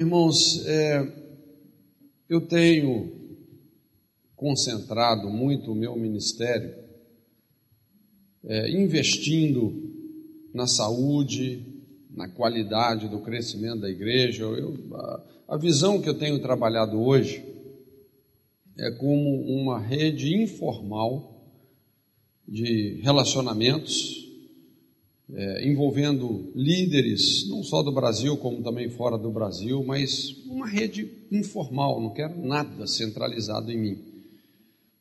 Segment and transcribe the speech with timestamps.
[0.00, 1.12] Irmãos, é,
[2.26, 3.12] eu tenho
[4.34, 6.74] concentrado muito o meu ministério
[8.42, 9.92] é, investindo
[10.54, 11.66] na saúde,
[12.08, 14.44] na qualidade do crescimento da igreja.
[14.44, 17.44] Eu, a, a visão que eu tenho trabalhado hoje
[18.78, 21.44] é como uma rede informal
[22.48, 24.29] de relacionamentos
[25.34, 31.08] é, envolvendo líderes, não só do Brasil, como também fora do Brasil, mas uma rede
[31.30, 33.98] informal, não quero nada centralizado em mim,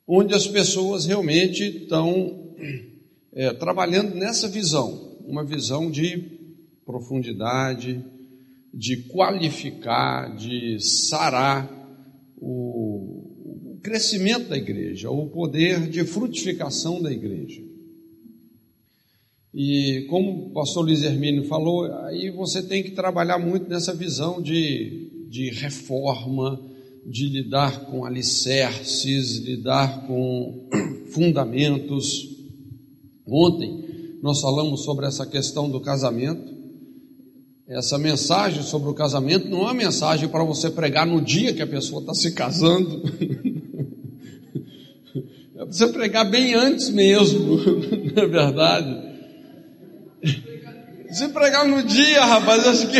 [0.08, 2.54] onde as pessoas realmente estão
[3.34, 6.40] é, trabalhando nessa visão, uma visão de
[6.86, 8.04] profundidade,
[8.74, 11.70] de qualificar, de sarar
[12.38, 17.69] o, o crescimento da igreja, o poder de frutificação da igreja.
[19.54, 24.42] E como o pastor Luiz Hermínio falou, aí você tem que trabalhar muito nessa visão
[24.42, 26.62] de, de reforma,
[27.06, 30.70] de lidar com alicerces, lidar com
[31.12, 32.28] fundamentos.
[33.26, 33.86] Ontem
[34.22, 36.60] nós falamos sobre essa questão do casamento.
[37.68, 41.62] Essa mensagem sobre o casamento não é uma mensagem para você pregar no dia que
[41.62, 43.02] a pessoa está se casando.
[45.56, 47.58] É para você pregar bem antes mesmo,
[48.16, 49.09] não é verdade?
[51.12, 52.98] Se pregar no dia, rapaz, acho que.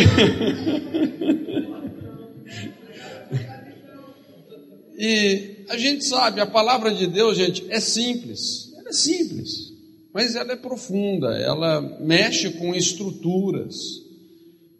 [4.98, 8.72] e a gente sabe, a palavra de Deus, gente, é simples.
[8.76, 9.72] Ela é simples,
[10.12, 13.76] mas ela é profunda, ela mexe com estruturas,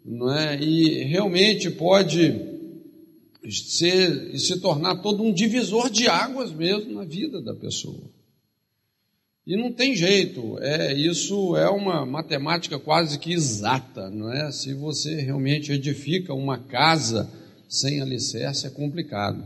[0.03, 0.61] não é?
[0.61, 2.51] E realmente pode
[3.49, 8.10] ser e se tornar todo um divisor de águas mesmo na vida da pessoa.
[9.45, 14.51] E não tem jeito, é, isso é uma matemática quase que exata, não é?
[14.51, 17.27] Se você realmente edifica uma casa
[17.67, 19.43] sem alicerce, é complicado.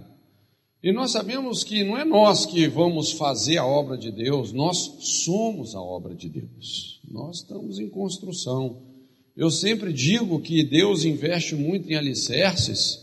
[0.83, 4.97] E nós sabemos que não é nós que vamos fazer a obra de Deus, nós
[4.99, 6.99] somos a obra de Deus.
[7.09, 8.83] Nós estamos em construção.
[9.35, 12.99] Eu sempre digo que Deus investe muito em alicerces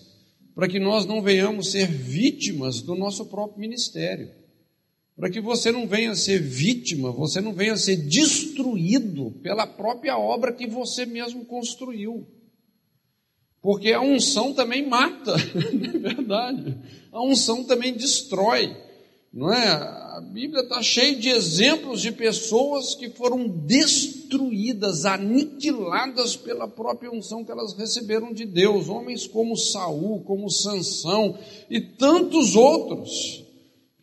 [0.55, 4.42] para que nós não venhamos ser vítimas do nosso próprio ministério
[5.17, 10.53] para que você não venha ser vítima, você não venha ser destruído pela própria obra
[10.53, 12.27] que você mesmo construiu.
[13.61, 16.79] Porque a unção também mata, não é verdade?
[17.13, 18.75] A unção também destrói,
[19.33, 19.69] não é?
[19.69, 27.45] A Bíblia está cheia de exemplos de pessoas que foram destruídas, aniquiladas pela própria unção
[27.45, 28.89] que elas receberam de Deus.
[28.89, 31.39] Homens como Saul, como Sansão
[31.71, 33.42] e tantos outros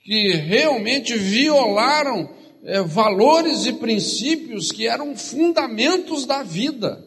[0.02, 2.34] que realmente violaram
[2.64, 7.06] é, valores e princípios que eram fundamentos da vida.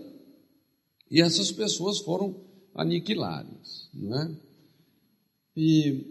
[1.11, 2.35] E essas pessoas foram
[2.75, 3.91] aniquiladas.
[3.93, 4.31] Não é?
[5.57, 6.07] E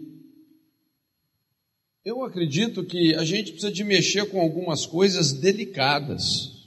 [2.04, 6.61] eu acredito que a gente precisa de mexer com algumas coisas delicadas.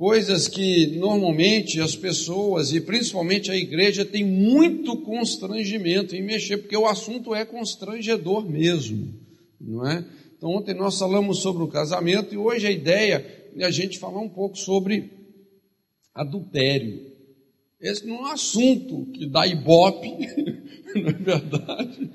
[0.00, 6.74] Coisas que normalmente as pessoas e principalmente a igreja tem muito constrangimento em mexer, porque
[6.74, 9.14] o assunto é constrangedor mesmo,
[9.60, 10.02] não é?
[10.34, 14.22] Então ontem nós falamos sobre o casamento e hoje a ideia é a gente falar
[14.22, 15.10] um pouco sobre
[16.14, 16.98] adultério.
[17.78, 20.08] Esse não é um assunto que dá ibope,
[20.96, 22.10] não é verdade?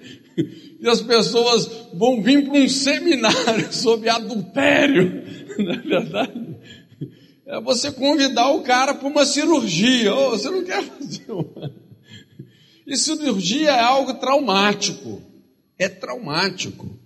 [0.81, 5.23] E as pessoas vão vir para um seminário sobre adultério,
[5.63, 6.56] não é verdade?
[7.46, 10.14] É você convidar o cara para uma cirurgia.
[10.14, 11.72] Oh, você não quer fazer uma.
[12.88, 15.22] E cirurgia é algo traumático.
[15.78, 17.00] É traumático.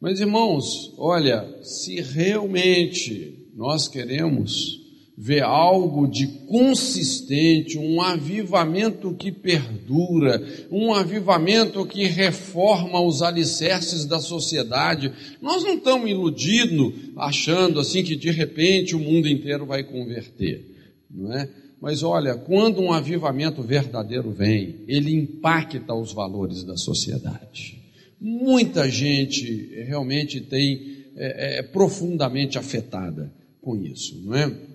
[0.00, 4.77] Mas irmãos, olha, se realmente nós queremos
[5.20, 10.40] ver algo de consistente, um avivamento que perdura,
[10.70, 15.12] um avivamento que reforma os alicerces da sociedade.
[15.42, 20.64] Nós não estamos iludindo, achando assim que de repente o mundo inteiro vai converter,
[21.10, 21.48] não é?
[21.80, 27.82] Mas olha, quando um avivamento verdadeiro vem, ele impacta os valores da sociedade.
[28.20, 34.67] Muita gente realmente tem é, é profundamente afetada com isso, não é?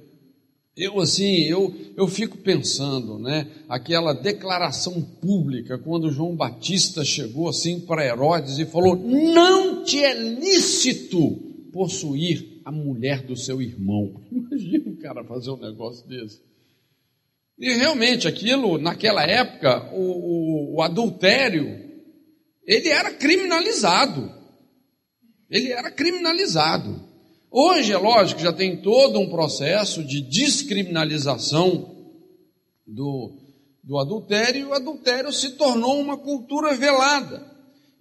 [0.76, 7.80] Eu assim, eu, eu fico pensando, né, aquela declaração pública quando João Batista chegou assim
[7.80, 11.36] para Herodes e falou: "Não te é lícito
[11.72, 14.20] possuir a mulher do seu irmão".
[14.32, 16.42] Imagina o cara fazer um negócio desse.
[17.60, 21.68] E realmente aquilo, naquela época, o, o, o adultério,
[22.66, 24.32] ele era criminalizado.
[25.52, 27.13] Ele era criminalizado.
[27.56, 31.88] Hoje, é lógico, já tem todo um processo de descriminalização
[32.88, 33.32] do,
[33.84, 37.46] do adultério, e o adultério se tornou uma cultura velada.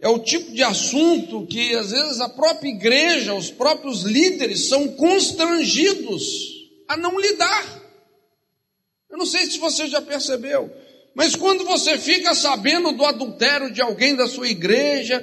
[0.01, 4.89] É o tipo de assunto que às vezes a própria igreja, os próprios líderes são
[4.89, 6.25] constrangidos
[6.89, 7.83] a não lidar.
[9.11, 10.73] Eu não sei se você já percebeu,
[11.15, 15.23] mas quando você fica sabendo do adultério de alguém da sua igreja,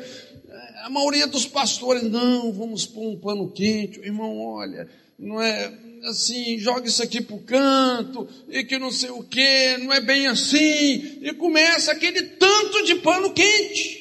[0.90, 4.90] a maioria dos pastores, não, vamos pôr um pano quente, irmão, olha,
[5.20, 5.72] não é
[6.06, 10.02] assim, joga isso aqui para o canto, e que não sei o que, não é
[10.02, 14.00] bem assim, e começa aquele tanto de pano quente.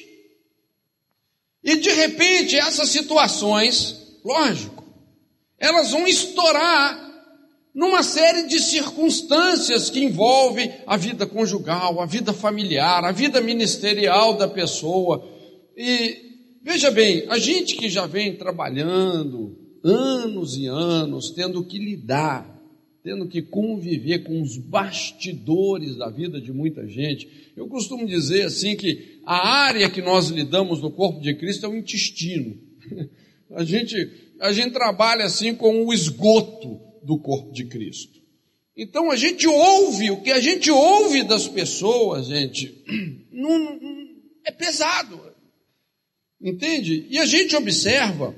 [1.63, 4.83] E de repente essas situações, lógico,
[5.59, 7.07] elas vão estourar
[7.75, 14.33] numa série de circunstâncias que envolvem a vida conjugal, a vida familiar, a vida ministerial
[14.33, 15.23] da pessoa.
[15.77, 16.28] E
[16.63, 22.59] veja bem, a gente que já vem trabalhando anos e anos, tendo que lidar,
[23.03, 27.51] tendo que conviver com os bastidores da vida de muita gente.
[27.55, 31.69] Eu costumo dizer assim que a área que nós lidamos no corpo de Cristo é
[31.69, 32.57] o intestino.
[33.51, 38.19] A gente, a gente trabalha assim com o esgoto do corpo de Cristo.
[38.77, 42.83] Então a gente ouve, o que a gente ouve das pessoas, gente,
[43.33, 44.07] não, não,
[44.45, 45.19] é pesado.
[46.41, 47.05] Entende?
[47.09, 48.35] E a gente observa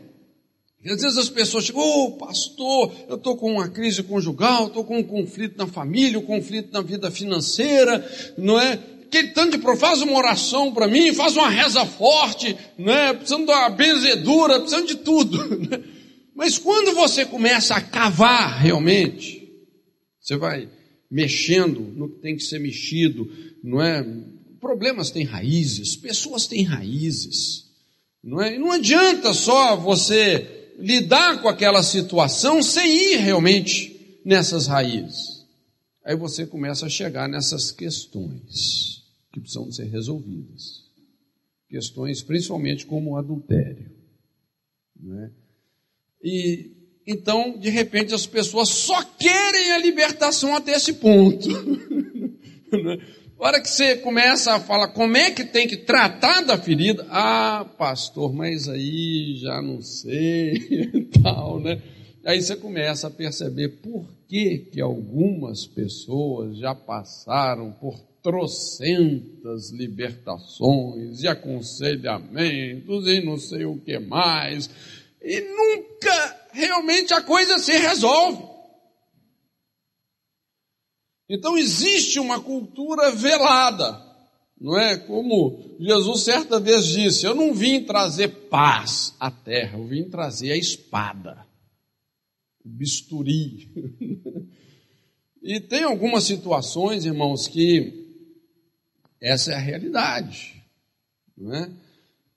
[0.90, 4.84] às vezes as pessoas chegam, ô oh, pastor, eu estou com uma crise conjugal, estou
[4.84, 8.04] com um conflito na família, um conflito na vida financeira,
[8.36, 8.80] não é?
[9.06, 13.14] Aquele tanto de faz uma oração para mim, faz uma reza forte, não é?
[13.14, 15.38] Precisando de uma benzedura, precisando de tudo.
[15.70, 15.84] Né?
[16.34, 19.48] Mas quando você começa a cavar realmente,
[20.20, 20.68] você vai
[21.12, 23.30] mexendo no que tem que ser mexido,
[23.62, 24.04] não é?
[24.60, 27.71] Problemas têm raízes, pessoas têm raízes,
[28.24, 28.58] não é?
[28.58, 35.46] Não adianta só você lidar com aquela situação sem ir realmente nessas raízes.
[36.04, 40.82] Aí você começa a chegar nessas questões que precisam ser resolvidas.
[41.70, 43.92] Questões principalmente como o adultério.
[45.24, 45.30] É?
[46.24, 46.72] E
[47.06, 51.50] então, de repente, as pessoas só querem a libertação até esse ponto.
[53.42, 57.08] A hora que você começa a falar como é que tem que tratar da ferida,
[57.10, 60.54] ah, pastor, mas aí já não sei
[60.94, 61.82] e tal, né?
[62.24, 71.24] Aí você começa a perceber por que que algumas pessoas já passaram por trocentas libertações
[71.24, 74.70] e aconselhamentos e não sei o que mais
[75.20, 78.51] e nunca realmente a coisa se resolve.
[81.34, 84.06] Então existe uma cultura velada,
[84.60, 84.98] não é?
[84.98, 90.52] Como Jesus certa vez disse: Eu não vim trazer paz à terra, eu vim trazer
[90.52, 91.48] a espada,
[92.66, 93.70] o bisturi.
[95.42, 98.20] e tem algumas situações, irmãos, que
[99.22, 100.62] essa é a realidade,
[101.38, 101.72] não é?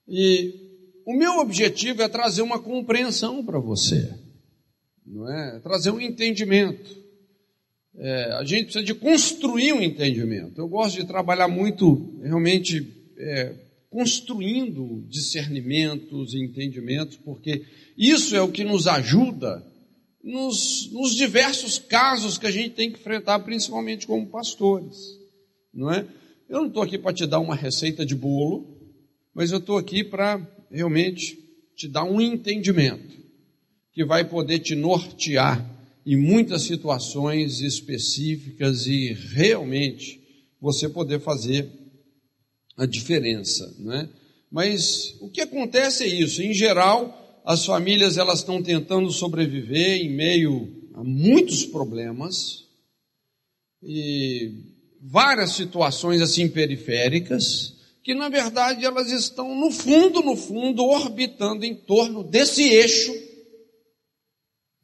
[0.07, 4.17] E o meu objetivo é trazer uma compreensão para você,
[5.05, 5.59] não é?
[5.59, 7.04] Trazer um entendimento.
[7.97, 10.59] É, a gente precisa de construir um entendimento.
[10.59, 12.85] Eu gosto de trabalhar muito, realmente,
[13.17, 13.53] é,
[13.89, 17.63] construindo discernimentos e entendimentos, porque
[17.97, 19.65] isso é o que nos ajuda
[20.21, 24.97] nos, nos diversos casos que a gente tem que enfrentar, principalmente como pastores,
[25.73, 26.05] não é?
[26.49, 28.77] Eu não estou aqui para te dar uma receita de bolo,
[29.33, 30.41] mas eu estou aqui para
[30.71, 31.37] realmente
[31.75, 33.15] te dá um entendimento
[33.93, 35.63] que vai poder te nortear
[36.05, 40.21] em muitas situações específicas e realmente
[40.61, 41.67] você poder fazer
[42.77, 44.09] a diferença, não é?
[44.51, 50.09] Mas o que acontece é isso, em geral, as famílias elas estão tentando sobreviver em
[50.09, 52.65] meio a muitos problemas
[53.83, 54.51] e
[55.01, 61.75] várias situações assim periféricas, que na verdade elas estão no fundo, no fundo, orbitando em
[61.75, 63.13] torno desse eixo,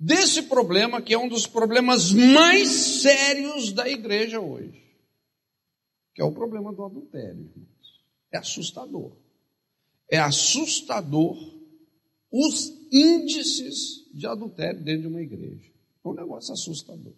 [0.01, 4.83] desse problema que é um dos problemas mais sérios da igreja hoje,
[6.13, 7.49] que é o problema do adultério.
[8.31, 9.11] É assustador.
[10.09, 11.37] É assustador
[12.31, 15.71] os índices de adultério dentro de uma igreja.
[16.03, 17.13] É um negócio assustador.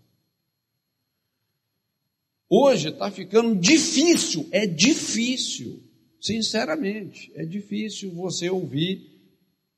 [2.49, 5.81] Hoje está ficando difícil, é difícil
[6.23, 9.11] Sinceramente, é difícil você ouvir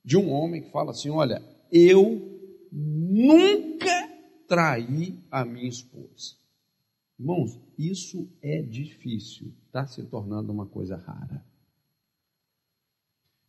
[0.04, 2.35] de um homem que fala assim: olha, eu
[2.72, 4.10] nunca
[4.48, 6.36] traí a minha esposa.
[7.20, 11.46] Irmãos, isso é difícil, está se tornando uma coisa rara.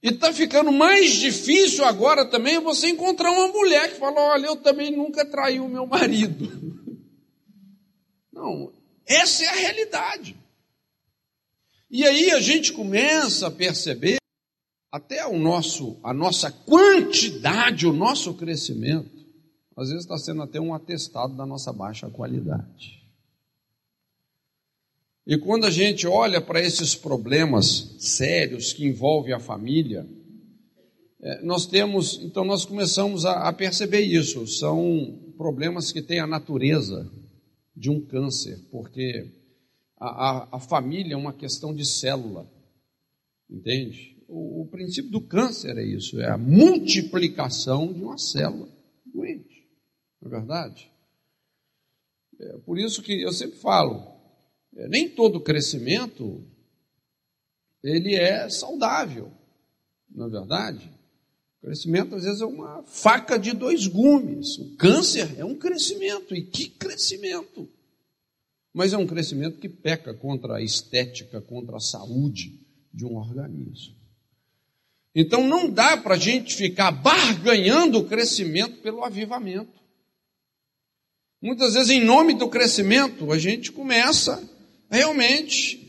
[0.03, 4.57] E está ficando mais difícil agora também você encontrar uma mulher que fala: olha, eu
[4.57, 6.47] também nunca traí o meu marido.
[8.33, 8.73] Não,
[9.05, 10.37] essa é a realidade.
[11.91, 14.19] E aí a gente começa a perceber
[14.91, 19.11] até o nosso, a nossa quantidade, o nosso crescimento,
[19.77, 23.05] às vezes está sendo até um atestado da nossa baixa qualidade.
[25.27, 30.07] E quando a gente olha para esses problemas sérios que envolvem a família,
[31.21, 34.47] é, nós temos, então nós começamos a, a perceber isso.
[34.47, 37.11] São problemas que têm a natureza
[37.77, 39.31] de um câncer, porque
[39.99, 42.49] a, a, a família é uma questão de célula,
[43.51, 44.16] entende?
[44.29, 48.69] O, o princípio do câncer é isso, é a multiplicação de uma célula
[49.05, 49.69] doente,
[50.21, 50.91] não é verdade?
[52.39, 54.05] É por isso que eu sempre falo,
[54.77, 56.45] é, nem todo crescimento
[57.83, 59.33] ele é saudável,
[60.11, 60.91] não é verdade?
[61.59, 64.59] O crescimento às vezes é uma faca de dois gumes.
[64.59, 67.69] O câncer é um crescimento, e que crescimento!
[68.73, 72.61] Mas é um crescimento que peca contra a estética, contra a saúde
[72.93, 73.96] de um organismo.
[75.19, 79.73] Então não dá para a gente ficar barganhando o crescimento pelo avivamento.
[81.41, 84.47] Muitas vezes, em nome do crescimento, a gente começa
[84.91, 85.83] realmente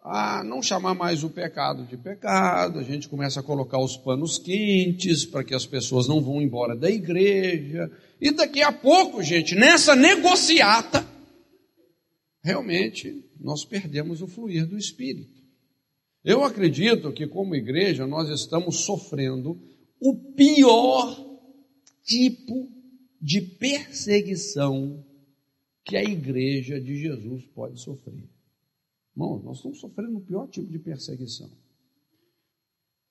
[0.00, 4.38] a não chamar mais o pecado de pecado, a gente começa a colocar os panos
[4.38, 7.90] quentes para que as pessoas não vão embora da igreja.
[8.20, 11.04] E daqui a pouco, gente, nessa negociata,
[12.40, 15.43] realmente nós perdemos o fluir do Espírito.
[16.24, 19.60] Eu acredito que, como igreja, nós estamos sofrendo
[20.00, 21.22] o pior
[22.02, 22.70] tipo
[23.20, 25.04] de perseguição
[25.84, 28.24] que a igreja de Jesus pode sofrer.
[29.14, 31.50] Irmão, nós estamos sofrendo o pior tipo de perseguição.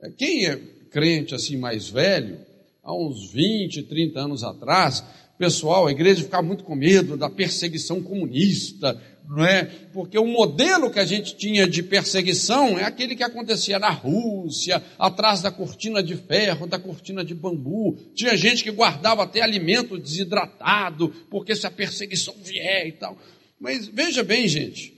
[0.01, 0.55] É, quem é
[0.89, 2.39] crente assim mais velho,
[2.81, 5.03] há uns 20, 30 anos atrás,
[5.37, 9.65] pessoal, a igreja ficava muito com medo da perseguição comunista, não é?
[9.93, 14.83] Porque o modelo que a gente tinha de perseguição é aquele que acontecia na Rússia,
[14.97, 17.97] atrás da cortina de ferro, da cortina de bambu.
[18.13, 23.17] Tinha gente que guardava até alimento desidratado, porque se a perseguição vier e tal.
[23.59, 24.93] Mas veja bem, gente,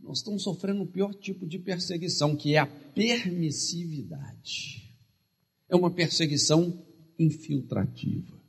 [0.00, 4.90] nós estamos sofrendo o pior tipo de perseguição, que é a permissividade.
[5.68, 6.82] É uma perseguição
[7.18, 8.40] infiltrativa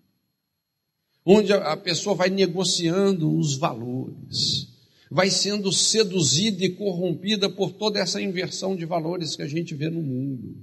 [1.26, 4.68] onde a pessoa vai negociando os valores,
[5.12, 9.90] vai sendo seduzida e corrompida por toda essa inversão de valores que a gente vê
[9.90, 10.56] no mundo.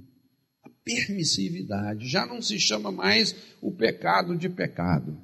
[0.63, 5.15] A permissividade já não se chama mais o pecado de pecado.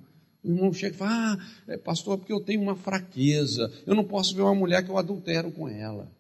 [0.44, 4.04] O irmão chega e fala: Ah, é, pastor, porque eu tenho uma fraqueza, eu não
[4.04, 6.14] posso ver uma mulher que eu adultero com ela.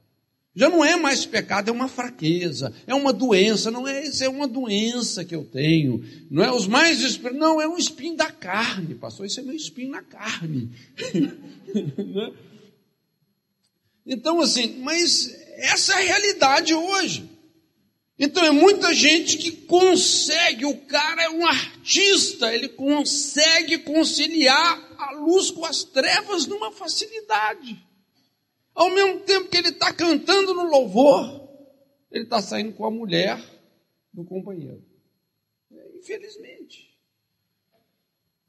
[0.55, 4.29] Já não é mais pecado, é uma fraqueza, é uma doença, não é isso, é
[4.29, 6.01] uma doença que eu tenho.
[6.31, 9.91] Não é os mais não, é um espinho da carne, pastor, isso é meu espinho
[9.91, 10.71] na carne.
[14.05, 17.35] Então, assim, mas essa é a realidade hoje.
[18.17, 25.11] Então é muita gente que consegue, o cara é um artista, ele consegue conciliar a
[25.11, 27.77] luz com as trevas numa facilidade.
[28.73, 31.45] Ao mesmo tempo que ele está cantando no louvor,
[32.09, 33.37] ele está saindo com a mulher
[34.13, 34.81] do companheiro.
[35.71, 36.95] É, infelizmente.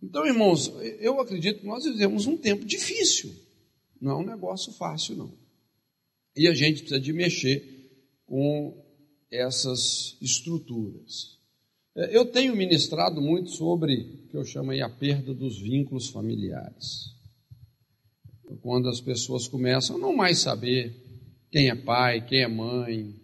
[0.00, 3.34] Então, irmãos, eu acredito que nós vivemos um tempo difícil.
[4.00, 5.45] Não é um negócio fácil, não.
[6.36, 7.64] E a gente precisa de mexer
[8.26, 8.84] com
[9.30, 11.38] essas estruturas.
[11.96, 16.08] É, eu tenho ministrado muito sobre o que eu chamo aí a perda dos vínculos
[16.08, 17.16] familiares
[18.66, 20.94] quando as pessoas começam a não mais saber
[21.50, 23.14] quem é pai, quem é mãe.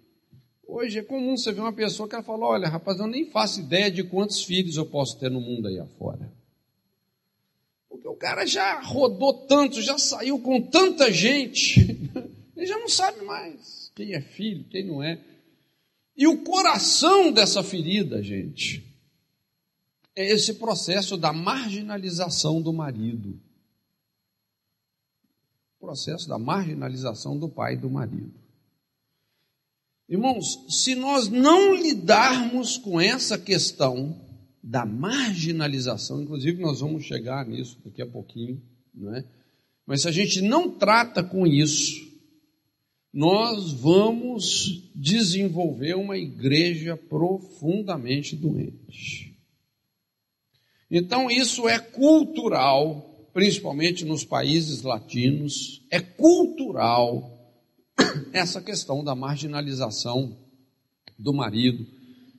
[0.67, 3.91] Hoje é comum você ver uma pessoa que fala: Olha, rapaz, eu nem faço ideia
[3.91, 6.33] de quantos filhos eu posso ter no mundo aí afora.
[7.89, 12.09] Porque o cara já rodou tanto, já saiu com tanta gente,
[12.63, 15.21] ele já não sabe mais quem é filho, quem não é.
[16.17, 18.85] E o coração dessa ferida, gente,
[20.15, 23.41] é esse processo da marginalização do marido
[25.83, 28.33] processo da marginalização do pai e do marido.
[30.09, 34.17] Irmãos, se nós não lidarmos com essa questão
[34.63, 38.63] da marginalização, inclusive nós vamos chegar nisso daqui a pouquinho,
[38.95, 39.25] não é?
[39.85, 42.12] Mas se a gente não trata com isso,
[43.13, 49.37] nós vamos desenvolver uma igreja profundamente doente.
[50.91, 57.39] Então isso é cultural, principalmente nos países latinos, é cultural
[58.33, 60.39] essa questão da marginalização
[61.19, 61.87] do marido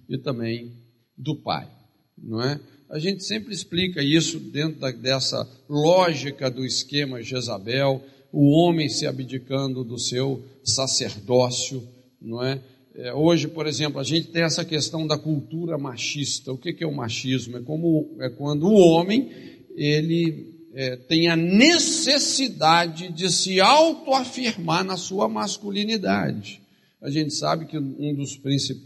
[0.10, 0.74] e também
[1.18, 1.70] do pai,
[2.18, 2.60] não é?
[2.90, 8.04] A gente sempre explica isso dentro da, dessa lógica do esquema Jezabel,
[8.34, 11.88] o homem se abdicando do seu sacerdócio,
[12.20, 12.60] não é?
[12.96, 13.14] é?
[13.14, 16.52] Hoje, por exemplo, a gente tem essa questão da cultura machista.
[16.52, 17.58] O que, que é o machismo?
[17.58, 19.30] É como é quando o homem
[19.76, 26.60] ele é, tem a necessidade de se autoafirmar na sua masculinidade.
[27.00, 28.40] A gente sabe que um dos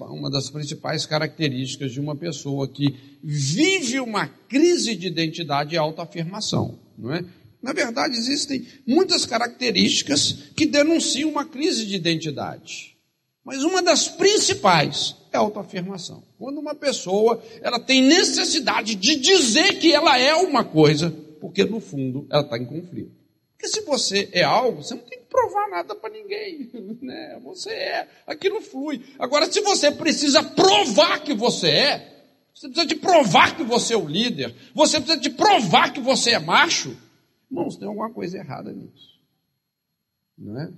[0.10, 6.80] uma das principais características de uma pessoa que vive uma crise de identidade é autoafirmação,
[6.98, 7.24] não é?
[7.62, 12.98] Na verdade, existem muitas características que denunciam uma crise de identidade.
[13.44, 16.24] Mas uma das principais é a autoafirmação.
[16.38, 21.10] Quando uma pessoa ela tem necessidade de dizer que ela é uma coisa,
[21.40, 23.16] porque no fundo ela está em conflito.
[23.58, 26.70] Porque se você é algo, você não tem que provar nada para ninguém,
[27.02, 27.40] né?
[27.44, 29.02] Você é, aquilo flui.
[29.18, 32.18] Agora, se você precisa provar que você é,
[32.54, 36.32] você precisa de provar que você é o líder, você precisa de provar que você
[36.32, 36.96] é macho,
[37.50, 39.22] irmãos, tem alguma coisa errada nisso,
[40.38, 40.74] não é?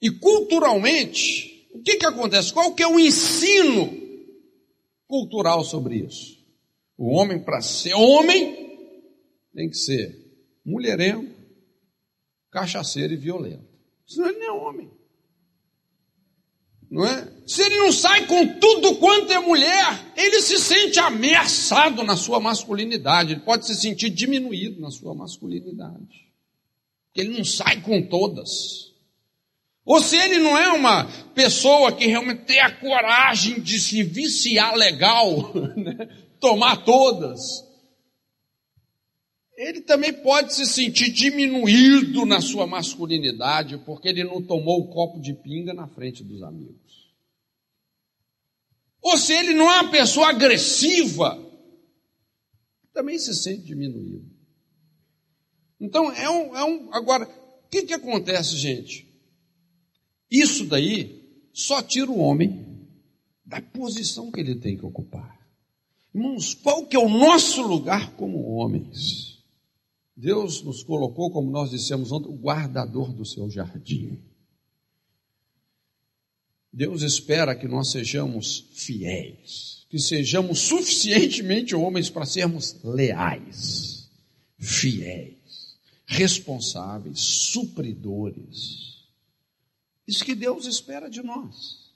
[0.00, 2.52] E culturalmente, o que que acontece?
[2.52, 3.90] Qual que é o ensino
[5.06, 6.38] cultural sobre isso?
[6.96, 8.68] O homem, para ser homem,
[9.54, 10.28] tem que ser
[10.64, 11.34] mulherengo,
[12.50, 13.66] cachaceiro e violento.
[14.06, 14.90] Senão ele não é homem.
[16.90, 17.37] Não é?
[17.48, 22.38] Se ele não sai com tudo quanto é mulher, ele se sente ameaçado na sua
[22.38, 26.28] masculinidade, ele pode se sentir diminuído na sua masculinidade.
[27.06, 28.92] Porque ele não sai com todas.
[29.82, 34.74] Ou se ele não é uma pessoa que realmente tem a coragem de se viciar
[34.74, 36.06] legal, né?
[36.38, 37.40] tomar todas,
[39.56, 45.18] ele também pode se sentir diminuído na sua masculinidade porque ele não tomou o copo
[45.18, 46.88] de pinga na frente dos amigos.
[49.02, 51.38] Ou se ele não é uma pessoa agressiva,
[52.92, 54.28] também se sente diminuído.
[55.80, 56.56] Então, é um.
[56.56, 57.24] É um agora,
[57.64, 59.06] o que, que acontece, gente?
[60.30, 62.66] Isso daí só tira o homem
[63.44, 65.38] da posição que ele tem que ocupar.
[66.14, 69.38] Irmãos, qual que é o nosso lugar como homens?
[70.16, 74.20] Deus nos colocou, como nós dissemos ontem, o guardador do seu jardim.
[76.72, 84.08] Deus espera que nós sejamos fiéis, que sejamos suficientemente homens para sermos leais,
[84.58, 88.88] fiéis, responsáveis, supridores.
[90.06, 91.88] Isso que Deus espera de nós.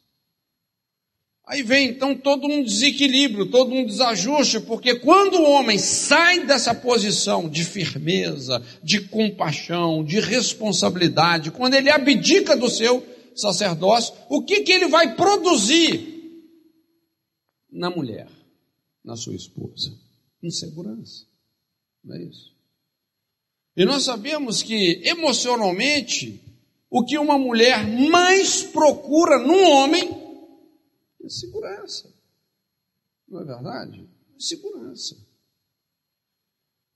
[1.45, 6.73] Aí vem então todo um desequilíbrio, todo um desajuste, porque quando o homem sai dessa
[6.73, 14.61] posição de firmeza, de compaixão, de responsabilidade, quando ele abdica do seu sacerdócio, o que,
[14.63, 16.13] que ele vai produzir
[17.71, 18.29] na mulher,
[19.05, 19.93] na sua esposa?
[20.43, 21.27] Insegurança.
[22.05, 22.53] Não é isso?
[23.77, 26.43] E nós sabemos que emocionalmente,
[26.91, 30.11] o que uma mulher mais procura num homem
[31.25, 32.13] é segurança.
[33.27, 34.09] Não é verdade?
[34.37, 35.17] É segurança.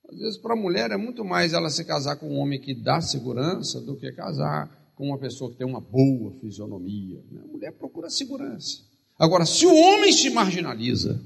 [0.08, 2.74] Às vezes, para a mulher, é muito mais ela se casar com um homem que
[2.74, 7.22] dá segurança do que casar com uma pessoa que tem uma boa fisionomia.
[7.30, 7.42] Né?
[7.44, 8.80] A mulher procura segurança.
[9.18, 11.22] Agora, se o homem se marginaliza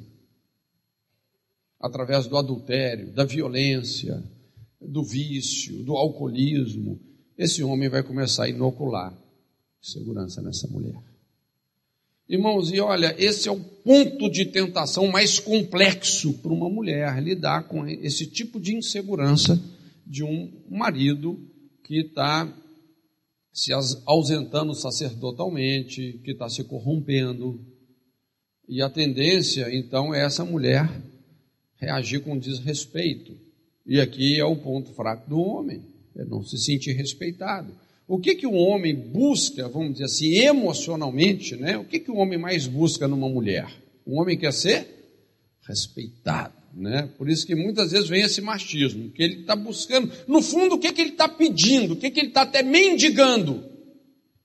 [1.80, 4.22] através do adultério, da violência,
[4.80, 7.00] do vício, do alcoolismo,
[7.38, 9.16] esse homem vai começar a inocular
[9.80, 11.00] segurança nessa mulher.
[12.28, 17.64] Irmãos, e olha, esse é o ponto de tentação mais complexo para uma mulher lidar
[17.68, 19.60] com esse tipo de insegurança
[20.06, 21.38] de um marido
[21.84, 22.52] que está
[23.52, 23.72] se
[24.06, 27.64] ausentando sacerdotalmente, que está se corrompendo.
[28.68, 30.88] E a tendência, então, é essa mulher
[31.76, 33.36] reagir com desrespeito.
[33.86, 35.82] E aqui é o ponto fraco do homem,
[36.16, 37.74] é não se sentir respeitado.
[38.06, 41.78] O que, que o homem busca, vamos dizer assim, emocionalmente, né?
[41.78, 43.72] O que, que o homem mais busca numa mulher?
[44.04, 44.86] O homem quer ser
[45.66, 47.08] respeitado, né?
[47.18, 50.78] Por isso que muitas vezes vem esse machismo, que ele está buscando, no fundo, o
[50.78, 53.68] que, que ele está pedindo, o que, que ele está até mendigando.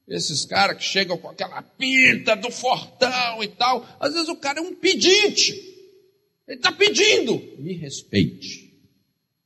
[0.07, 4.59] Esses caras que chegam com aquela pinta do fortão e tal, às vezes o cara
[4.59, 5.51] é um pedinte.
[6.47, 8.71] Ele está pedindo, me respeite.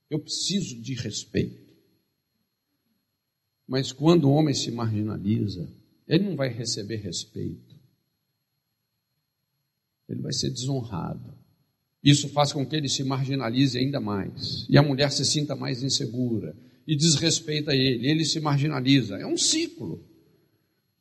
[0.10, 1.70] Eu preciso de respeito.
[3.66, 5.70] Mas quando o homem se marginaliza,
[6.08, 7.76] ele não vai receber respeito.
[10.10, 11.39] Ele vai ser desonrado.
[12.04, 14.66] Isso faz com que ele se marginalize ainda mais.
[14.70, 16.56] E a mulher se sinta mais insegura.
[16.88, 18.10] E desrespeita ele.
[18.10, 19.18] Ele se marginaliza.
[19.18, 20.04] É um ciclo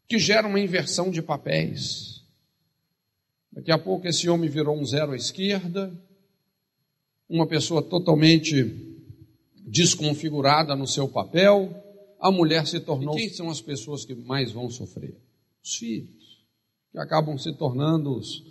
[0.09, 2.23] que gera uma inversão de papéis.
[3.53, 5.93] Daqui a pouco esse homem virou um zero à esquerda,
[7.29, 8.89] uma pessoa totalmente
[9.67, 11.75] desconfigurada no seu papel,
[12.19, 13.19] a mulher se tornou.
[13.19, 15.17] E quem são as pessoas que mais vão sofrer?
[15.63, 16.45] Os filhos,
[16.91, 18.43] que acabam se tornando os,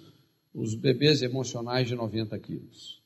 [0.57, 2.99] os bebês emocionais de 90 quilos.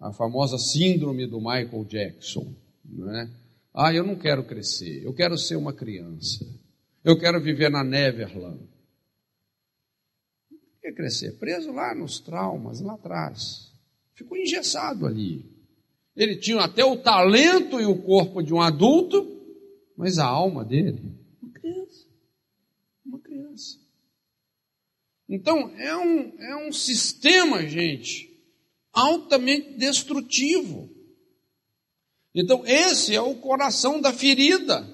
[0.00, 3.30] A famosa síndrome do Michael Jackson, não é?
[3.72, 6.46] Ah, eu não quero crescer, eu quero ser uma criança,
[7.04, 8.66] eu quero viver na Neverland.
[10.80, 11.32] Quer crescer?
[11.38, 13.70] Preso lá nos traumas, lá atrás.
[14.14, 15.44] Ficou engessado ali.
[16.16, 19.26] Ele tinha até o talento e o corpo de um adulto,
[19.96, 22.06] mas a alma dele, uma criança.
[23.04, 23.84] Uma criança.
[25.28, 28.30] Então, é um, é um sistema, gente,
[28.92, 30.90] altamente destrutivo.
[32.34, 34.86] Então, esse é o coração da ferida.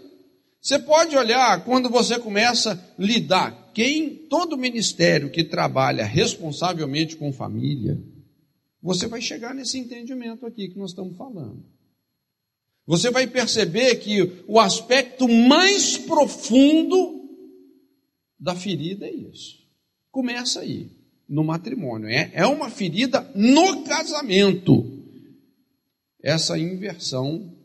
[0.60, 3.72] Você pode olhar quando você começa a lidar.
[3.72, 8.00] Quem, todo ministério que trabalha responsavelmente com família,
[8.82, 11.64] você vai chegar nesse entendimento aqui que nós estamos falando.
[12.86, 17.28] Você vai perceber que o aspecto mais profundo
[18.38, 19.59] da ferida é isso.
[20.10, 20.90] Começa aí,
[21.28, 22.08] no matrimônio.
[22.08, 24.98] É, é uma ferida no casamento.
[26.22, 27.56] Essa inversão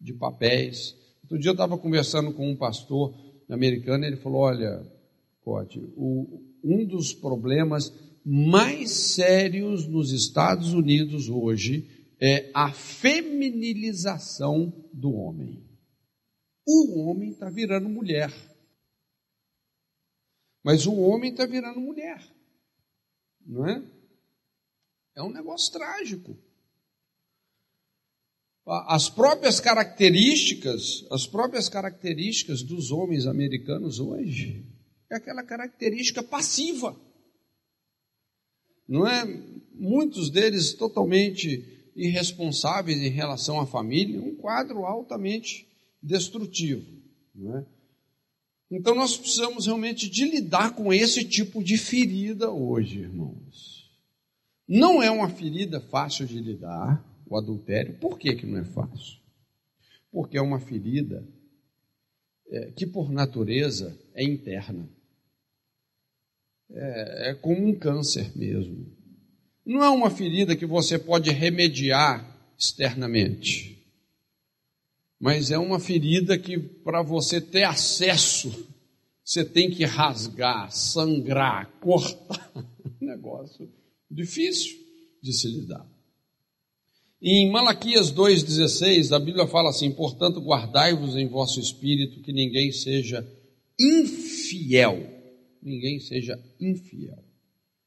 [0.00, 0.94] de papéis.
[1.22, 3.14] Outro dia eu estava conversando com um pastor
[3.48, 4.82] americano, e ele falou: Olha,
[5.42, 5.80] Cote,
[6.62, 7.92] um dos problemas
[8.24, 11.88] mais sérios nos Estados Unidos hoje
[12.20, 15.64] é a feminilização do homem.
[16.66, 18.30] O homem está virando mulher.
[20.62, 22.22] Mas o homem está virando mulher.
[23.46, 23.82] Não é?
[25.16, 26.36] É um negócio trágico.
[28.66, 34.64] As próprias características, as próprias características dos homens americanos hoje,
[35.10, 36.96] é aquela característica passiva
[38.90, 39.24] não é?
[39.72, 45.68] Muitos deles totalmente irresponsáveis em relação à família, um quadro altamente
[46.02, 46.84] destrutivo,
[47.32, 47.66] não é?
[48.70, 53.90] Então nós precisamos realmente de lidar com esse tipo de ferida hoje, irmãos.
[54.68, 57.98] Não é uma ferida fácil de lidar, o adultério.
[57.98, 59.18] Por que, que não é fácil?
[60.12, 61.26] Porque é uma ferida
[62.48, 64.88] é, que por natureza é interna
[66.72, 68.86] é, é como um câncer mesmo.
[69.64, 72.26] Não é uma ferida que você pode remediar
[72.58, 73.79] externamente,
[75.20, 78.66] mas é uma ferida que, para você ter acesso,
[79.22, 82.50] você tem que rasgar, sangrar, cortar.
[83.00, 83.70] negócio
[84.10, 84.78] difícil
[85.22, 85.86] de se lidar.
[87.22, 93.26] Em Malaquias 2,16, a Bíblia fala assim: portanto, guardai-vos em vosso espírito que ninguém seja
[93.78, 95.20] infiel
[95.62, 97.22] ninguém seja infiel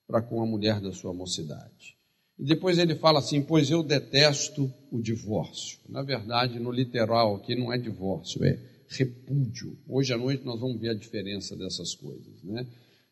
[0.08, 1.98] para com a mulher da sua mocidade.
[2.43, 5.79] E depois ele fala assim: Pois eu detesto o divórcio.
[5.88, 9.77] Na verdade, no literal aqui não é divórcio, é repúdio.
[9.88, 12.43] Hoje à noite nós vamos ver a diferença dessas coisas.
[12.43, 12.67] Né?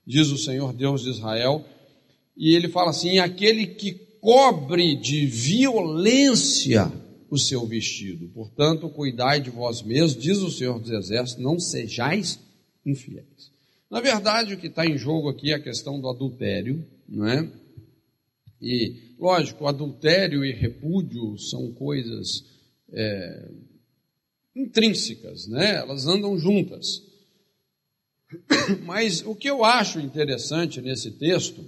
[0.05, 1.63] Diz o Senhor Deus de Israel,
[2.35, 6.91] e ele fala assim: aquele que cobre de violência
[7.29, 8.27] o seu vestido.
[8.33, 12.37] Portanto, cuidai de vós mesmos, diz o Senhor dos Exércitos, não sejais
[12.85, 13.49] infiéis.
[13.89, 17.49] Na verdade, o que está em jogo aqui é a questão do adultério, não é?
[18.61, 22.43] E, lógico, adultério e repúdio são coisas
[22.91, 23.51] é,
[24.55, 25.75] intrínsecas, né?
[25.75, 27.03] Elas andam juntas.
[28.83, 31.63] Mas o que eu acho interessante nesse texto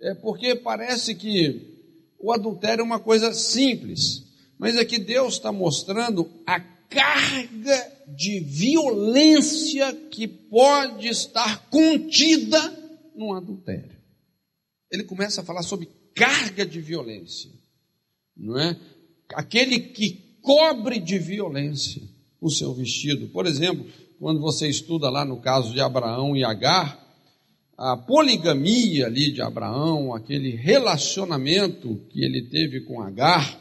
[0.00, 1.76] é porque parece que
[2.18, 4.24] o adultério é uma coisa simples,
[4.58, 12.58] mas aqui Deus está mostrando a carga de violência que pode estar contida
[13.14, 13.95] no adultério.
[14.90, 17.50] Ele começa a falar sobre carga de violência,
[18.36, 18.78] não é?
[19.34, 22.02] Aquele que cobre de violência
[22.40, 23.28] o seu vestido.
[23.28, 23.86] Por exemplo,
[24.18, 27.04] quando você estuda lá no caso de Abraão e Agar,
[27.76, 33.60] a poligamia ali de Abraão, aquele relacionamento que ele teve com Agar,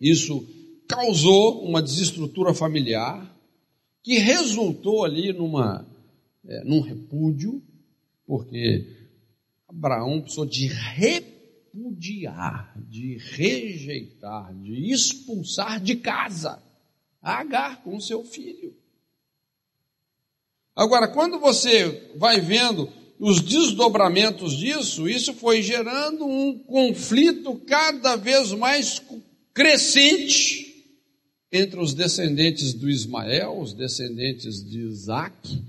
[0.00, 0.46] isso
[0.88, 3.32] causou uma desestrutura familiar
[4.02, 5.86] que resultou ali numa,
[6.46, 7.62] é, num repúdio,
[8.26, 9.05] porque
[9.68, 11.52] Abraão precisou de repudiar,
[12.88, 16.64] de rejeitar, de expulsar de casa
[17.26, 18.72] Agar com seu filho.
[20.76, 28.52] Agora, quando você vai vendo os desdobramentos disso, isso foi gerando um conflito cada vez
[28.52, 29.02] mais
[29.52, 30.66] crescente
[31.50, 35.60] entre os descendentes do Ismael, os descendentes de Isaac,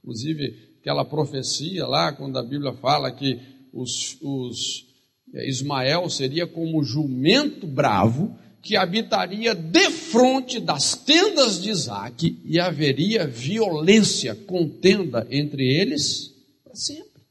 [0.00, 3.40] inclusive aquela profecia lá, quando a Bíblia fala que
[3.72, 4.86] os, os
[5.34, 13.26] é, Ismael seria como jumento bravo que habitaria defronte das tendas de Isaac e haveria
[13.26, 17.22] violência, contenda entre eles para sempre.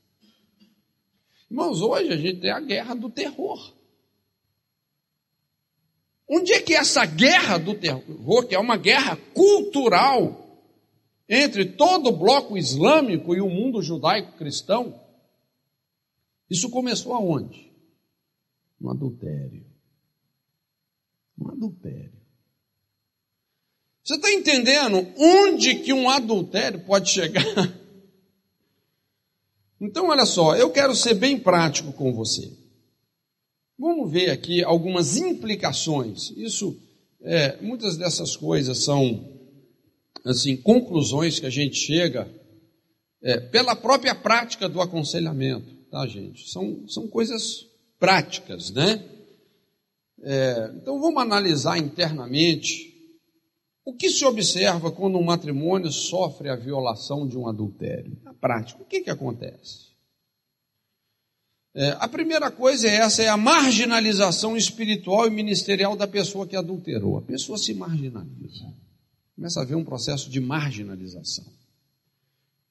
[1.50, 3.74] Irmãos, hoje a gente tem a guerra do terror.
[6.30, 10.45] Onde é que essa guerra do terror, que é uma guerra cultural
[11.28, 15.00] entre todo o bloco islâmico e o mundo judaico-cristão,
[16.50, 17.72] isso começou aonde?
[18.80, 19.66] No adultério.
[21.38, 22.14] No adultério.
[24.04, 27.44] Você está entendendo onde que um adultério pode chegar?
[29.80, 32.50] Então, olha só, eu quero ser bem prático com você.
[33.78, 36.32] Vamos ver aqui algumas implicações.
[36.32, 36.80] Isso,
[37.22, 39.35] é, muitas dessas coisas são,
[40.26, 42.28] assim, conclusões que a gente chega
[43.22, 46.50] é, pela própria prática do aconselhamento, tá, gente?
[46.50, 47.66] São, são coisas
[48.00, 49.04] práticas, né?
[50.22, 52.94] É, então, vamos analisar internamente
[53.86, 58.18] o que se observa quando um matrimônio sofre a violação de um adultério?
[58.24, 59.94] Na prática, o que, que acontece?
[61.76, 66.56] É, a primeira coisa é essa, é a marginalização espiritual e ministerial da pessoa que
[66.56, 67.18] adulterou.
[67.18, 68.74] A pessoa se marginaliza.
[69.36, 71.46] Começa a haver um processo de marginalização.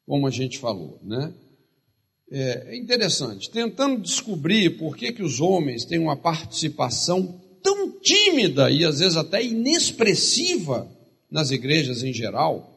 [0.06, 1.32] Como a gente falou, né?
[2.30, 8.70] É, é interessante, tentando descobrir por que, que os homens têm uma participação tão tímida
[8.70, 10.90] e às vezes até inexpressiva
[11.30, 12.70] nas igrejas em geral.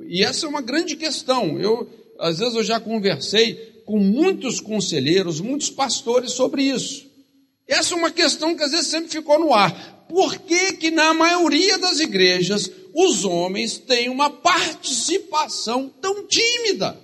[0.00, 1.58] E essa é uma grande questão.
[1.58, 7.06] Eu, às vezes, eu já conversei com muitos conselheiros, muitos pastores sobre isso.
[7.66, 10.06] Essa é uma questão que às vezes sempre ficou no ar.
[10.08, 16.98] Por que que na maioria das igrejas os homens têm uma participação tão tímida?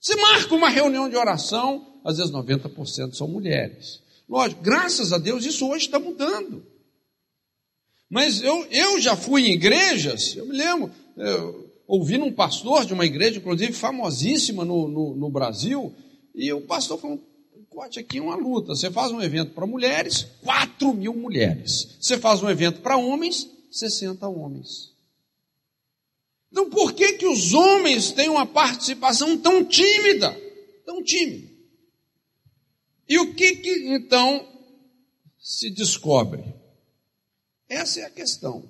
[0.00, 4.00] Você marca uma reunião de oração, às vezes 90% são mulheres.
[4.28, 6.64] Lógico, graças a Deus isso hoje está mudando.
[8.08, 12.92] Mas eu, eu já fui em igrejas, eu me lembro, eu, ouvindo um pastor de
[12.92, 15.92] uma igreja, inclusive famosíssima no, no, no Brasil,
[16.34, 17.20] e o pastor falou:
[17.68, 18.74] Cote, aqui é uma luta.
[18.74, 21.96] Você faz um evento para mulheres, 4 mil mulheres.
[22.00, 24.94] Você faz um evento para homens, 60 homens.
[26.50, 30.34] Então por que, que os homens têm uma participação tão tímida?
[30.84, 31.48] Tão tímida.
[33.08, 34.46] E o que, que então
[35.38, 36.42] se descobre?
[37.68, 38.64] Essa é a questão.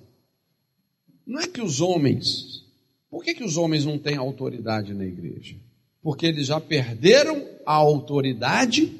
[1.25, 2.65] Não é que os homens.
[3.09, 5.55] Por que, que os homens não têm autoridade na igreja?
[6.01, 8.93] Porque eles já perderam a autoridade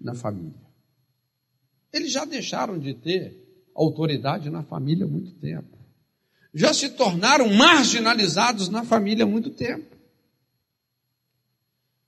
[0.00, 0.64] na família.
[1.92, 3.43] Eles já deixaram de ter
[3.74, 5.76] autoridade na família há muito tempo.
[6.54, 9.94] Já se tornaram marginalizados na família há muito tempo.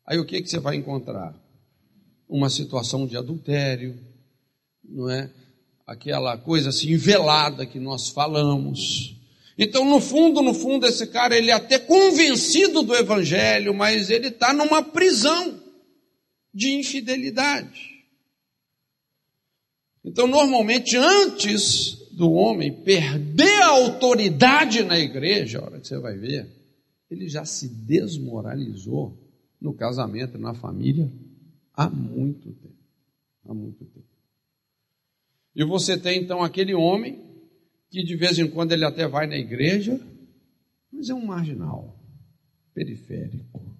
[0.06, 1.34] Aí o que, que você vai encontrar?
[2.28, 3.98] Uma situação de adultério,
[4.84, 5.30] não é?
[5.86, 9.14] aquela coisa assim velada que nós falamos.
[9.56, 14.28] Então, no fundo, no fundo, esse cara, ele é até convencido do evangelho, mas ele
[14.28, 15.58] está numa prisão
[16.52, 17.95] de infidelidade.
[20.06, 26.16] Então, normalmente, antes do homem perder a autoridade na igreja, a hora que você vai
[26.16, 26.48] ver,
[27.10, 29.18] ele já se desmoralizou
[29.60, 31.12] no casamento, na família,
[31.74, 32.76] há muito tempo.
[33.44, 34.06] Há muito tempo.
[35.56, 37.20] E você tem então aquele homem
[37.90, 40.00] que de vez em quando ele até vai na igreja,
[40.92, 41.98] mas é um marginal,
[42.72, 43.76] periférico.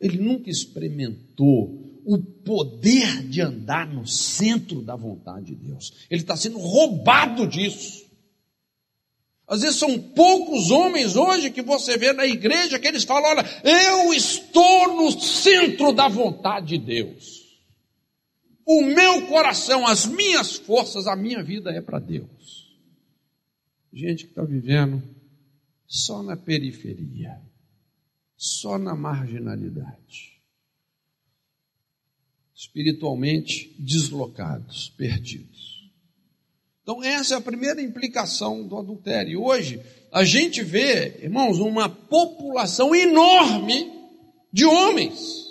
[0.00, 5.92] Ele nunca experimentou o poder de andar no centro da vontade de Deus.
[6.08, 8.06] Ele está sendo roubado disso.
[9.44, 13.44] Às vezes são poucos homens hoje que você vê na igreja que eles falam: olha,
[13.64, 17.44] eu estou no centro da vontade de Deus.
[18.64, 22.76] O meu coração, as minhas forças, a minha vida é para Deus.
[23.92, 25.02] Gente que está vivendo
[25.88, 27.40] só na periferia,
[28.36, 30.35] só na marginalidade.
[32.56, 35.90] Espiritualmente deslocados, perdidos.
[36.82, 39.42] Então, essa é a primeira implicação do adultério.
[39.42, 43.92] Hoje, a gente vê, irmãos, uma população enorme
[44.52, 45.44] de homens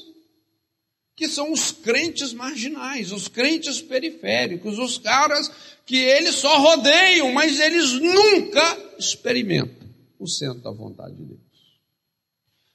[1.16, 5.50] que são os crentes marginais, os crentes periféricos, os caras
[5.86, 9.88] que eles só rodeiam, mas eles nunca experimentam
[10.20, 11.40] o centro da vontade de Deus.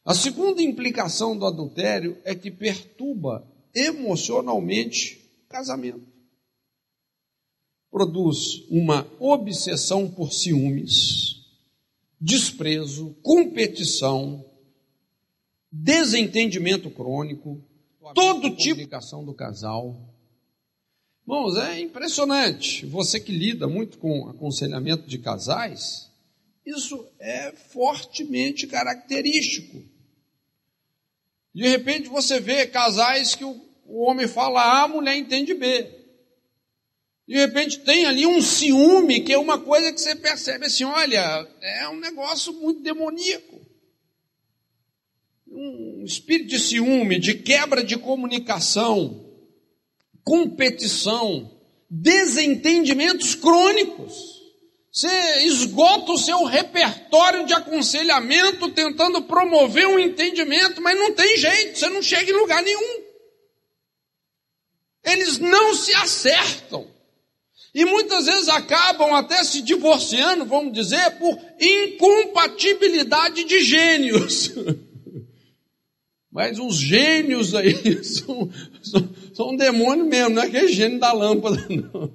[0.04, 6.06] A segunda implicação do adultério é que perturba emocionalmente o casamento.
[7.90, 11.44] Produz uma obsessão por ciúmes,
[12.20, 14.44] desprezo, competição,
[15.70, 17.62] desentendimento crônico,
[18.14, 20.14] todo tipo de ligação do casal.
[21.22, 22.86] Irmãos, é impressionante.
[22.86, 26.10] Você que lida muito com aconselhamento de casais,
[26.66, 29.82] isso é fortemente característico.
[31.54, 35.88] De repente você vê casais que o, o homem fala A, a mulher entende B.
[37.26, 41.48] De repente tem ali um ciúme, que é uma coisa que você percebe assim: olha,
[41.60, 43.60] é um negócio muito demoníaco.
[45.46, 49.30] Um espírito de ciúme, de quebra de comunicação
[50.24, 51.50] competição,
[51.88, 54.39] desentendimentos crônicos.
[54.92, 61.78] Você esgota o seu repertório de aconselhamento tentando promover um entendimento, mas não tem jeito,
[61.78, 63.04] você não chega em lugar nenhum.
[65.04, 66.88] Eles não se acertam.
[67.72, 74.52] E muitas vezes acabam até se divorciando, vamos dizer, por incompatibilidade de gênios.
[76.32, 78.50] Mas os gênios aí são,
[78.82, 82.12] são, são um demônio mesmo, não é aquele gênio da lâmpada, não.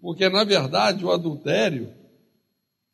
[0.00, 1.92] Porque, na verdade, o adultério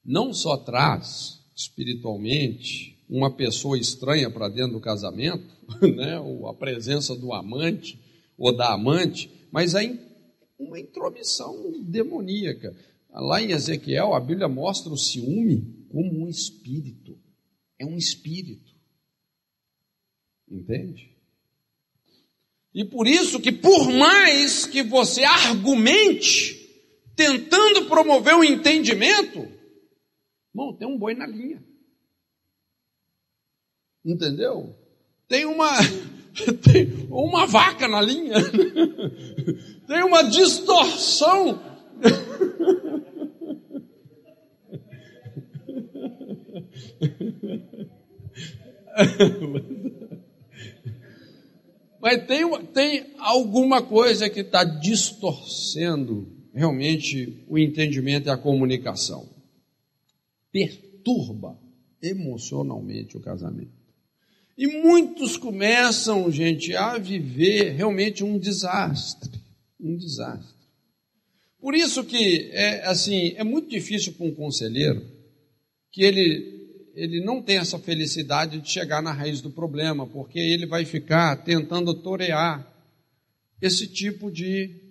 [0.04, 5.46] não só traz espiritualmente uma pessoa estranha para dentro do casamento,
[5.96, 7.98] né, ou a presença do amante
[8.36, 10.00] ou da amante, mas aí
[10.58, 12.74] uma intromissão demoníaca.
[13.10, 17.18] Lá em Ezequiel, a Bíblia mostra o ciúme como um espírito
[17.78, 18.74] é um espírito.
[20.48, 21.10] Entende?
[22.74, 26.55] E por isso que por mais que você argumente,
[27.16, 29.48] tentando promover o um entendimento,
[30.55, 31.64] irmão, tem um boi na linha.
[34.05, 34.76] Entendeu?
[35.26, 35.72] Tem uma
[36.62, 38.37] tem uma vaca na linha.
[39.88, 41.61] tem uma distorção.
[52.00, 59.28] Mas tem, tem alguma coisa que está distorcendo realmente o entendimento e a comunicação.
[60.50, 61.58] Perturba
[62.02, 63.76] emocionalmente o casamento.
[64.56, 69.38] E muitos começam, gente, a viver realmente um desastre.
[69.78, 70.56] Um desastre.
[71.60, 75.04] Por isso que é assim, é muito difícil para um conselheiro
[75.92, 76.56] que ele
[76.96, 81.36] ele não tem essa felicidade de chegar na raiz do problema, porque ele vai ficar
[81.44, 82.66] tentando torear
[83.60, 84.86] esse tipo de.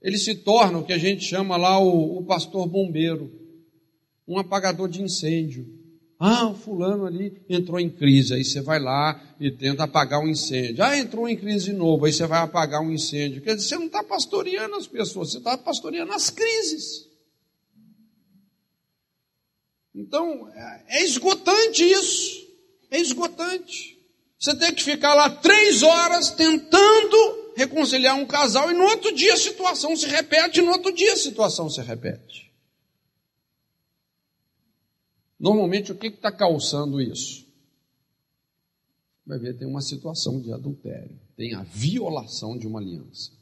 [0.00, 3.32] Ele se torna o que a gente chama lá o, o pastor bombeiro,
[4.26, 5.66] um apagador de incêndio.
[6.18, 10.28] Ah, o fulano ali entrou em crise, aí você vai lá e tenta apagar um
[10.28, 10.82] incêndio.
[10.82, 13.42] Ah, entrou em crise de novo, aí você vai apagar um incêndio.
[13.42, 17.06] Quer dizer, você não está pastoreando as pessoas, você está pastoreando as crises.
[19.94, 20.48] Então,
[20.88, 22.46] é esgotante isso.
[22.90, 23.98] É esgotante.
[24.38, 29.34] Você tem que ficar lá três horas tentando reconciliar um casal e no outro dia
[29.34, 32.52] a situação se repete, e no outro dia a situação se repete.
[35.40, 37.44] Normalmente, o que está causando isso?
[39.26, 43.32] Vai ver, tem uma situação de adultério, tem a violação de uma aliança.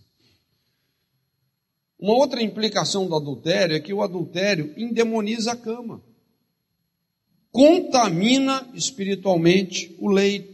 [1.98, 6.02] Uma outra implicação do adultério é que o adultério endemoniza a cama
[7.54, 10.53] contamina espiritualmente o leito,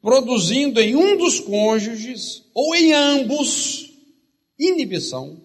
[0.00, 3.92] produzindo em um dos cônjuges ou em ambos
[4.58, 5.40] inibição,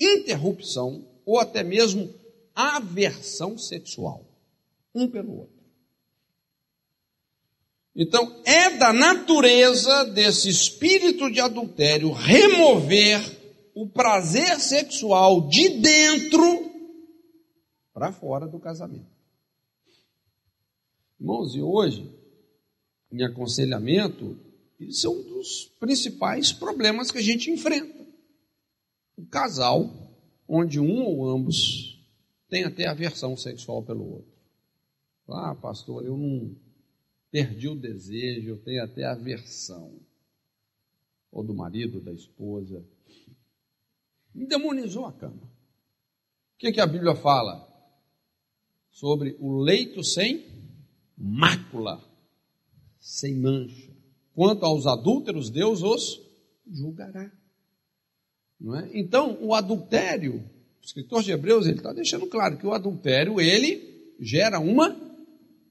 [0.00, 2.12] interrupção ou até mesmo
[2.54, 4.24] aversão sexual,
[4.94, 5.56] um pelo outro.
[7.94, 13.20] Então, é da natureza desse espírito de adultério remover
[13.74, 16.70] o prazer sexual de dentro
[17.94, 19.10] para fora do casamento.
[21.18, 22.15] Irmãos, e hoje,
[23.10, 24.38] em aconselhamento,
[24.78, 28.06] isso é um dos principais problemas que a gente enfrenta.
[29.16, 29.90] O casal,
[30.46, 31.96] onde um ou ambos
[32.48, 34.36] tem até aversão sexual pelo outro.
[35.28, 36.54] Ah, pastor, eu não
[37.30, 39.98] perdi o desejo, eu tenho até aversão.
[41.32, 42.84] Ou do marido, da esposa.
[44.34, 45.42] Me demonizou a cama.
[45.42, 47.66] O que, que a Bíblia fala?
[48.90, 50.46] Sobre o leito sem
[51.16, 52.02] mácula,
[53.06, 53.88] sem mancha.
[54.34, 56.20] Quanto aos adúlteros, Deus os
[56.68, 57.30] julgará.
[58.60, 58.90] Não é?
[58.94, 60.38] Então, o adultério,
[60.82, 64.96] o escritor de Hebreus, ele está deixando claro que o adultério, ele gera uma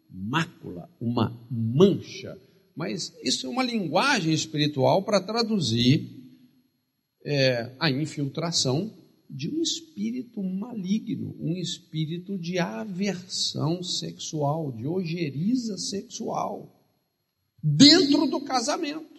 [0.10, 2.40] mácula, uma mancha.
[2.74, 6.10] Mas isso é uma linguagem espiritual para traduzir
[7.26, 8.94] é, a infiltração
[9.30, 16.75] de um espírito maligno, um espírito de aversão sexual, de ojeriza sexual,
[17.68, 19.16] dentro do casamento.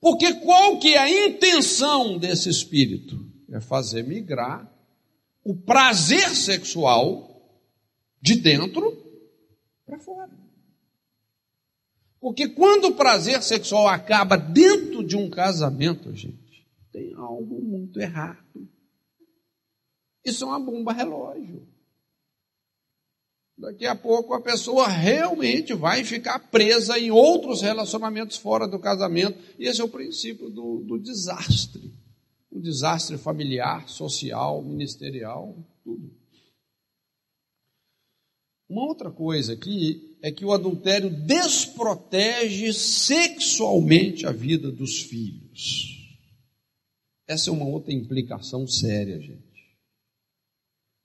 [0.00, 3.28] Porque qual que é a intenção desse espírito?
[3.50, 4.72] É fazer migrar
[5.42, 7.58] o prazer sexual
[8.20, 8.96] de dentro
[9.84, 10.30] para fora.
[12.20, 18.68] Porque quando o prazer sexual acaba dentro de um casamento, gente, tem algo muito errado.
[20.24, 21.66] Isso é uma bomba relógio.
[23.56, 29.38] Daqui a pouco a pessoa realmente vai ficar presa em outros relacionamentos fora do casamento.
[29.58, 31.92] E esse é o princípio do, do desastre.
[32.50, 36.12] O desastre familiar, social, ministerial, tudo.
[38.68, 45.94] Uma outra coisa aqui é que o adultério desprotege sexualmente a vida dos filhos.
[47.26, 49.44] Essa é uma outra implicação séria, gente.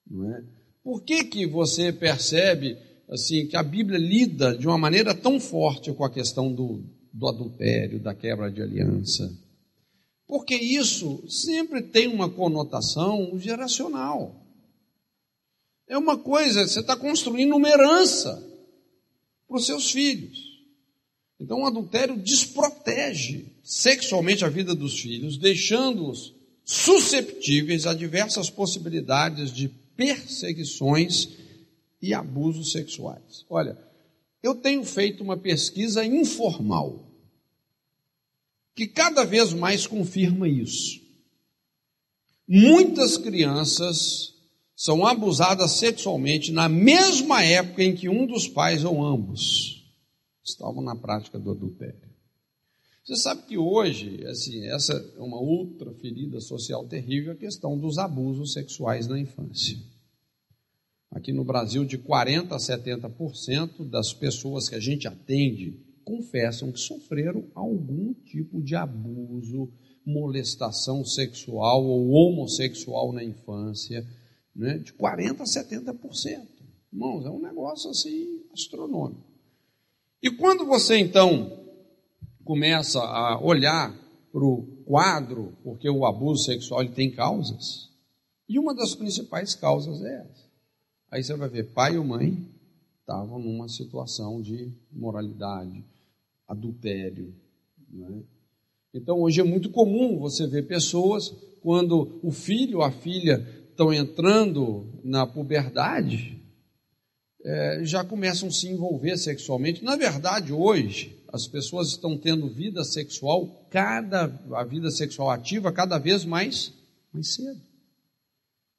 [0.10, 0.59] Não é?
[0.90, 2.76] Por que, que você percebe
[3.08, 6.84] assim que a Bíblia lida de uma maneira tão forte com a questão do,
[7.14, 9.32] do adultério, da quebra de aliança?
[10.26, 14.44] Porque isso sempre tem uma conotação geracional.
[15.88, 18.44] É uma coisa, você está construindo uma herança
[19.48, 20.40] para os seus filhos.
[21.40, 26.34] Então o adultério desprotege sexualmente a vida dos filhos, deixando-os
[26.66, 29.70] susceptíveis a diversas possibilidades de
[30.00, 31.28] perseguições
[32.02, 33.46] e abusos sexuais.
[33.50, 33.78] Olha,
[34.42, 37.06] eu tenho feito uma pesquisa informal
[38.74, 41.02] que cada vez mais confirma isso.
[42.48, 44.34] Muitas crianças
[44.74, 49.84] são abusadas sexualmente na mesma época em que um dos pais ou ambos
[50.42, 52.09] estavam na prática do adultério.
[53.10, 57.98] Você sabe que hoje, assim, essa é uma outra ferida social terrível, a questão dos
[57.98, 59.80] abusos sexuais na infância.
[61.10, 66.80] Aqui no Brasil, de 40% a 70% das pessoas que a gente atende confessam que
[66.80, 69.74] sofreram algum tipo de abuso,
[70.06, 74.06] molestação sexual ou homossexual na infância
[74.56, 76.48] né, de 40% a 70%.
[76.94, 79.26] Irmãos, é um negócio assim astronômico.
[80.22, 81.69] E quando você então
[82.50, 83.96] começa a olhar
[84.32, 87.92] para o quadro, porque o abuso sexual tem causas,
[88.50, 90.50] e uma das principais causas é essa.
[91.12, 92.44] Aí você vai ver, pai ou mãe
[93.02, 95.86] estavam numa situação de moralidade,
[96.48, 97.36] adultério.
[97.88, 98.24] Né?
[98.96, 101.30] Então hoje é muito comum você ver pessoas
[101.62, 106.42] quando o filho, a filha estão entrando na puberdade
[107.46, 109.84] é, já começam a se envolver sexualmente.
[109.84, 114.24] Na verdade, hoje, as pessoas estão tendo vida sexual, cada,
[114.54, 116.74] a vida sexual ativa cada vez mais,
[117.14, 117.62] mais cedo.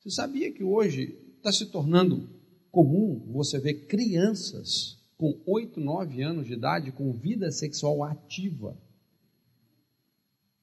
[0.00, 2.28] Você sabia que hoje está se tornando
[2.70, 8.76] comum você ver crianças com 8, 9 anos de idade com vida sexual ativa?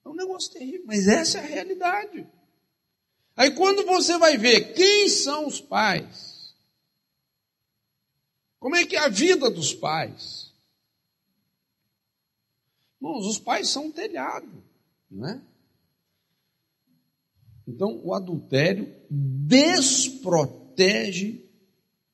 [0.04, 2.26] É um negócio terrível, mas essa é a realidade.
[3.34, 6.54] Aí quando você vai ver quem são os pais,
[8.58, 10.47] como é que é a vida dos pais?
[13.00, 14.62] Irmãos, os pais são um telhado,
[15.10, 15.40] não é?
[17.66, 20.28] Então, o adultério desprotege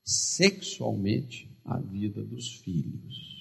[0.05, 3.35] sexualmente a vida dos filhos.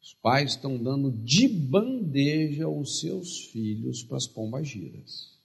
[0.00, 5.36] Os pais estão dando de bandeja os seus filhos para as pombagiras.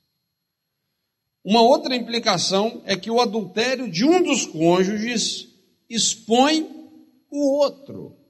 [1.44, 5.50] Uma outra implicação é que o adultério de um dos cônjuges
[5.90, 6.70] expõe
[7.32, 8.21] o outro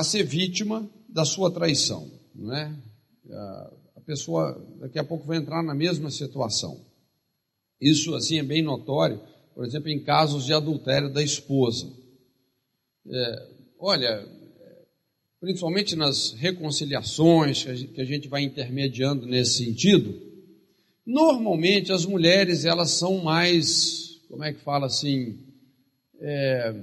[0.00, 2.74] a ser vítima da sua traição, não é?
[3.94, 6.80] A pessoa daqui a pouco vai entrar na mesma situação.
[7.78, 9.20] Isso assim é bem notório,
[9.54, 11.86] por exemplo, em casos de adultério da esposa.
[13.06, 13.48] É,
[13.78, 14.26] olha,
[15.38, 20.18] principalmente nas reconciliações que a gente vai intermediando nesse sentido,
[21.04, 25.38] normalmente as mulheres elas são mais, como é que fala assim,
[26.20, 26.74] é,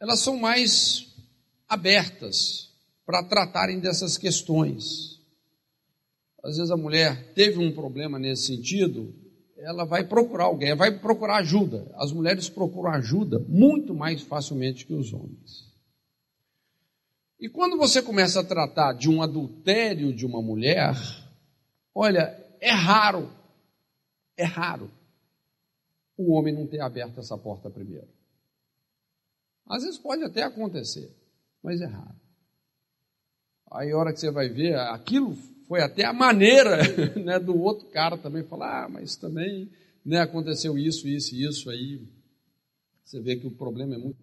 [0.00, 1.09] elas são mais
[1.70, 2.68] abertas
[3.06, 5.20] para tratarem dessas questões.
[6.42, 9.14] Às vezes a mulher teve um problema nesse sentido,
[9.56, 11.90] ela vai procurar alguém, vai procurar ajuda.
[11.94, 15.70] As mulheres procuram ajuda muito mais facilmente que os homens.
[17.38, 20.94] E quando você começa a tratar de um adultério de uma mulher,
[21.94, 23.30] olha, é raro,
[24.36, 24.90] é raro
[26.16, 28.08] o homem não ter aberto essa porta primeiro.
[29.66, 31.16] Às vezes pode até acontecer,
[31.62, 32.20] mas é raro.
[33.70, 35.36] Aí a hora que você vai ver, aquilo
[35.68, 36.78] foi até a maneira
[37.22, 39.70] né, do outro cara também falar, ah, mas também
[40.04, 42.02] né, aconteceu isso, isso e isso aí.
[43.04, 44.18] Você vê que o problema é muito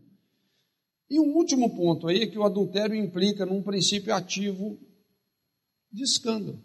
[1.09, 4.77] E um último ponto aí é que o adultério implica num princípio ativo
[5.91, 6.61] de escândalo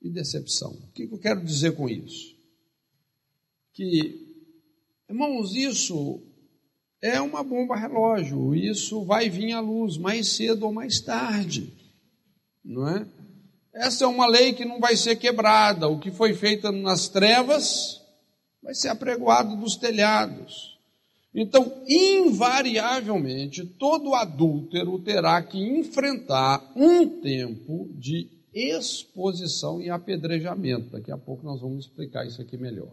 [0.00, 0.72] e decepção.
[0.72, 2.36] O que eu quero dizer com isso?
[3.72, 4.36] Que,
[5.08, 6.22] irmãos, isso
[7.02, 11.72] é uma bomba relógio, isso vai vir à luz mais cedo ou mais tarde,
[12.64, 13.06] não é?
[13.74, 15.88] Essa é uma lei que não vai ser quebrada.
[15.88, 18.00] O que foi feito nas trevas
[18.62, 20.78] vai ser apregoado dos telhados.
[21.34, 30.90] Então, invariavelmente, todo adúltero terá que enfrentar um tempo de exposição e apedrejamento.
[30.90, 32.92] Daqui a pouco nós vamos explicar isso aqui melhor.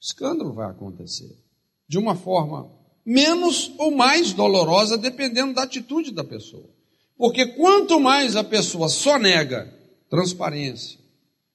[0.00, 1.45] Escândalo vai acontecer
[1.88, 2.70] de uma forma
[3.04, 6.68] menos ou mais dolorosa, dependendo da atitude da pessoa.
[7.16, 9.72] Porque quanto mais a pessoa só nega
[10.10, 10.98] transparência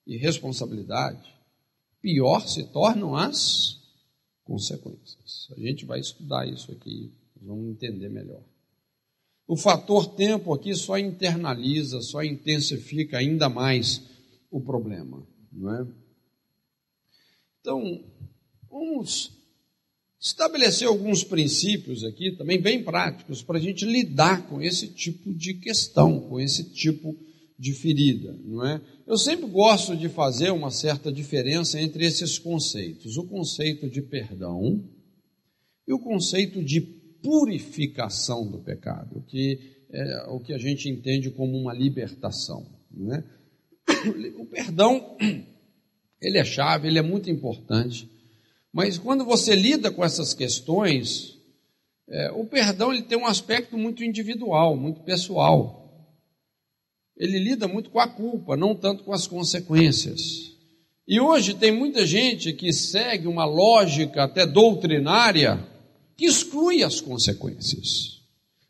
[0.07, 1.29] e responsabilidade,
[2.01, 3.79] pior se tornam as
[4.43, 5.47] consequências.
[5.55, 8.43] A gente vai estudar isso aqui, vamos entender melhor.
[9.47, 14.01] O fator tempo aqui só internaliza, só intensifica ainda mais
[14.49, 15.87] o problema, não é?
[17.59, 18.03] Então,
[18.69, 19.40] vamos
[20.21, 25.55] estabelecer alguns princípios aqui, também bem práticos, para a gente lidar com esse tipo de
[25.55, 27.17] questão, com esse tipo
[27.57, 28.79] de ferida, não é?
[29.07, 34.83] Eu sempre gosto de fazer uma certa diferença entre esses conceitos: o conceito de perdão
[35.87, 39.59] e o conceito de purificação do pecado, que
[39.91, 42.65] é o que a gente entende como uma libertação.
[42.91, 43.23] Não é?
[44.37, 45.17] O perdão,
[46.21, 48.09] ele é chave, ele é muito importante,
[48.73, 51.37] mas quando você lida com essas questões,
[52.09, 55.81] é, o perdão ele tem um aspecto muito individual, muito pessoal
[57.21, 60.55] ele lida muito com a culpa, não tanto com as consequências.
[61.07, 65.63] E hoje tem muita gente que segue uma lógica até doutrinária
[66.17, 68.21] que exclui as consequências.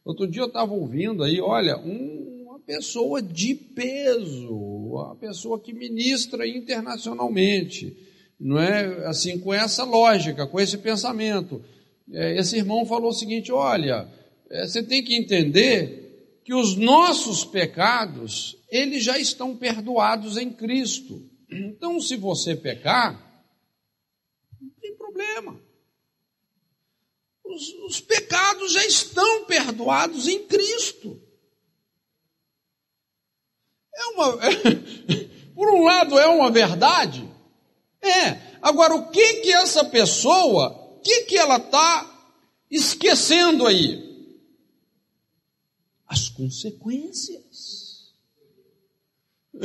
[0.04, 5.72] Outro dia eu estava ouvindo aí, olha, um, uma pessoa de peso, uma pessoa que
[5.72, 7.96] ministra internacionalmente,
[8.44, 11.64] não é assim com essa lógica, com esse pensamento.
[12.12, 14.12] É, esse irmão falou o seguinte: olha,
[14.50, 21.30] é, você tem que entender que os nossos pecados, eles já estão perdoados em Cristo.
[21.48, 23.46] Então, se você pecar,
[24.60, 25.62] não tem problema.
[27.46, 31.22] Os, os pecados já estão perdoados em Cristo.
[33.94, 34.38] É uma,
[35.54, 37.31] por um lado é uma verdade,
[38.02, 38.38] é.
[38.62, 42.10] Agora, o que que essa pessoa, o que que ela está
[42.70, 44.12] esquecendo aí?
[46.12, 48.12] as consequências.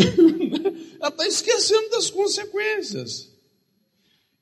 [1.01, 3.32] Ela está esquecendo das consequências.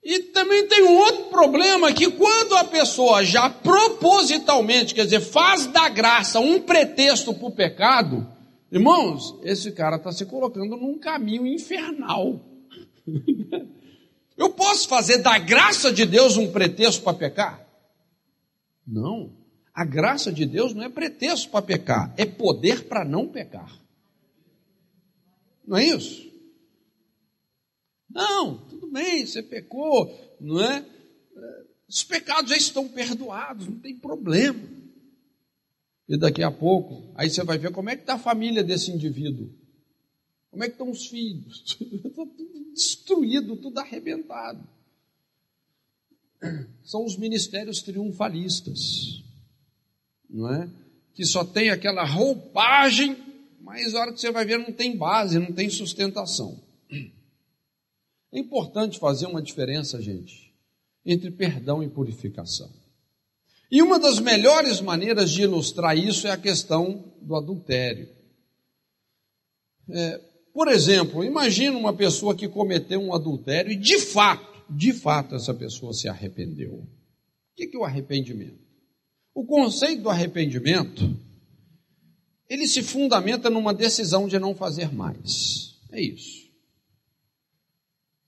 [0.03, 5.67] E também tem um outro problema que quando a pessoa já propositalmente, quer dizer, faz
[5.67, 8.27] da graça um pretexto para o pecado,
[8.71, 12.39] irmãos, esse cara está se colocando num caminho infernal.
[14.37, 17.67] Eu posso fazer da graça de Deus um pretexto para pecar?
[18.87, 19.33] Não.
[19.73, 23.77] A graça de Deus não é pretexto para pecar, é poder para não pecar.
[25.67, 26.33] Não é isso?
[28.09, 30.85] Não, tudo bem, você pecou, não é?
[31.89, 34.61] Os pecados já estão perdoados, não tem problema.
[36.09, 38.91] E daqui a pouco, aí você vai ver como é que está a família desse
[38.91, 39.53] indivíduo.
[40.55, 41.77] Como é que estão os filhos?
[41.81, 44.67] Está tudo destruído, tudo arrebentado.
[46.85, 49.25] São os ministérios triunfalistas
[50.35, 50.69] não é?
[51.15, 53.17] Que só tem aquela roupagem,
[53.61, 56.61] mas a hora que você vai ver não tem base, não tem sustentação.
[58.33, 60.53] É importante fazer uma diferença, gente,
[61.07, 62.69] entre perdão e purificação.
[63.71, 68.09] E uma das melhores maneiras de ilustrar isso é a questão do adultério.
[69.89, 70.21] É,
[70.55, 75.53] por exemplo, imagina uma pessoa que cometeu um adultério e de fato, de fato, essa
[75.53, 76.75] pessoa se arrependeu.
[76.75, 76.87] O
[77.57, 78.63] que é o arrependimento?
[79.35, 81.13] O conceito do arrependimento,
[82.49, 85.77] ele se fundamenta numa decisão de não fazer mais.
[85.91, 86.45] É isso.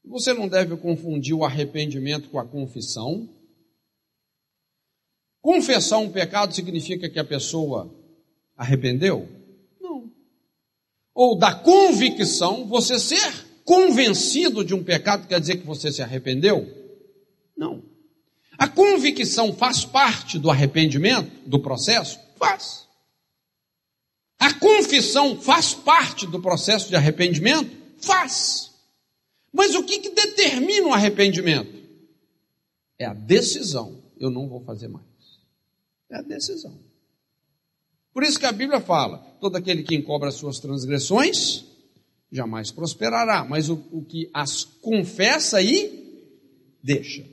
[0.05, 3.29] Você não deve confundir o arrependimento com a confissão.
[5.41, 7.89] Confessar um pecado significa que a pessoa
[8.57, 9.36] arrependeu?
[11.17, 16.69] Ou da convicção, você ser convencido de um pecado quer dizer que você se arrependeu?
[17.57, 17.83] Não.
[18.59, 22.21] A convicção faz parte do arrependimento, do processo?
[22.37, 22.87] Faz.
[24.39, 27.75] A confissão faz parte do processo de arrependimento?
[27.97, 28.75] Faz.
[29.51, 31.83] Mas o que, que determina o arrependimento?
[32.99, 35.07] É a decisão: eu não vou fazer mais.
[36.11, 36.79] É a decisão.
[38.17, 41.67] Por isso que a Bíblia fala: todo aquele que encobre as suas transgressões
[42.33, 46.33] jamais prosperará, mas o, o que as confessa e
[46.83, 47.29] deixa.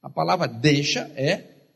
[0.00, 1.66] A palavra deixa é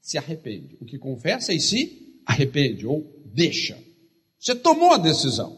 [0.00, 0.78] se arrepende.
[0.80, 3.78] O que confessa e se arrepende, ou deixa.
[4.38, 5.54] Você tomou a decisão.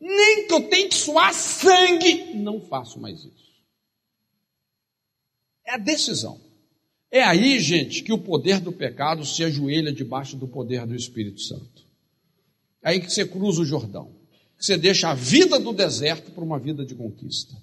[0.00, 3.52] Nem que eu tenha que suar sangue, não faço mais isso.
[5.66, 6.40] É a decisão.
[7.10, 11.40] É aí, gente, que o poder do pecado se ajoelha debaixo do poder do Espírito
[11.40, 11.86] Santo.
[12.82, 14.10] É aí que você cruza o Jordão.
[14.58, 17.56] Que você deixa a vida do deserto para uma vida de conquista.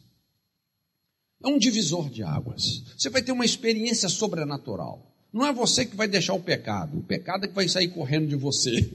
[1.44, 2.84] É um divisor de águas.
[2.98, 5.12] Você vai ter uma experiência sobrenatural.
[5.32, 8.30] Não é você que vai deixar o pecado, o pecado é que vai sair correndo
[8.30, 8.90] de você.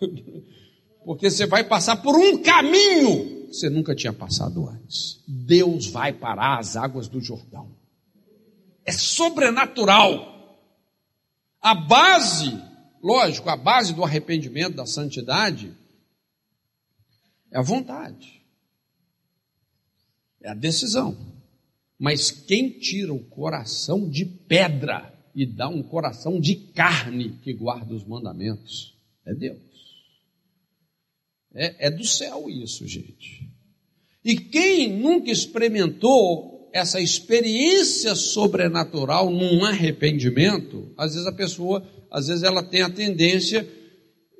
[1.04, 5.20] Porque você vai passar por um caminho que você nunca tinha passado antes.
[5.28, 7.75] Deus vai parar as águas do Jordão.
[8.86, 10.34] É sobrenatural.
[11.60, 12.56] A base,
[13.02, 15.76] lógico, a base do arrependimento, da santidade,
[17.50, 18.40] é a vontade.
[20.40, 21.16] É a decisão.
[21.98, 27.94] Mas quem tira o coração de pedra e dá um coração de carne que guarda
[27.94, 29.60] os mandamentos é Deus.
[31.52, 33.50] É, é do céu isso, gente.
[34.24, 42.42] E quem nunca experimentou essa experiência sobrenatural num arrependimento, às vezes a pessoa, às vezes
[42.42, 43.66] ela tem a tendência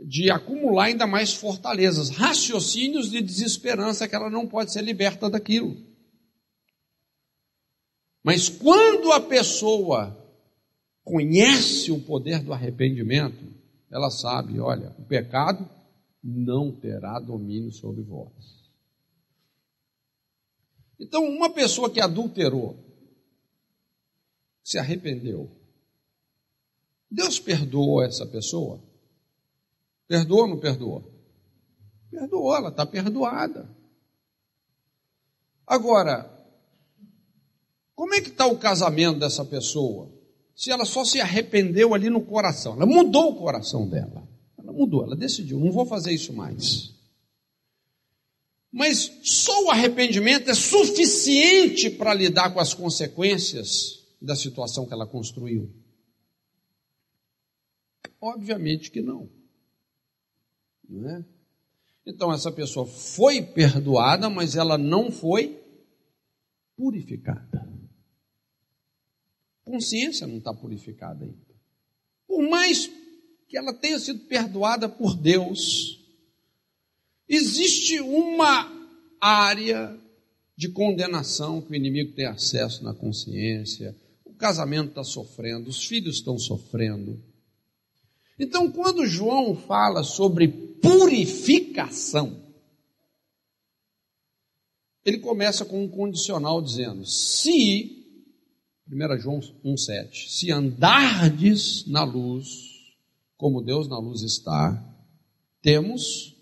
[0.07, 5.75] de acumular ainda mais fortalezas, raciocínios de desesperança que ela não pode ser liberta daquilo.
[8.23, 10.15] Mas quando a pessoa
[11.03, 13.47] conhece o poder do arrependimento,
[13.91, 15.67] ela sabe, olha, o pecado
[16.23, 18.56] não terá domínio sobre vós.
[20.99, 22.77] Então, uma pessoa que adulterou,
[24.63, 25.51] se arrependeu,
[27.11, 28.83] Deus perdoou essa pessoa?
[30.09, 31.05] Perdoou ou não perdoou?
[32.11, 33.69] Perdoou, ela está perdoada.
[35.67, 36.33] Agora,
[37.95, 40.11] como é que está o casamento dessa pessoa?
[40.55, 44.27] Se ela só se arrependeu ali no coração, ela mudou o coração dela.
[44.59, 46.96] Ela mudou, ela decidiu, não vou fazer isso mais.
[48.77, 55.07] Mas só o arrependimento é suficiente para lidar com as consequências da situação que ela
[55.07, 55.73] construiu?
[58.21, 59.31] Obviamente que não.
[60.89, 61.25] não é?
[62.05, 65.59] Então essa pessoa foi perdoada, mas ela não foi
[66.77, 67.67] purificada
[69.67, 71.57] consciência não está purificada ainda.
[72.27, 72.89] Por mais
[73.49, 75.96] que ela tenha sido perdoada por Deus,
[77.29, 78.73] existe uma
[79.21, 79.99] área
[80.57, 83.95] de condenação que o inimigo tem acesso na consciência.
[84.25, 87.23] O casamento está sofrendo, os filhos estão sofrendo.
[88.39, 92.43] Então, quando João fala sobre purificação,
[95.05, 98.05] ele começa com um condicional dizendo: se
[98.91, 102.47] 1 João 1,7: Se andardes na luz,
[103.37, 104.83] como Deus na luz está,
[105.63, 106.36] temos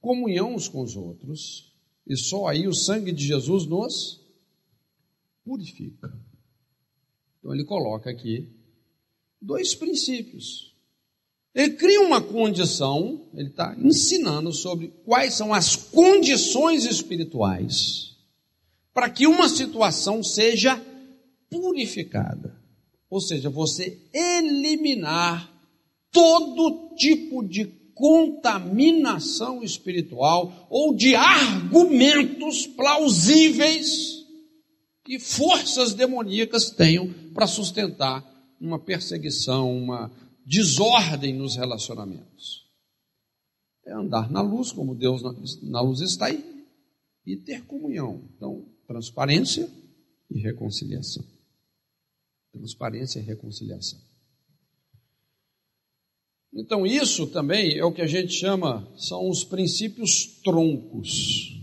[0.00, 1.72] comunhão uns com os outros,
[2.06, 4.20] e só aí o sangue de Jesus nos
[5.44, 6.12] purifica.
[7.38, 8.50] Então ele coloca aqui
[9.40, 10.74] dois princípios.
[11.54, 18.16] Ele cria uma condição, ele está ensinando sobre quais são as condições espirituais
[18.92, 20.80] para que uma situação seja
[21.48, 22.60] purificada.
[23.08, 25.52] Ou seja, você eliminar
[26.10, 27.64] todo tipo de
[27.98, 34.24] contaminação espiritual ou de argumentos plausíveis
[35.04, 38.24] que forças demoníacas tenham para sustentar
[38.60, 40.10] uma perseguição, uma
[40.46, 42.66] desordem nos relacionamentos.
[43.84, 45.22] É andar na luz, como Deus
[45.62, 46.44] na luz está aí,
[47.26, 48.22] e ter comunhão.
[48.36, 49.70] Então, transparência
[50.30, 51.24] e reconciliação
[52.52, 54.00] transparência e reconciliação.
[56.54, 61.58] Então, isso também é o que a gente chama, são os princípios troncos.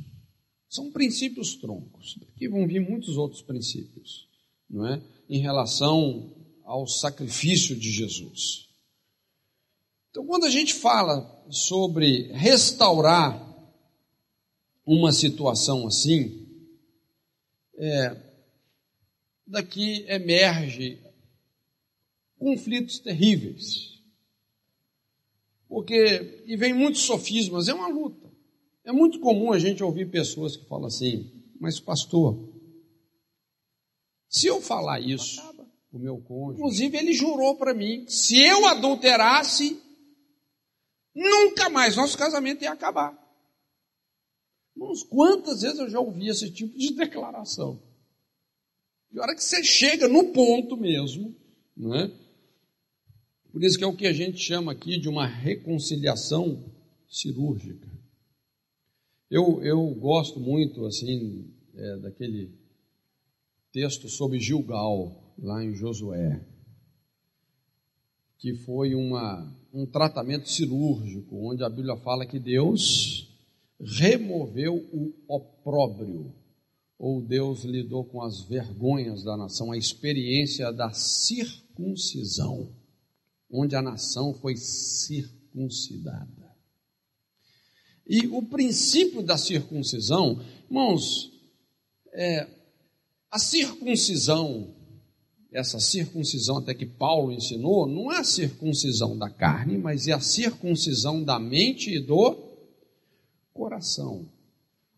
[0.69, 2.19] São princípios troncos.
[2.33, 4.27] Aqui vão vir muitos outros princípios,
[4.69, 5.01] não é?
[5.29, 6.33] Em relação
[6.63, 8.65] ao sacrifício de Jesus.
[10.09, 13.45] Então, quando a gente fala sobre restaurar
[14.85, 16.47] uma situação assim,
[17.77, 18.15] é,
[19.47, 21.01] daqui emerge
[22.37, 23.94] conflitos terríveis.
[25.67, 28.31] Porque, e vem muitos sofismas, é uma luta.
[28.83, 32.37] É muito comum a gente ouvir pessoas que falam assim, mas pastor,
[34.29, 35.41] se eu falar isso,
[35.91, 36.59] o meu cônjuge.
[36.59, 39.81] Inclusive, ele jurou para mim: se eu adulterasse,
[41.15, 43.17] nunca mais nosso casamento ia acabar.
[44.75, 47.81] Irmãos, quantas vezes eu já ouvi esse tipo de declaração?
[49.09, 51.33] De hora que você chega no ponto mesmo,
[51.75, 52.24] não é?
[53.55, 56.61] Por isso que é o que a gente chama aqui de uma reconciliação
[57.07, 57.87] cirúrgica.
[59.31, 62.51] Eu, eu gosto muito, assim, é, daquele
[63.71, 66.45] texto sobre Gilgal, lá em Josué,
[68.39, 73.33] que foi uma, um tratamento cirúrgico, onde a Bíblia fala que Deus
[73.79, 76.35] removeu o opróbrio,
[76.99, 82.69] ou Deus lidou com as vergonhas da nação, a experiência da circuncisão,
[83.49, 86.45] onde a nação foi circuncidada.
[88.07, 90.39] E o princípio da circuncisão,
[90.69, 91.31] irmãos,
[92.13, 92.47] é,
[93.31, 94.73] a circuncisão,
[95.51, 100.19] essa circuncisão até que Paulo ensinou, não é a circuncisão da carne, mas é a
[100.19, 102.37] circuncisão da mente e do
[103.53, 104.29] coração.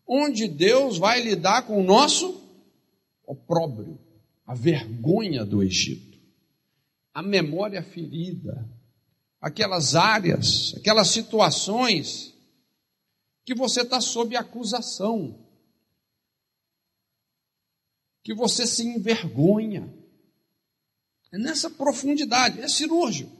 [0.06, 2.42] Onde Deus vai lidar com o nosso
[3.26, 3.98] opróbrio,
[4.46, 6.07] a vergonha do Egito,
[7.12, 8.68] a memória ferida,
[9.40, 12.34] aquelas áreas, aquelas situações
[13.44, 15.48] que você está sob acusação
[18.28, 19.90] que você se envergonha.
[21.32, 23.34] É nessa profundidade, é cirúrgico.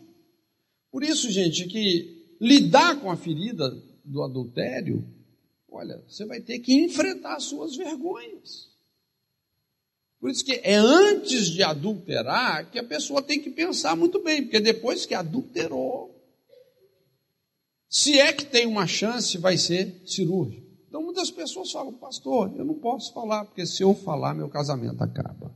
[0.90, 3.70] Por isso, gente, que lidar com a ferida
[4.02, 5.06] do adultério,
[5.70, 8.70] olha, você vai ter que enfrentar as suas vergonhas.
[10.20, 14.42] Por isso que é antes de adulterar que a pessoa tem que pensar muito bem,
[14.42, 16.14] porque depois que adulterou,
[17.88, 20.66] se é que tem uma chance, vai ser cirúrgico.
[20.88, 25.02] Então muitas pessoas falam, pastor, eu não posso falar, porque se eu falar, meu casamento
[25.02, 25.54] acaba.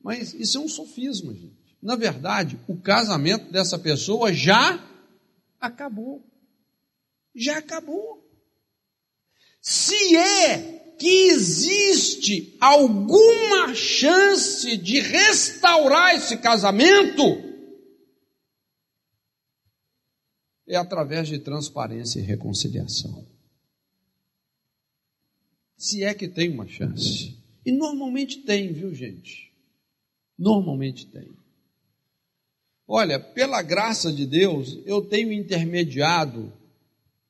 [0.00, 1.76] Mas isso é um sofisma, gente.
[1.82, 4.82] Na verdade, o casamento dessa pessoa já
[5.60, 6.24] acabou.
[7.34, 8.22] Já acabou.
[9.60, 17.22] Se é que existe alguma chance de restaurar esse casamento,
[20.66, 23.34] é através de transparência e reconciliação
[25.84, 27.36] se é que tem uma chance.
[27.64, 29.52] E normalmente tem, viu, gente?
[30.38, 31.28] Normalmente tem.
[32.88, 36.50] Olha, pela graça de Deus, eu tenho intermediado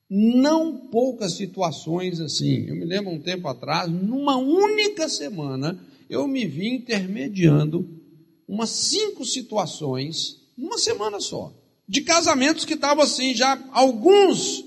[0.09, 2.67] não poucas situações assim.
[2.67, 5.79] Eu me lembro um tempo atrás, numa única semana,
[6.09, 7.89] eu me vi intermediando
[8.47, 11.53] umas cinco situações, numa semana só,
[11.89, 14.65] de casamentos que estavam assim, já alguns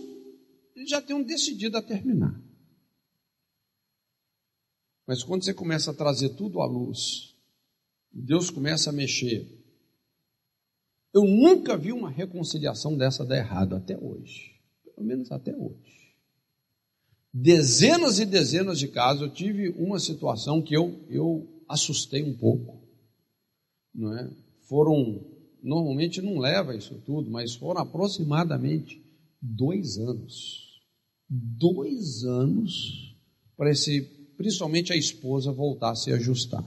[0.86, 2.40] já tinham decidido a terminar.
[5.06, 7.34] Mas quando você começa a trazer tudo à luz,
[8.12, 9.48] Deus começa a mexer.
[11.14, 14.57] Eu nunca vi uma reconciliação dessa dar errado até hoje.
[14.98, 16.16] Pelo menos até hoje.
[17.32, 22.82] Dezenas e dezenas de casos, eu tive uma situação que eu, eu assustei um pouco.
[23.94, 24.28] Não é?
[24.68, 25.24] Foram,
[25.62, 29.00] normalmente não leva isso tudo, mas foram aproximadamente
[29.40, 30.82] dois anos.
[31.30, 33.16] Dois anos
[33.56, 36.64] para esse principalmente a esposa, voltar a se ajustar.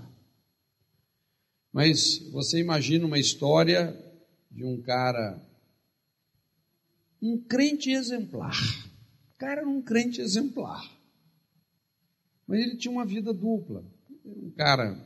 [1.73, 3.97] Mas você imagina uma história
[4.51, 5.41] de um cara,
[7.21, 8.57] um crente exemplar.
[9.35, 10.91] O cara era um crente exemplar.
[12.47, 13.85] Mas ele tinha uma vida dupla.
[14.25, 14.99] Um cara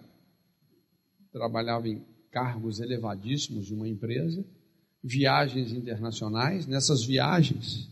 [1.33, 4.45] trabalhava em cargos elevadíssimos de uma empresa,
[5.03, 6.67] viagens internacionais.
[6.67, 7.89] Nessas viagens,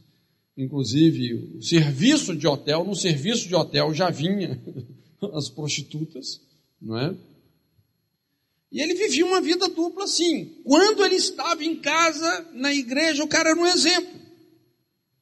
[0.57, 4.61] Inclusive, o serviço de hotel, no serviço de hotel já vinha
[5.33, 6.41] as prostitutas,
[6.81, 7.15] não é?
[8.73, 10.47] E ele vivia uma vida dupla assim.
[10.65, 14.19] Quando ele estava em casa, na igreja, o cara era um exemplo.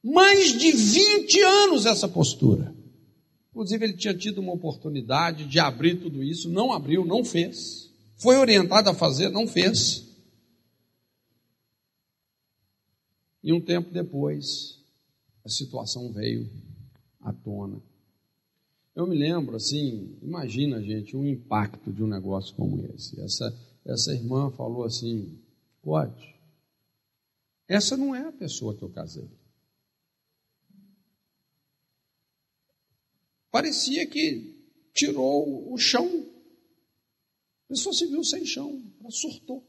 [0.01, 2.73] Mais de 20 anos essa postura.
[3.49, 7.91] Inclusive, ele tinha tido uma oportunidade de abrir tudo isso, não abriu, não fez.
[8.15, 10.07] Foi orientado a fazer, não fez.
[13.43, 14.79] E um tempo depois,
[15.43, 16.49] a situação veio
[17.19, 17.81] à tona.
[18.93, 23.19] Eu me lembro, assim, imagina, gente, o impacto de um negócio como esse.
[23.21, 23.53] Essa,
[23.85, 25.39] essa irmã falou assim:
[25.81, 26.35] pode,
[27.67, 29.29] essa não é a pessoa que eu casei.
[33.49, 34.55] Parecia que
[34.93, 36.07] tirou o chão.
[37.65, 39.65] A pessoa se viu sem chão, ela surtou.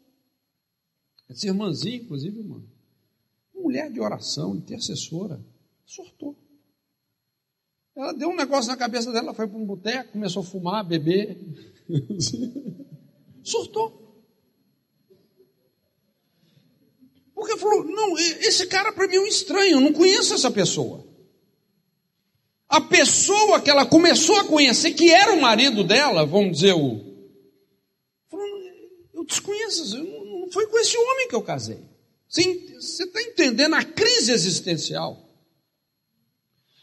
[1.28, 2.62] Essa irmãzinha, inclusive, irmã,
[3.54, 5.40] mulher de oração, intercessora,
[5.92, 6.34] Surtou.
[7.94, 11.38] Ela deu um negócio na cabeça dela, foi para um boteco, começou a fumar, beber.
[13.44, 14.02] Surtou.
[17.34, 21.04] Porque falou: não, esse cara para mim é um estranho, eu não conheço essa pessoa.
[22.68, 27.00] A pessoa que ela começou a conhecer, que era o marido dela, vamos dizer, o.
[28.30, 28.46] Falou,
[29.12, 31.78] eu desconheço, eu não foi com esse homem que eu casei.
[32.26, 35.31] Você está entendendo a crise existencial?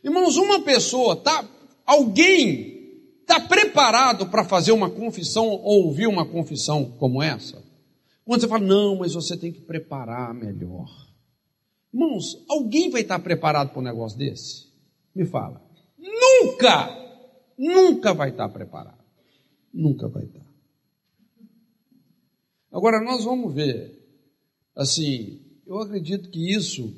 [0.04, 1.47] Irmãos, uma pessoa, tá,
[1.86, 2.80] alguém
[3.22, 7.64] está preparado para fazer uma confissão ou ouvir uma confissão como essa?
[8.26, 10.88] Quando você fala, não, mas você tem que preparar melhor.
[11.93, 14.68] Irmãos, alguém vai estar preparado para um negócio desse?
[15.16, 15.62] Me fala.
[15.97, 16.97] Nunca!
[17.58, 19.04] Nunca vai estar preparado.
[19.74, 20.45] Nunca vai estar.
[22.72, 24.00] Agora nós vamos ver,
[24.76, 26.95] assim, eu acredito que isso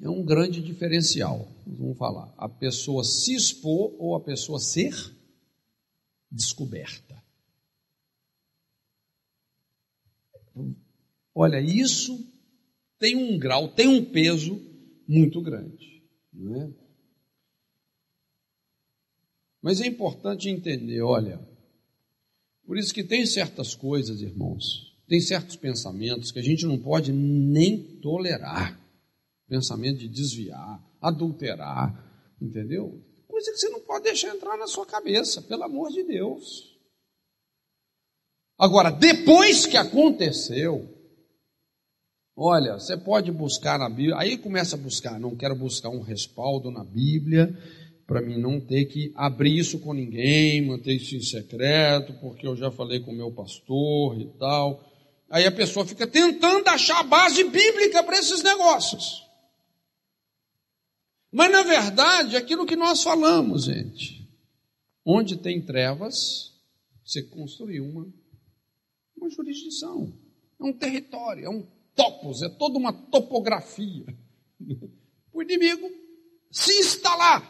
[0.00, 1.46] é um grande diferencial.
[1.66, 2.32] Vamos falar.
[2.36, 4.94] A pessoa se expor ou a pessoa ser
[6.30, 7.22] descoberta.
[11.34, 12.24] Olha, isso
[12.98, 14.60] tem um grau, tem um peso
[15.06, 16.02] muito grande.
[16.32, 16.70] Não é?
[19.60, 21.40] Mas é importante entender, olha,
[22.66, 27.12] por isso que tem certas coisas, irmãos, tem certos pensamentos que a gente não pode
[27.12, 28.80] nem tolerar.
[29.46, 31.94] Pensamento de desviar, adulterar,
[32.40, 33.00] entendeu?
[33.28, 36.72] Coisa que você não pode deixar entrar na sua cabeça, pelo amor de Deus.
[38.58, 40.88] Agora, depois que aconteceu,
[42.36, 46.70] olha, você pode buscar na Bíblia, aí começa a buscar, não quero buscar um respaldo
[46.70, 47.54] na Bíblia,
[48.06, 52.56] para mim não ter que abrir isso com ninguém, manter isso em secreto, porque eu
[52.56, 54.80] já falei com o meu pastor e tal.
[55.28, 59.23] Aí a pessoa fica tentando achar a base bíblica para esses negócios.
[61.34, 64.24] Mas na verdade, aquilo que nós falamos, gente,
[65.04, 66.54] onde tem trevas,
[67.04, 68.06] você construiu uma
[69.16, 70.12] uma jurisdição,
[70.60, 74.06] é um território, é um topos, é toda uma topografia.
[75.36, 75.90] O inimigo
[76.48, 77.42] se instalar.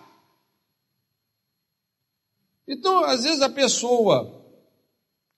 [2.66, 4.42] Então, às vezes a pessoa,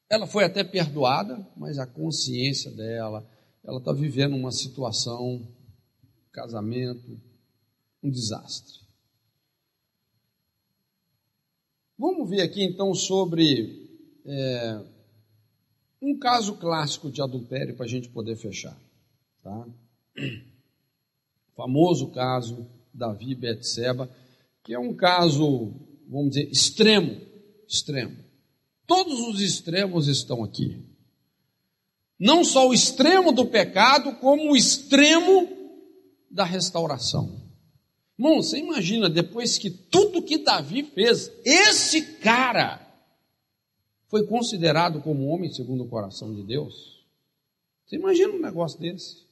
[0.08, 3.28] ela foi até perdoada, mas a consciência dela,
[3.64, 5.44] ela está vivendo uma situação,
[6.30, 7.20] casamento,
[8.06, 8.80] um desastre.
[11.98, 13.88] Vamos ver aqui então sobre
[14.24, 14.80] é,
[16.00, 18.78] um caso clássico de adultério para a gente poder fechar.
[19.42, 19.66] Tá?
[20.16, 24.08] O famoso caso Davi Betseba,
[24.62, 25.74] que é um caso,
[26.08, 27.20] vamos dizer, extremo,
[27.66, 28.24] extremo.
[28.86, 30.84] Todos os extremos estão aqui.
[32.18, 35.48] Não só o extremo do pecado, como o extremo
[36.30, 37.45] da restauração.
[38.18, 42.80] Irmão, você imagina, depois que tudo que Davi fez, esse cara
[44.08, 47.04] foi considerado como homem segundo o coração de Deus?
[47.84, 49.26] Você imagina um negócio desse?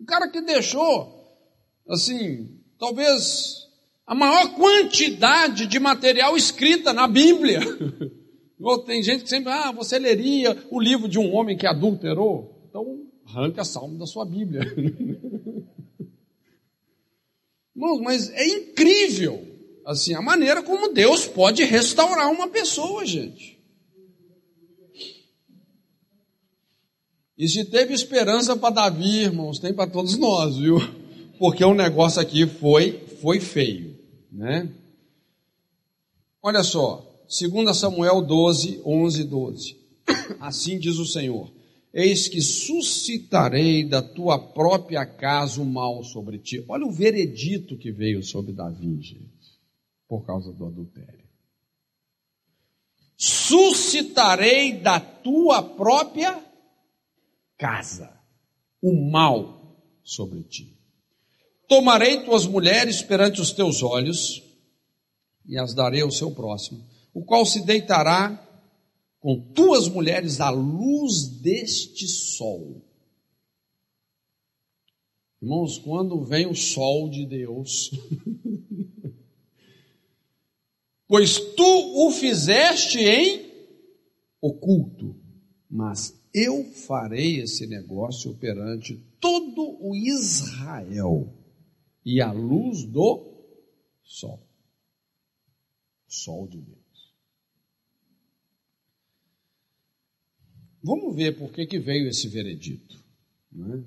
[0.00, 1.24] O cara que deixou,
[1.88, 3.68] assim, talvez
[4.04, 7.60] a maior quantidade de material escrita na Bíblia.
[8.86, 12.66] Tem gente que sempre, ah, você leria o livro de um homem que adulterou?
[12.68, 14.62] Então, arranca salmo da sua Bíblia.
[17.82, 19.52] Irmãos, mas é incrível
[19.84, 23.60] assim, a maneira como Deus pode restaurar uma pessoa, gente.
[27.36, 30.78] E se teve esperança para Davi, irmãos, tem para todos nós, viu?
[31.38, 33.98] Porque o negócio aqui foi, foi feio,
[34.30, 34.72] né?
[36.40, 39.76] Olha só, 2 Samuel 12, 11, 12.
[40.38, 41.50] Assim diz o Senhor:
[41.92, 46.64] Eis que suscitarei da tua própria casa o mal sobre ti.
[46.68, 49.42] Olha o veredito que veio sobre Davi, gente
[50.12, 51.26] por causa do adultério.
[53.16, 56.44] Suscitarei da tua própria
[57.56, 58.14] casa
[58.82, 60.78] o mal sobre ti.
[61.66, 64.42] Tomarei tuas mulheres perante os teus olhos
[65.46, 68.51] e as darei ao seu próximo, o qual se deitará
[69.22, 72.82] com tuas mulheres à luz deste sol.
[75.40, 77.92] Irmãos, quando vem o sol de Deus,
[81.06, 83.48] pois tu o fizeste em
[84.40, 85.14] oculto,
[85.70, 91.32] mas eu farei esse negócio perante todo o Israel
[92.04, 93.24] e à luz do
[94.02, 94.44] sol.
[96.08, 96.81] Sol de Deus.
[100.82, 102.96] Vamos ver por que, que veio esse veredito.
[103.50, 103.82] Não é?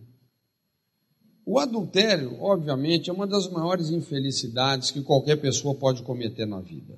[1.46, 6.98] O adultério, obviamente, é uma das maiores infelicidades que qualquer pessoa pode cometer na vida.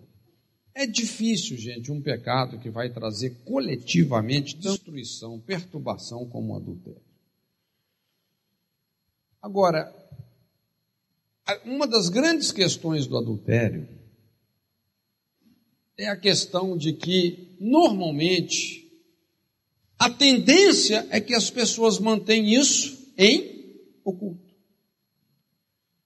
[0.74, 7.02] É difícil, gente, um pecado que vai trazer coletivamente destruição, perturbação como o adultério.
[9.42, 9.94] Agora,
[11.66, 13.88] uma das grandes questões do adultério
[15.98, 18.87] é a questão de que, normalmente,
[20.00, 24.54] a tendência é que as pessoas mantêm isso em oculto.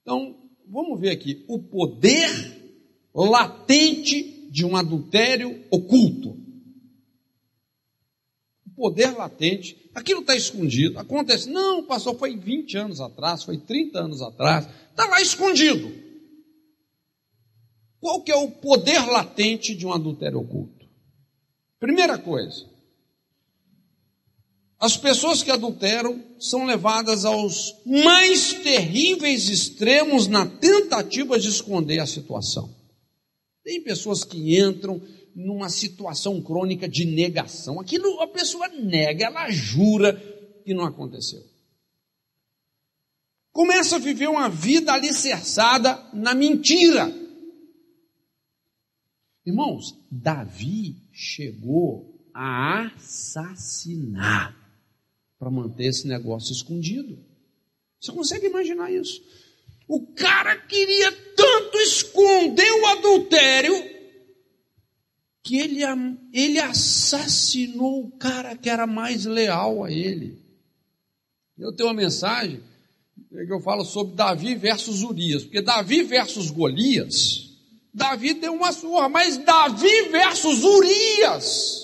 [0.01, 0.35] Então,
[0.67, 1.43] vamos ver aqui.
[1.47, 2.29] O poder
[3.13, 6.37] latente de um adultério oculto.
[8.65, 9.89] O poder latente.
[9.93, 10.97] Aquilo está escondido.
[10.97, 11.49] Acontece.
[11.49, 14.67] Não, pastor, foi 20 anos atrás, foi 30 anos atrás.
[14.89, 15.91] Está lá escondido.
[17.99, 20.87] Qual que é o poder latente de um adultério oculto?
[21.79, 22.70] Primeira coisa,
[24.82, 32.07] as pessoas que adulteram são levadas aos mais terríveis extremos na tentativa de esconder a
[32.07, 32.75] situação.
[33.63, 34.99] Tem pessoas que entram
[35.36, 37.79] numa situação crônica de negação.
[37.79, 40.13] Aquilo a pessoa nega, ela jura
[40.65, 41.43] que não aconteceu.
[43.51, 47.13] Começa a viver uma vida alicerçada na mentira.
[49.45, 54.61] Irmãos, Davi chegou a assassinar
[55.41, 57.17] para manter esse negócio escondido.
[57.99, 59.23] Você consegue imaginar isso?
[59.87, 63.73] O cara queria tanto esconder o adultério
[65.41, 65.79] que ele,
[66.31, 70.37] ele assassinou o cara que era mais leal a ele.
[71.57, 72.61] Eu tenho uma mensagem
[73.27, 77.49] que eu falo sobre Davi versus Urias, porque Davi versus Golias,
[77.91, 81.80] Davi deu uma surra, mas Davi versus Urias,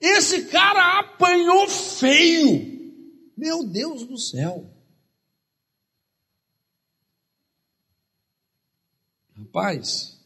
[0.00, 2.74] esse cara apanhou feio.
[3.36, 4.70] Meu Deus do céu.
[9.36, 10.18] Rapaz,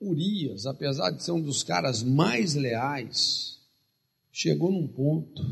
[0.00, 3.58] Urias, apesar de ser um dos caras mais leais,
[4.30, 5.42] chegou num ponto.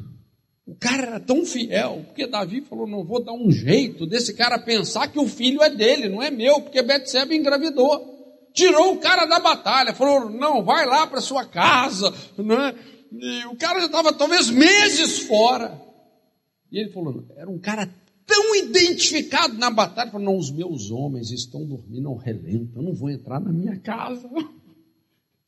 [0.67, 4.59] O cara era tão fiel, porque Davi falou: não vou dar um jeito desse cara
[4.59, 8.16] pensar que o filho é dele, não é meu, porque Betseba engravidou
[8.57, 12.11] tirou o cara da batalha, falou: não, vai lá para sua casa.
[12.39, 12.75] Né?
[13.13, 15.81] E o cara já estava talvez meses fora.
[16.73, 17.87] E ele falou: era um cara
[18.25, 22.95] tão identificado na batalha, falou: não, os meus homens estão dormindo ao relento, eu não
[22.95, 24.29] vou entrar na minha casa.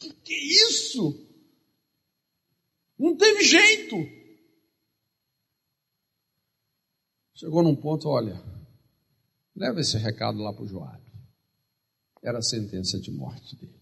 [0.01, 1.27] Que que é isso?
[2.97, 3.97] Não teve jeito.
[7.35, 8.41] Chegou num ponto, olha,
[9.57, 11.08] leva esse recado lá para o Joab
[12.23, 13.79] era a sentença de morte dele.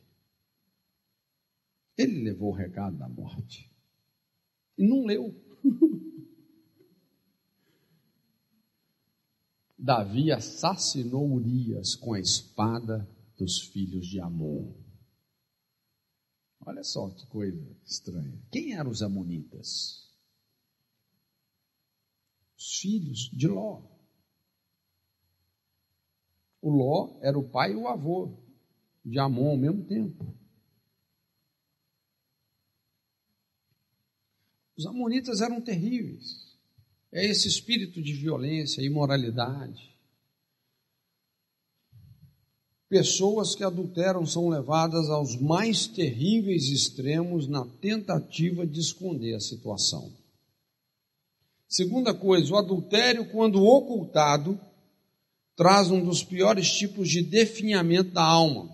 [1.96, 3.70] Ele levou o recado da morte
[4.76, 5.34] e não leu.
[9.78, 14.74] Davi assassinou Urias com a espada dos filhos de Amon.
[16.60, 18.42] Olha só que coisa estranha.
[18.50, 20.10] Quem eram os Amonitas?
[22.58, 23.95] Os filhos de Ló.
[26.66, 28.28] O Ló era o pai e o avô
[29.04, 30.34] de Amon ao mesmo tempo.
[34.76, 36.58] Os amonitas eram terríveis.
[37.12, 39.96] É esse espírito de violência, imoralidade.
[42.88, 50.12] Pessoas que adulteram são levadas aos mais terríveis extremos na tentativa de esconder a situação.
[51.68, 54.60] Segunda coisa, o adultério, quando ocultado,
[55.56, 58.68] traz um dos piores tipos de definhamento da alma.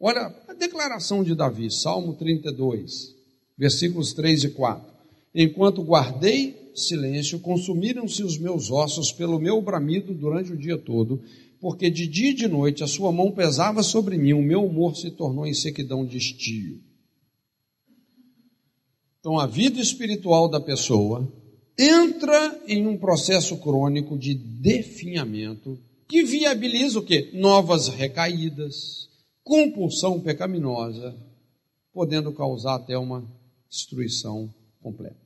[0.00, 3.14] Olha a declaração de Davi, Salmo 32,
[3.56, 4.90] versículos 3 e 4.
[5.34, 11.22] Enquanto guardei silêncio, consumiram-se os meus ossos pelo meu bramido durante o dia todo,
[11.60, 14.96] porque de dia e de noite a sua mão pesava sobre mim, o meu humor
[14.96, 16.80] se tornou em sequidão de estio.
[19.20, 21.30] Então, a vida espiritual da pessoa
[21.78, 27.30] entra em um processo crônico de definhamento que viabiliza o quê?
[27.32, 29.08] Novas recaídas,
[29.42, 31.18] compulsão pecaminosa,
[31.92, 33.26] podendo causar até uma
[33.68, 35.16] destruição completa.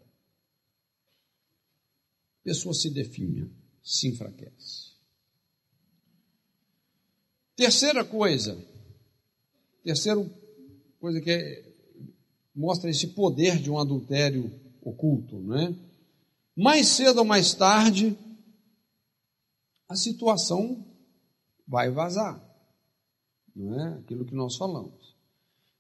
[2.41, 3.51] A pessoa se definha,
[3.83, 4.95] se enfraquece.
[7.57, 8.57] Terceira coisa,
[9.83, 10.25] terceira
[11.01, 11.73] coisa que é,
[12.55, 15.86] mostra esse poder de um adultério oculto, não é?
[16.57, 18.17] Mais cedo ou mais tarde,
[19.89, 20.85] a situação
[21.69, 22.43] vai vazar.
[23.55, 25.15] Não é aquilo que nós falamos.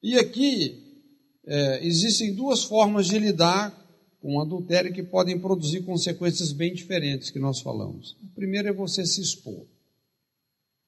[0.02, 1.02] E aqui
[1.44, 3.84] é, existem duas formas de lidar
[4.20, 8.16] com adultério que podem produzir consequências bem diferentes que nós falamos.
[8.22, 9.66] O primeiro é você se expor.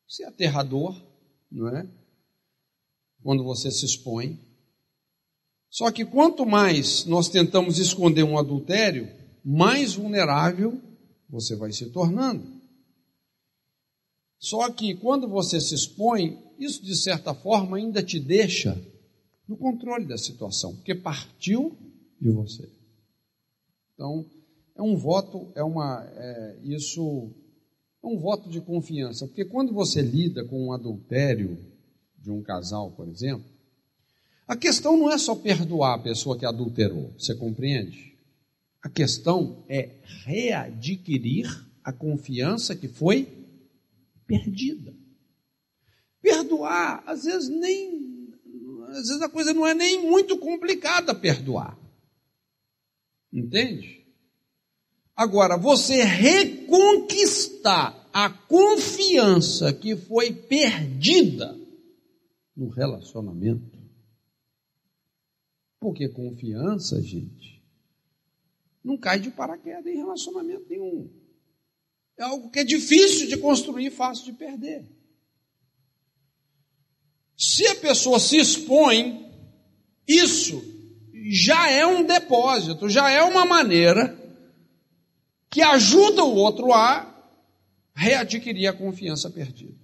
[0.06, 1.00] Isso é aterrador,
[1.50, 1.86] não é?
[3.22, 4.40] Quando você se expõe.
[5.70, 9.17] Só que quanto mais nós tentamos esconder um adultério,
[9.50, 10.78] mais vulnerável
[11.26, 12.46] você vai se tornando.
[14.38, 18.78] Só que quando você se expõe, isso de certa forma ainda te deixa
[19.48, 21.74] no controle da situação, porque partiu
[22.20, 22.68] de você.
[23.94, 24.26] Então,
[24.76, 27.30] é um voto, é uma, é, isso
[28.04, 31.58] é um voto de confiança, porque quando você lida com um adultério
[32.18, 33.46] de um casal, por exemplo,
[34.46, 38.08] a questão não é só perdoar a pessoa que adulterou, você compreende?
[38.82, 41.46] A questão é readquirir
[41.82, 43.26] a confiança que foi
[44.26, 44.94] perdida.
[46.20, 48.28] Perdoar, às vezes nem,
[48.88, 51.78] às vezes a coisa não é nem muito complicada perdoar.
[53.32, 54.06] Entende?
[55.16, 61.58] Agora, você reconquistar a confiança que foi perdida
[62.56, 63.78] no relacionamento.
[65.80, 67.57] Porque confiança, gente,
[68.82, 71.10] não cai de paraquedas em relacionamento nenhum.
[72.18, 74.84] É algo que é difícil de construir e fácil de perder.
[77.36, 79.32] Se a pessoa se expõe,
[80.06, 80.60] isso
[81.30, 84.16] já é um depósito, já é uma maneira
[85.50, 87.14] que ajuda o outro a
[87.94, 89.78] readquirir a confiança perdida.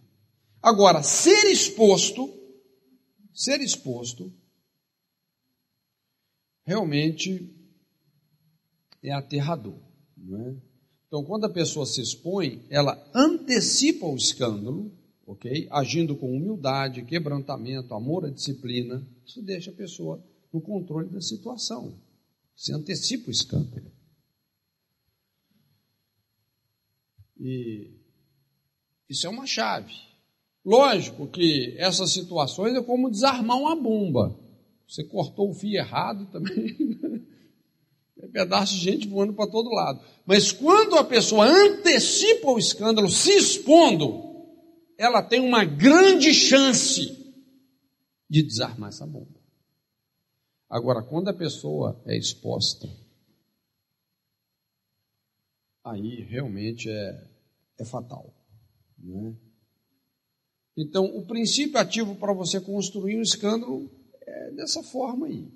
[0.62, 2.32] Agora, ser exposto,
[3.32, 4.32] ser exposto,
[6.64, 7.54] realmente
[9.04, 9.78] é aterrador,
[10.16, 10.56] não é?
[11.06, 14.90] Então, quando a pessoa se expõe, ela antecipa o escândalo,
[15.26, 15.68] ok?
[15.70, 19.06] Agindo com humildade, quebrantamento, amor à disciplina.
[19.24, 22.00] Isso deixa a pessoa no controle da situação.
[22.56, 23.92] Se antecipa o escândalo.
[27.38, 27.92] E
[29.08, 29.92] isso é uma chave.
[30.64, 34.36] Lógico que essas situações é como desarmar uma bomba.
[34.88, 36.76] Você cortou o fio errado também.
[38.24, 40.00] É pedaço de gente voando para todo lado.
[40.24, 44.22] Mas quando a pessoa antecipa o escândalo, se expondo,
[44.98, 47.22] ela tem uma grande chance
[48.28, 49.38] de desarmar essa bomba.
[50.70, 52.88] Agora, quando a pessoa é exposta,
[55.84, 57.28] aí realmente é,
[57.78, 58.34] é fatal.
[58.98, 59.36] Né?
[60.76, 63.90] Então, o princípio ativo para você construir um escândalo
[64.22, 65.46] é dessa forma aí.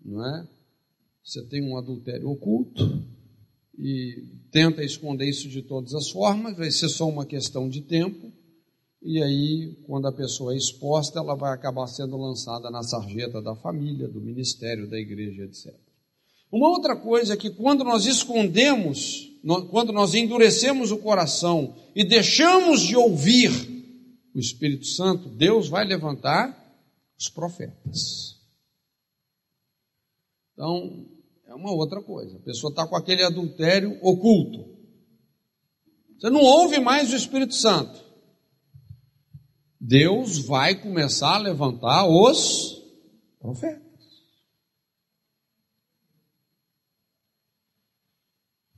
[0.00, 0.53] Não é?
[1.24, 3.02] Você tem um adultério oculto
[3.78, 8.30] e tenta esconder isso de todas as formas, vai ser só uma questão de tempo.
[9.02, 13.54] E aí, quando a pessoa é exposta, ela vai acabar sendo lançada na sarjeta da
[13.56, 15.74] família, do ministério, da igreja, etc.
[16.52, 19.30] Uma outra coisa é que quando nós escondemos,
[19.70, 23.50] quando nós endurecemos o coração e deixamos de ouvir
[24.34, 26.62] o Espírito Santo, Deus vai levantar
[27.18, 28.34] os profetas.
[30.52, 31.13] Então,
[31.54, 32.36] é uma outra coisa.
[32.36, 34.74] A pessoa está com aquele adultério oculto.
[36.18, 38.02] Você não ouve mais o Espírito Santo.
[39.80, 42.82] Deus vai começar a levantar os
[43.38, 43.84] profetas.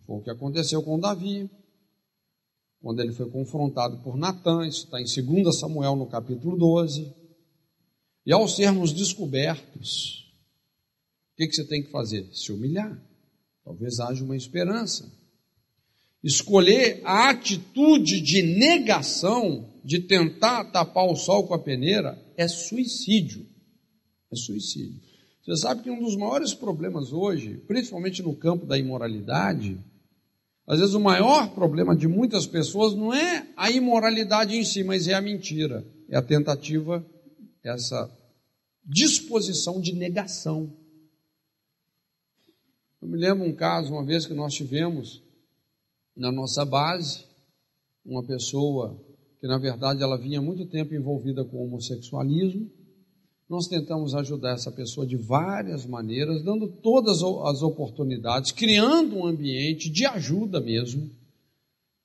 [0.05, 1.51] Foi o que aconteceu com Davi,
[2.83, 7.13] quando ele foi confrontado por Natã, isso está em 2 Samuel no capítulo 12.
[8.25, 10.26] E ao sermos descobertos,
[11.37, 12.29] que, que você tem que fazer?
[12.33, 13.01] Se humilhar.
[13.65, 15.13] Talvez haja uma esperança.
[16.23, 23.47] Escolher a atitude de negação, de tentar tapar o sol com a peneira, é suicídio.
[24.33, 25.01] É suicídio.
[25.45, 29.79] Você sabe que um dos maiores problemas hoje, principalmente no campo da imoralidade,
[30.67, 35.07] às vezes o maior problema de muitas pessoas não é a imoralidade em si, mas
[35.07, 37.07] é a mentira, é a tentativa,
[37.63, 38.11] essa
[38.85, 40.73] disposição de negação.
[43.01, 45.23] Eu me lembro um caso, uma vez que nós tivemos
[46.17, 47.25] na nossa base,
[48.05, 48.99] uma pessoa
[49.39, 52.71] que na verdade ela vinha muito tempo envolvida com homossexualismo.
[53.49, 59.89] Nós tentamos ajudar essa pessoa de várias maneiras, dando todas as oportunidades, criando um ambiente
[59.89, 61.11] de ajuda mesmo.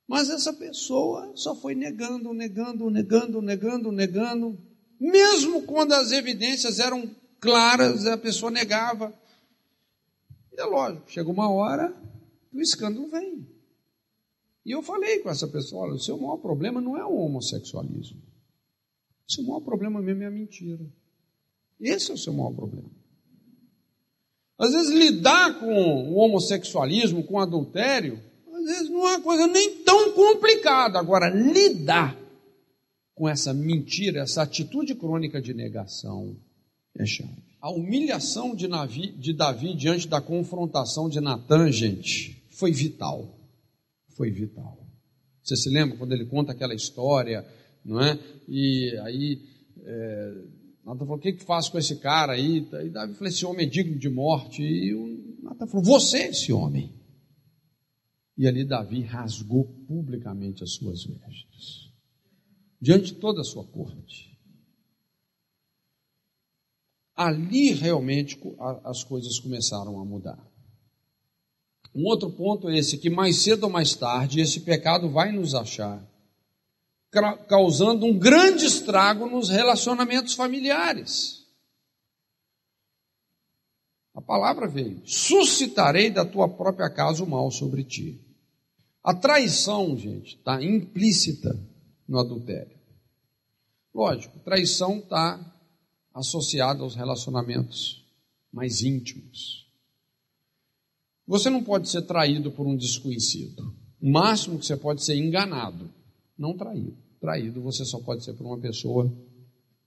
[0.08, 4.58] Mas essa pessoa só foi negando, negando, negando, negando, negando.
[5.00, 7.10] Mesmo quando as evidências eram
[7.40, 9.12] claras, a pessoa negava.
[10.58, 11.94] É lógico, chega uma hora
[12.50, 13.48] que o escândalo vem.
[14.66, 18.22] E eu falei com essa pessoa: olha, o seu maior problema não é o homossexualismo.
[19.28, 20.86] O seu maior problema mesmo é a mentira.
[21.80, 22.90] Esse é o seu maior problema.
[24.58, 28.22] Às vezes, lidar com o homossexualismo, com o adultério,
[28.54, 31.00] às vezes não é uma coisa nem tão complicada.
[31.00, 32.16] Agora, lidar
[33.16, 36.38] com essa mentira, essa atitude crônica de negação,
[36.96, 37.51] é chave.
[37.62, 43.40] A humilhação de, Navi, de Davi diante da confrontação de Natan, gente, foi vital.
[44.18, 44.84] Foi vital.
[45.44, 47.46] Você se lembra quando ele conta aquela história,
[47.86, 48.20] não é?
[48.48, 49.42] E aí
[49.84, 50.34] é,
[50.86, 52.58] Natan falou: o que, que faço com esse cara aí?
[52.58, 54.64] E Davi falou: esse homem é digno de morte.
[54.64, 56.94] E o Natan falou: você é esse homem.
[58.38, 61.92] E ali Davi rasgou publicamente as suas vestes,
[62.82, 64.31] diante de toda a sua corte.
[67.24, 68.40] Ali realmente
[68.84, 70.44] as coisas começaram a mudar.
[71.94, 75.54] Um outro ponto é esse: que mais cedo ou mais tarde esse pecado vai nos
[75.54, 76.04] achar,
[77.48, 81.46] causando um grande estrago nos relacionamentos familiares.
[84.16, 88.20] A palavra veio: suscitarei da tua própria casa o mal sobre ti.
[89.04, 91.56] A traição, gente, está implícita
[92.08, 92.80] no adultério.
[93.94, 95.51] Lógico, traição está
[96.14, 98.04] associada aos relacionamentos
[98.52, 99.68] mais íntimos.
[101.26, 103.74] Você não pode ser traído por um desconhecido.
[104.02, 105.90] O máximo que você pode ser enganado,
[106.38, 106.98] não traído.
[107.20, 109.12] Traído você só pode ser por uma pessoa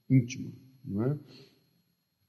[0.09, 0.51] íntima,
[0.85, 1.19] não é?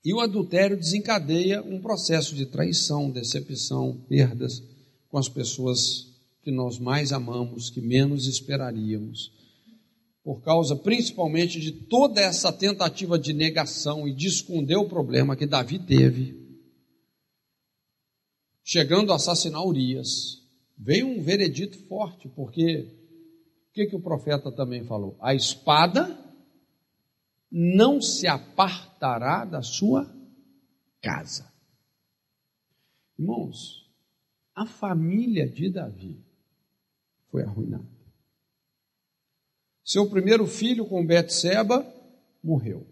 [0.04, 4.62] E o adultério desencadeia um processo de traição, decepção, perdas
[5.10, 6.14] com as pessoas
[6.44, 9.32] que nós mais amamos, que menos esperaríamos.
[10.26, 15.46] Por causa principalmente de toda essa tentativa de negação e de esconder o problema que
[15.46, 16.36] Davi teve,
[18.64, 20.42] chegando a assassinar Urias,
[20.76, 22.88] veio um veredito forte, porque
[23.70, 25.16] o que, que o profeta também falou?
[25.22, 26.20] A espada
[27.52, 30.12] não se apartará da sua
[31.04, 31.54] casa.
[33.20, 33.88] Irmãos,
[34.56, 36.20] a família de Davi
[37.30, 37.95] foi arruinada.
[39.86, 41.86] Seu primeiro filho com Betseba
[42.44, 42.88] morreu.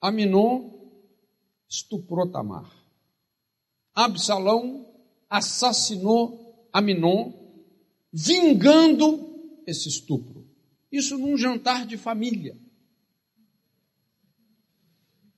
[0.00, 0.70] Aminon
[1.68, 2.74] estuprou Tamar.
[3.94, 4.88] Absalão
[5.28, 7.32] assassinou Aminon,
[8.10, 10.48] vingando esse estupro.
[10.90, 12.56] Isso num jantar de família.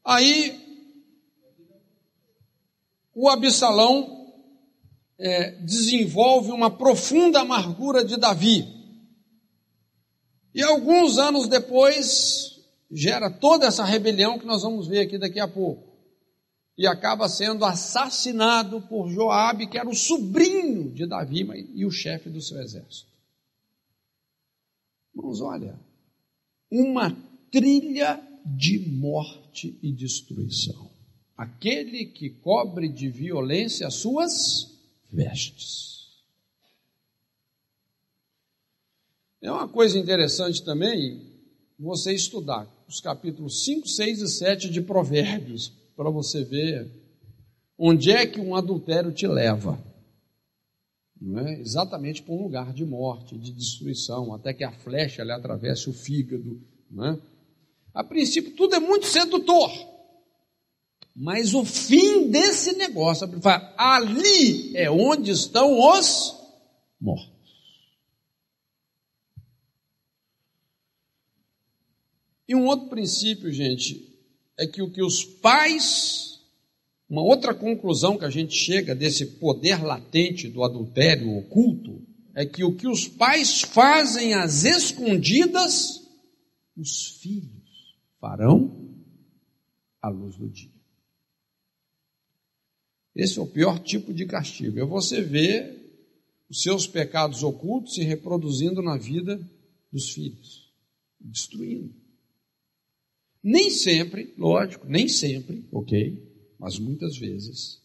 [0.05, 0.57] Aí,
[3.13, 4.33] o Absalão
[5.19, 8.78] é, desenvolve uma profunda amargura de Davi.
[10.59, 12.59] E alguns anos depois,
[12.91, 15.87] gera toda essa rebelião que nós vamos ver aqui daqui a pouco.
[16.77, 22.29] E acaba sendo assassinado por Joabe, que era o sobrinho de Davi e o chefe
[22.29, 23.07] do seu exército.
[25.15, 25.79] Irmãos, olha,
[26.69, 27.17] uma
[27.53, 30.91] trilha de morte e destruição.
[31.37, 34.77] Aquele que cobre de violência as suas
[35.09, 35.98] vestes.
[39.41, 41.23] É uma coisa interessante também
[41.79, 46.91] você estudar os capítulos 5, 6 e 7 de Provérbios, para você ver
[47.79, 49.79] onde é que um adultério te leva.
[51.21, 51.61] Não é?
[51.61, 55.93] Exatamente para um lugar de morte, de destruição, até que a flecha lhe atravesse o
[55.93, 56.61] fígado.
[56.91, 57.19] Não é?
[57.95, 59.71] A princípio, tudo é muito sedutor.
[61.15, 63.29] Mas o fim desse negócio,
[63.77, 66.35] ali é onde estão os
[67.01, 67.38] mortos.
[72.49, 74.09] E um outro princípio, gente,
[74.57, 76.41] é que o que os pais,
[77.09, 82.03] uma outra conclusão que a gente chega desse poder latente do adultério oculto,
[82.35, 86.09] é que o que os pais fazem às escondidas,
[86.75, 88.97] os filhos farão
[90.01, 90.73] à luz do dia.
[93.15, 94.79] Esse é o pior tipo de castigo.
[94.79, 95.77] É você ver
[96.49, 99.39] os seus pecados ocultos se reproduzindo na vida
[99.93, 100.73] dos filhos,
[101.21, 102.08] destruindo.
[103.43, 107.81] Nem sempre, lógico, nem sempre, ok, mas muitas vezes.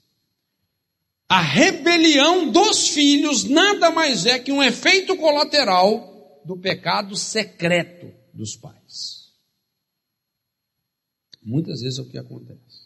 [1.29, 8.55] A rebelião dos filhos nada mais é que um efeito colateral do pecado secreto dos
[8.55, 9.31] pais.
[11.41, 12.83] Muitas vezes é o que acontece.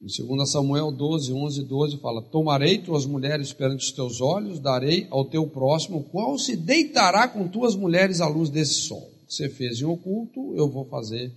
[0.00, 5.06] Em 2 Samuel 12, 11 12 fala: Tomarei tuas mulheres perante os teus olhos, darei
[5.10, 9.11] ao teu próximo, qual se deitará com tuas mulheres à luz desse sol.
[9.32, 11.34] Você fez em oculto, eu vou fazer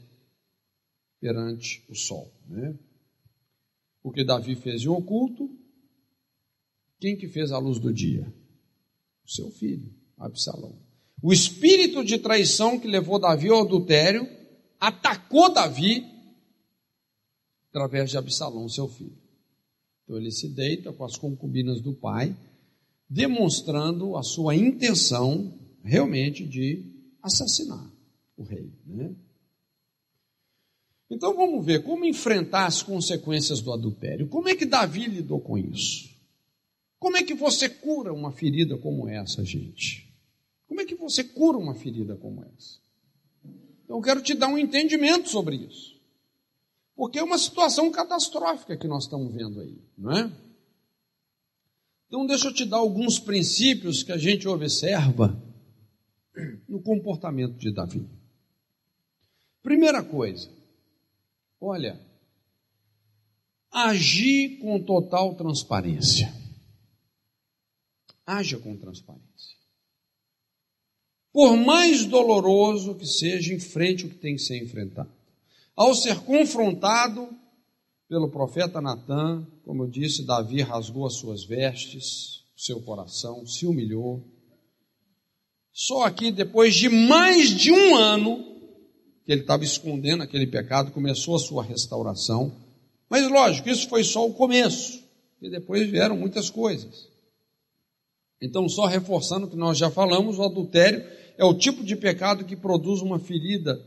[1.22, 2.30] perante o sol.
[2.46, 2.78] Né?
[4.04, 5.50] O que Davi fez em oculto,
[7.00, 8.28] quem que fez a luz do dia?
[9.26, 10.78] O seu filho, Absalão.
[11.22, 14.28] O espírito de traição que levou Davi ao adultério
[14.78, 16.06] atacou Davi
[17.70, 19.18] através de Absalão, seu filho.
[20.04, 22.36] Então ele se deita com as concubinas do pai,
[23.10, 26.95] demonstrando a sua intenção realmente de
[27.26, 27.92] assassinar
[28.38, 28.72] o rei.
[28.86, 29.16] Né?
[31.10, 34.28] Então vamos ver como enfrentar as consequências do adultério.
[34.28, 36.10] Como é que Davi lidou com isso?
[37.00, 40.12] Como é que você cura uma ferida como essa, gente?
[40.68, 42.80] Como é que você cura uma ferida como essa?
[43.84, 45.96] Então, eu quero te dar um entendimento sobre isso.
[46.96, 50.32] Porque é uma situação catastrófica que nós estamos vendo aí, não é?
[52.08, 55.40] Então, deixa eu te dar alguns princípios que a gente observa
[56.68, 58.08] no comportamento de Davi.
[59.62, 60.50] Primeira coisa,
[61.60, 62.00] olha,
[63.72, 66.34] agir com total transparência.
[68.26, 69.56] Haja com transparência.
[71.32, 75.12] Por mais doloroso que seja, enfrente o que tem que ser enfrentado.
[75.76, 77.30] Ao ser confrontado
[78.08, 83.66] pelo profeta Natan, como eu disse, Davi rasgou as suas vestes, o seu coração, se
[83.66, 84.26] humilhou.
[85.78, 88.38] Só aqui, depois de mais de um ano,
[89.26, 92.56] que ele estava escondendo aquele pecado, começou a sua restauração.
[93.10, 95.04] Mas lógico, isso foi só o começo,
[95.42, 97.10] e depois vieram muitas coisas.
[98.42, 101.06] Então, só reforçando o que nós já falamos, o adultério
[101.38, 103.78] é o tipo de pecado que produz uma ferida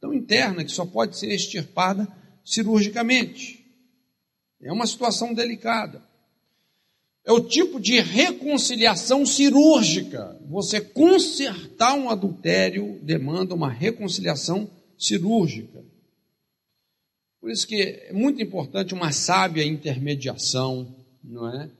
[0.00, 2.08] tão interna que só pode ser extirpada
[2.42, 3.62] cirurgicamente.
[4.62, 6.02] É uma situação delicada.
[7.30, 10.36] É o tipo de reconciliação cirúrgica.
[10.48, 15.80] Você consertar um adultério demanda uma reconciliação cirúrgica.
[17.40, 20.92] Por isso que é muito importante uma sábia intermediação,
[21.22, 21.70] não é?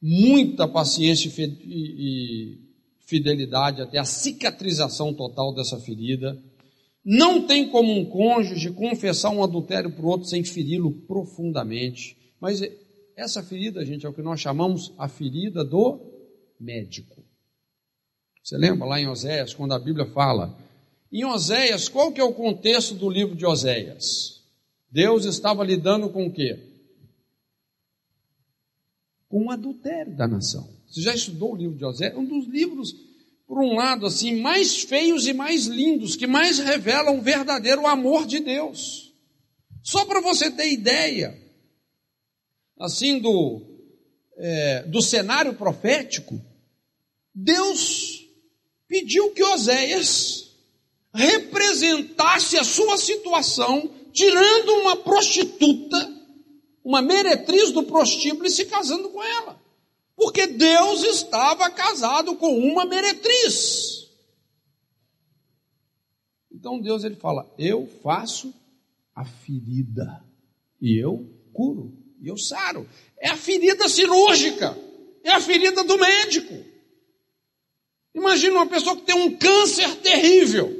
[0.00, 2.60] Muita paciência e
[3.00, 6.40] fidelidade até a cicatrização total dessa ferida.
[7.04, 12.16] Não tem como um cônjuge confessar um adultério para o outro sem feri-lo profundamente.
[12.40, 12.62] Mas
[13.18, 16.00] essa ferida, gente, é o que nós chamamos a ferida do
[16.58, 17.24] médico.
[18.42, 20.56] Você lembra lá em Oséias, quando a Bíblia fala?
[21.10, 24.40] Em Oséias, qual que é o contexto do livro de Oséias?
[24.88, 26.60] Deus estava lidando com o quê?
[29.28, 30.68] Com o adultério da nação.
[30.88, 32.16] Você já estudou o livro de Oséias?
[32.16, 32.94] Um dos livros,
[33.48, 38.26] por um lado, assim, mais feios e mais lindos, que mais revelam o verdadeiro amor
[38.26, 39.12] de Deus.
[39.82, 41.47] Só para você ter ideia,
[42.78, 43.62] assim, do,
[44.36, 46.40] é, do cenário profético,
[47.34, 48.24] Deus
[48.86, 50.56] pediu que Oséias
[51.12, 55.96] representasse a sua situação tirando uma prostituta,
[56.84, 59.60] uma meretriz do prostíbulo e se casando com ela.
[60.16, 64.08] Porque Deus estava casado com uma meretriz.
[66.50, 68.52] Então Deus ele fala: "Eu faço
[69.14, 70.24] a ferida
[70.80, 72.88] e eu curo, e eu saro".
[73.18, 74.76] É a ferida cirúrgica,
[75.24, 76.54] é a ferida do médico.
[78.14, 80.74] Imagina uma pessoa que tem um câncer terrível.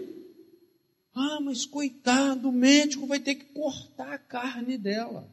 [1.14, 5.28] Ah, mas coitado, o médico vai ter que cortar a carne dela.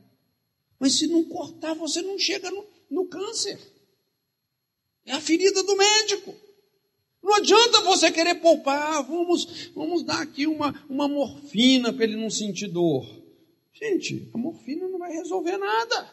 [0.79, 3.59] Mas se não cortar, você não chega no, no câncer.
[5.05, 6.35] É a ferida do médico.
[7.21, 12.15] Não adianta você querer poupar, ah, vamos, vamos dar aqui uma, uma morfina para ele
[12.15, 13.07] não sentir dor.
[13.75, 16.11] Gente, a morfina não vai resolver nada.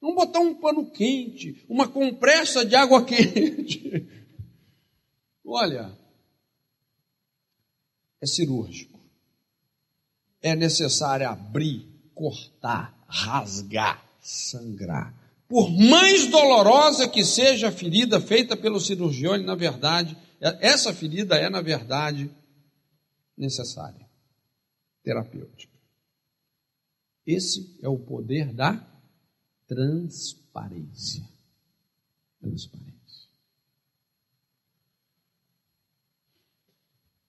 [0.00, 4.06] Vamos botar um pano quente, uma compressa de água quente.
[5.44, 5.90] Olha,
[8.20, 8.98] é cirúrgico
[10.42, 15.14] é necessário abrir, cortar, rasgar, sangrar.
[15.48, 21.48] Por mais dolorosa que seja a ferida feita pelo cirurgião, na verdade, essa ferida é,
[21.48, 22.30] na verdade,
[23.36, 24.06] necessária,
[25.02, 25.77] terapêutica.
[27.28, 28.82] Esse é o poder da
[29.66, 31.28] transparência.
[32.40, 33.28] Transparência.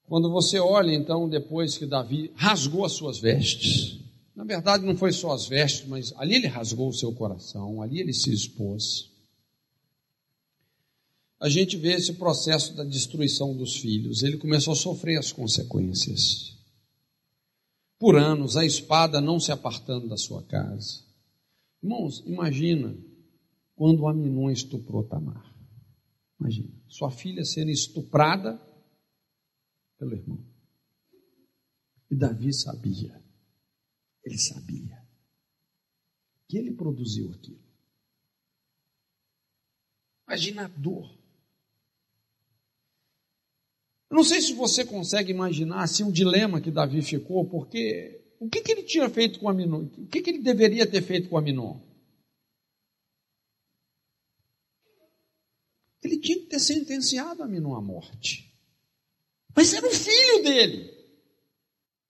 [0.05, 3.99] Quando você olha, então, depois que Davi rasgou as suas vestes,
[4.33, 7.99] na verdade não foi só as vestes, mas ali ele rasgou o seu coração, ali
[7.99, 9.11] ele se expôs.
[11.41, 16.57] A gente vê esse processo da destruição dos filhos, ele começou a sofrer as consequências.
[17.99, 21.03] Por anos, a espada não se apartando da sua casa.
[21.83, 22.97] Irmãos, imagina
[23.75, 25.53] quando Aminon estuprou Tamar.
[26.39, 28.57] Imagina, sua filha sendo estuprada
[29.97, 30.41] pelo irmão.
[32.09, 33.21] E Davi sabia,
[34.23, 35.05] ele sabia,
[36.47, 37.69] que ele produziu aquilo.
[40.25, 41.18] Imagina a dor.
[44.09, 48.49] Eu não sei se você consegue imaginar assim, o dilema que Davi ficou, porque o
[48.49, 49.85] que, que ele tinha feito com Aminon?
[49.97, 51.79] O que, que ele deveria ter feito com Aminon?
[56.01, 58.51] Ele tinha que ter sentenciado Aminon à morte.
[59.55, 60.97] Mas era o filho dele.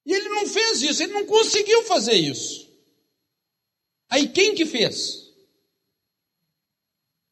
[0.06, 2.70] E ele não fez isso, ele não conseguiu fazer isso.
[4.10, 5.30] Aí quem que fez?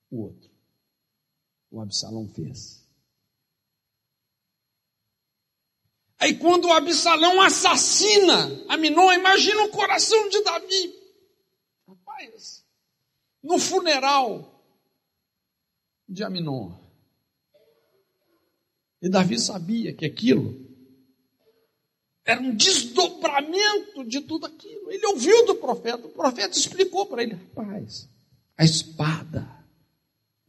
[0.09, 0.49] o outro.
[1.69, 2.86] O Absalão fez.
[6.19, 10.95] Aí quando o Absalão assassina Aminon, imagina o coração de Davi.
[11.87, 12.65] Rapaz,
[13.43, 14.63] no funeral
[16.09, 16.73] de Aminon.
[19.01, 20.65] E Davi sabia que aquilo
[22.25, 24.91] era um desdobramento de tudo aquilo.
[24.91, 28.09] Ele ouviu do profeta, o profeta explicou para ele: rapaz,
[28.57, 29.47] a espada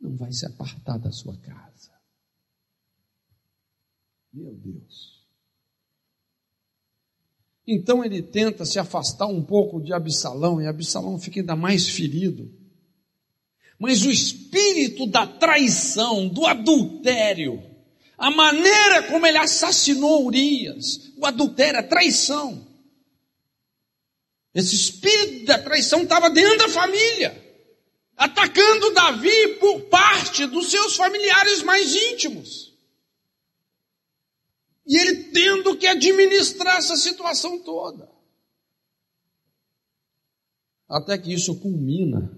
[0.01, 1.93] não vai se apartar da sua casa.
[4.33, 5.18] Meu Deus.
[7.71, 12.51] Então ele tenta se afastar um pouco de Absalão, e Absalão fica ainda mais ferido.
[13.79, 17.63] Mas o espírito da traição, do adultério,
[18.17, 22.67] a maneira como ele assassinou Urias, o adultério, a traição.
[24.55, 27.37] Esse espírito da traição estava dentro da família,
[28.17, 32.68] atacando Davi por parte dos seus familiares mais íntimos.
[34.89, 38.11] E ele tendo que administrar essa situação toda.
[40.89, 42.35] Até que isso culmina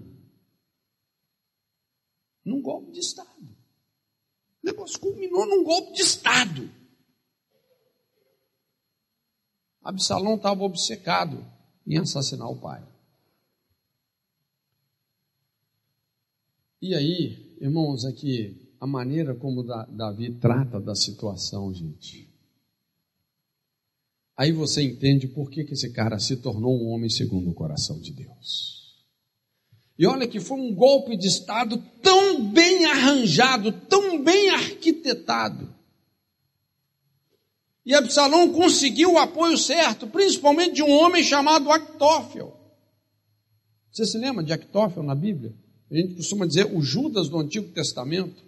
[2.43, 3.41] num golpe de Estado.
[4.61, 6.69] O negócio culminou num golpe de Estado.
[9.81, 11.45] Absalão estava obcecado
[11.87, 12.85] em assassinar o pai.
[16.81, 22.30] E aí, irmãos, aqui, a maneira como Davi trata da situação, gente.
[24.41, 27.99] Aí você entende por que, que esse cara se tornou um homem segundo o coração
[27.99, 29.05] de Deus.
[29.99, 35.71] E olha que foi um golpe de Estado tão bem arranjado, tão bem arquitetado.
[37.85, 42.51] E Absalão conseguiu o apoio certo, principalmente de um homem chamado Actófel.
[43.91, 45.53] Você se lembra de Actófel na Bíblia?
[45.91, 48.43] A gente costuma dizer o Judas do Antigo Testamento.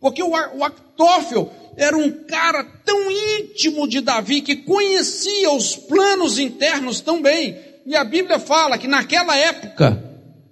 [0.00, 7.00] Porque o Actófel era um cara tão íntimo de Davi que conhecia os planos internos
[7.00, 7.58] tão bem.
[7.84, 10.02] E a Bíblia fala que naquela época,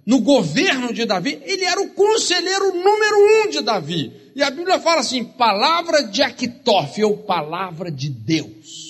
[0.07, 4.33] no governo de Davi, ele era o conselheiro número um de Davi.
[4.37, 8.89] E a Bíblia fala assim: palavra de Aquitófel, palavra de Deus.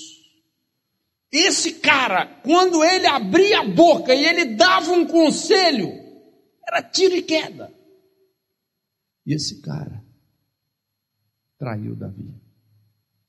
[1.31, 5.93] Esse cara, quando ele abria a boca e ele dava um conselho,
[6.67, 7.73] era tiro e queda.
[9.27, 9.98] E esse cara
[11.59, 12.35] traiu Davi.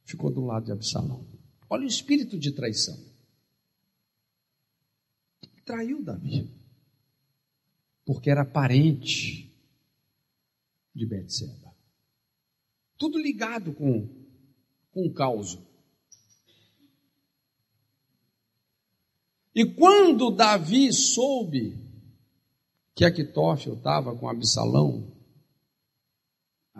[0.03, 1.25] Ficou do lado de Absalão.
[1.69, 2.97] Olha o espírito de traição.
[5.65, 6.59] Traiu Davi
[8.09, 9.55] porque era parente
[10.95, 11.75] de Betseba.
[12.97, 14.09] Tudo ligado com,
[14.91, 15.59] com o caos.
[19.53, 21.77] E quando Davi soube
[22.95, 25.15] que Aquitófel estava com Absalão,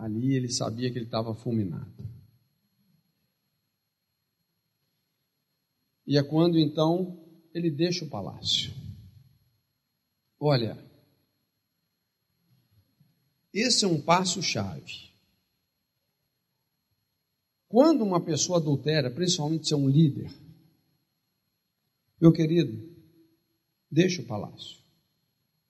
[0.00, 2.08] ali ele sabia que ele estava fulminado.
[6.06, 7.22] E é quando então
[7.52, 8.72] ele deixa o palácio.
[10.38, 10.82] Olha,
[13.52, 15.10] esse é um passo-chave.
[17.68, 20.32] Quando uma pessoa adultera, principalmente se é um líder,
[22.20, 22.90] meu querido,
[23.90, 24.78] deixa o palácio,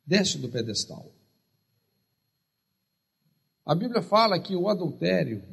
[0.06, 1.19] desce do pedestal.
[3.70, 5.44] A Bíblia fala que o adultério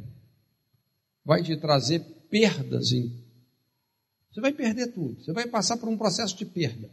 [1.24, 2.00] vai te trazer
[2.32, 3.24] perdas em.
[4.32, 6.90] Você vai perder tudo, você vai passar por um processo de perda.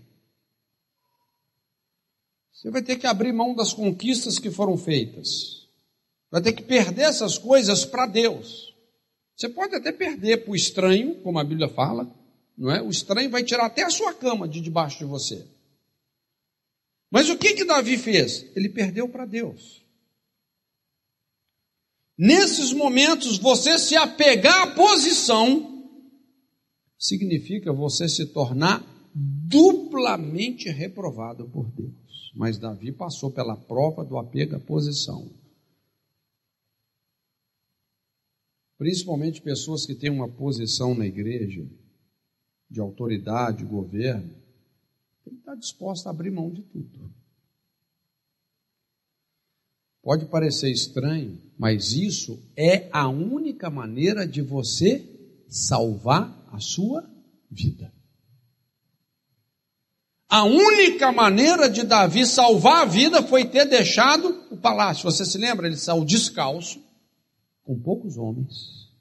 [2.53, 5.67] Você vai ter que abrir mão das conquistas que foram feitas.
[6.31, 8.75] Vai ter que perder essas coisas para Deus.
[9.35, 12.07] Você pode até perder para o estranho, como a Bíblia fala,
[12.55, 12.83] não é?
[12.83, 15.43] O estranho vai tirar até a sua cama de debaixo de você.
[17.11, 18.45] Mas o que que Davi fez?
[18.55, 19.84] Ele perdeu para Deus.
[22.17, 25.73] Nesses momentos, você se apegar à posição
[26.97, 28.83] significa você se tornar
[29.15, 32.33] duplamente reprovado por Deus.
[32.35, 35.31] Mas Davi passou pela prova do apego à posição.
[38.77, 41.65] Principalmente pessoas que têm uma posição na igreja,
[42.69, 44.35] de autoridade, governo,
[45.25, 47.15] tem que estar disposto a abrir mão de tudo.
[50.05, 55.03] Pode parecer estranho, mas isso é a única maneira de você
[55.49, 57.11] salvar a sua
[57.51, 57.91] vida.
[60.29, 65.11] A única maneira de Davi salvar a vida foi ter deixado o palácio.
[65.11, 65.67] Você se lembra?
[65.67, 66.85] Ele saiu descalço,
[67.63, 68.53] com poucos homens,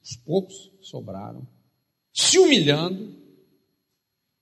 [0.02, 1.46] os poucos sobraram,
[2.14, 3.14] se humilhando,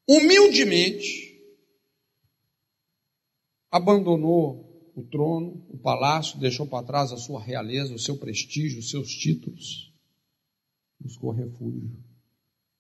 [0.08, 1.42] humildemente,
[3.72, 8.90] abandonou o trono, o palácio, deixou para trás a sua realeza, o seu prestígio, os
[8.90, 9.94] seus títulos.
[11.00, 11.92] Buscou refúgio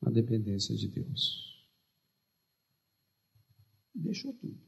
[0.01, 1.65] na dependência de Deus.
[3.93, 4.59] Deixou tudo.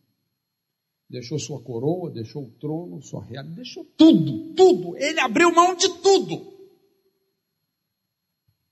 [1.09, 4.97] Deixou sua coroa, deixou o trono, sua realeza, deixou tudo, tudo.
[4.97, 6.53] Ele abriu mão de tudo.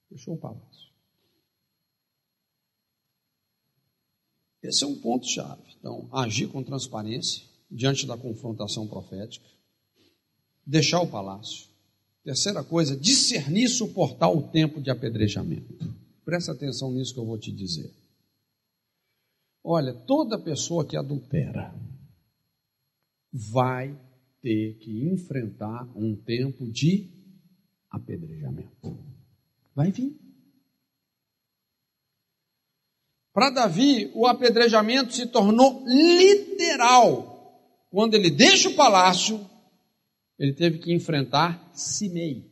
[0.09, 0.91] Deixou o palácio.
[4.63, 5.75] Esse é um ponto-chave.
[5.77, 9.45] Então, agir com transparência diante da confrontação profética,
[10.65, 11.69] deixar o palácio.
[12.23, 15.73] Terceira coisa, discernir e suportar o tempo de apedrejamento.
[16.23, 17.91] Presta atenção nisso que eu vou te dizer.
[19.63, 21.73] Olha, toda pessoa que adultera
[23.31, 23.97] vai
[24.41, 27.09] ter que enfrentar um tempo de
[27.89, 28.97] apedrejamento.
[29.75, 30.19] Vai vir.
[33.33, 37.30] Para Davi, o apedrejamento se tornou literal.
[37.91, 39.47] Quando ele deixa o palácio,
[40.39, 42.49] ele teve que enfrentar Simei.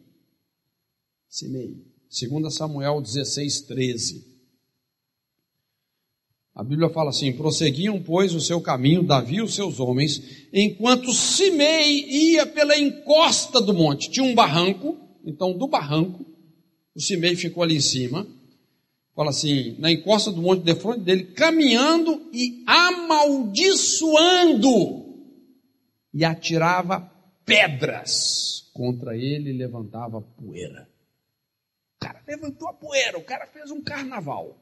[1.28, 1.84] Simei.
[2.10, 4.30] 2 Samuel 16, 13.
[6.54, 10.22] A Bíblia fala assim: prosseguiam, pois, o seu caminho, Davi e os seus homens,
[10.54, 14.12] enquanto Simei ia pela encosta do monte.
[14.12, 14.96] Tinha um barranco,
[15.26, 16.24] então do barranco,
[16.94, 18.28] o Simei ficou ali em cima
[19.20, 25.09] fala assim, na encosta do monte de frente dele, caminhando e amaldiçoando,
[26.20, 27.10] e atirava
[27.46, 30.92] pedras contra ele e levantava poeira.
[31.96, 34.58] O cara levantou a poeira, o cara fez um carnaval.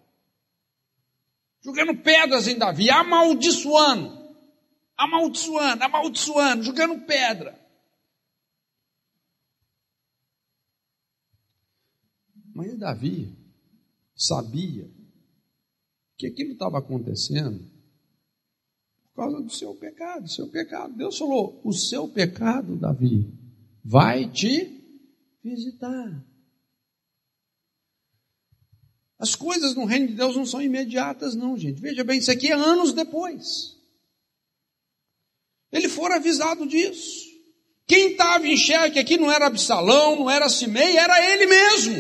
[1.59, 4.35] Jogando pedras em Davi, amaldiçoando,
[4.95, 7.59] amaldiçoando, amaldiçoando, jogando pedra.
[12.53, 13.35] Mas Davi
[14.15, 14.87] sabia
[16.15, 17.76] que aquilo estava acontecendo
[19.17, 20.93] por causa do seu pecado, seu pecado.
[20.93, 23.27] Deus falou: o seu pecado, Davi,
[23.83, 24.79] vai te
[25.43, 26.23] visitar.
[29.17, 31.81] As coisas no reino de Deus não são imediatas, não, gente.
[31.81, 33.75] Veja bem, isso aqui é anos depois.
[35.71, 37.25] Ele for avisado disso.
[37.87, 41.95] Quem estava em xeque aqui não era Absalão, não era Simei, era ele mesmo.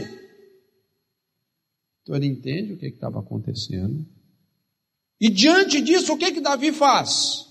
[2.03, 4.05] Então ele entende o que estava acontecendo.
[5.19, 7.47] E diante disso, o que que Davi faz?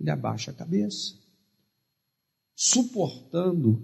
[0.00, 1.14] Ele abaixa a cabeça,
[2.54, 3.82] suportando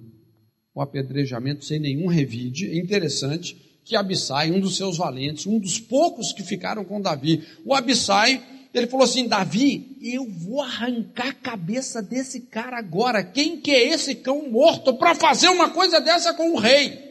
[0.74, 2.66] o apedrejamento sem nenhum revide.
[2.66, 3.54] É interessante
[3.84, 8.42] que Abissai, um dos seus valentes, um dos poucos que ficaram com Davi, o Abissai,
[8.72, 13.22] ele falou assim: Davi, eu vou arrancar a cabeça desse cara agora.
[13.22, 17.10] Quem que é esse cão morto para fazer uma coisa dessa com o rei?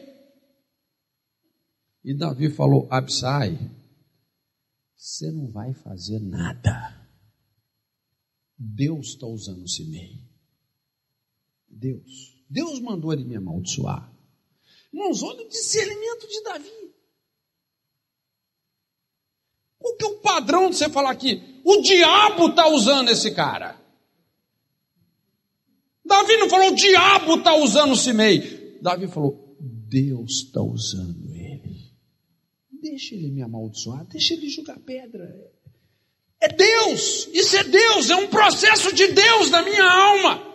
[2.04, 3.58] E Davi falou: Absai,
[5.00, 7.08] você não vai fazer nada.
[8.58, 10.28] Deus está usando Simei.
[11.66, 12.44] Deus.
[12.50, 14.12] Deus mandou ele me amaldiçoar.
[14.92, 16.94] Irmãos, olha o discernimento de Davi.
[19.78, 21.62] Qual que é o padrão de você falar aqui?
[21.64, 23.80] O diabo está usando esse cara.
[26.04, 28.78] Davi não falou, o diabo está usando o Simei.
[28.82, 31.29] Davi falou, Deus está usando
[32.80, 35.52] Deixa ele me amaldiçoar, deixa ele jogar pedra.
[36.40, 40.50] É Deus, isso é Deus, é um processo de Deus na minha alma.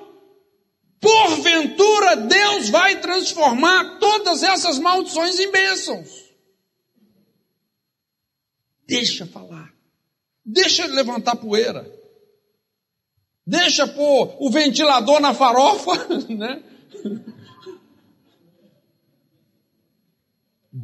[0.99, 6.25] Porventura Deus vai transformar todas essas maldições em bênçãos.
[8.87, 9.71] Deixa falar.
[10.43, 11.91] Deixa ele levantar poeira.
[13.45, 15.91] Deixa pôr o ventilador na farofa,
[16.29, 16.63] né?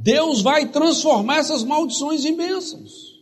[0.03, 3.21] Deus vai transformar essas maldições em bênçãos.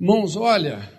[0.00, 0.92] Irmãos, olha,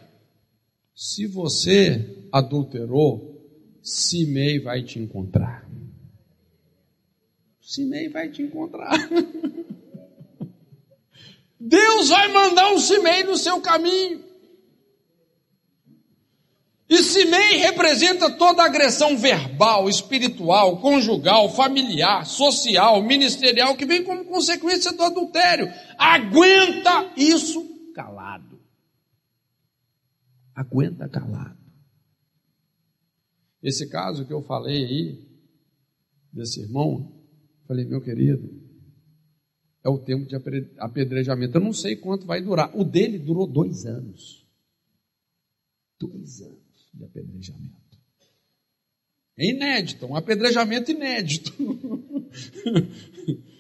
[0.96, 3.34] se você adulterou,
[3.82, 5.70] Simei vai te encontrar.
[7.62, 8.94] Simei vai te encontrar.
[11.60, 14.24] Deus vai mandar um Simei no seu caminho.
[16.94, 24.24] E Simei representa toda a agressão verbal, espiritual, conjugal, familiar, social, ministerial que vem como
[24.26, 25.66] consequência do adultério.
[25.98, 28.60] Aguenta isso calado.
[30.54, 31.58] Aguenta calado.
[33.64, 35.28] Esse caso que eu falei aí,
[36.32, 37.12] desse irmão,
[37.68, 38.54] falei, meu querido,
[39.84, 40.36] é o tempo de
[40.78, 41.58] apedrejamento.
[41.58, 42.70] Eu não sei quanto vai durar.
[42.78, 44.48] O dele durou dois anos.
[46.00, 46.63] Dois anos
[46.94, 47.74] de apedrejamento.
[49.38, 51.54] É inédito, um apedrejamento inédito.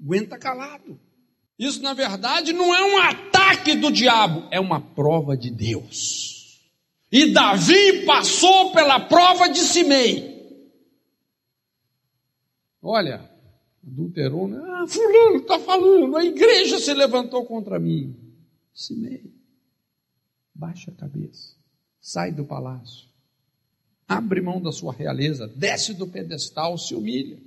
[0.00, 0.98] Aguenta calado.
[1.58, 6.58] Isso, na verdade, não é um ataque do diabo, é uma prova de Deus.
[7.12, 10.30] E Davi passou pela prova de Simei.
[12.82, 13.30] Olha,
[13.86, 14.58] adulterou, né?
[14.58, 18.16] Ah, fulano está falando, a igreja se levantou contra mim.
[18.72, 19.30] Simei,
[20.54, 21.56] baixa a cabeça,
[22.00, 23.06] sai do palácio,
[24.08, 27.38] abre mão da sua realeza, desce do pedestal, se humilha.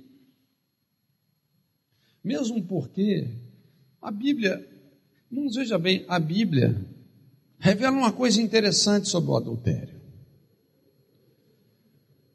[2.22, 3.28] Mesmo porque
[4.00, 4.66] a Bíblia,
[5.30, 6.74] vamos veja bem, a Bíblia
[7.58, 9.94] revela uma coisa interessante sobre o adultério.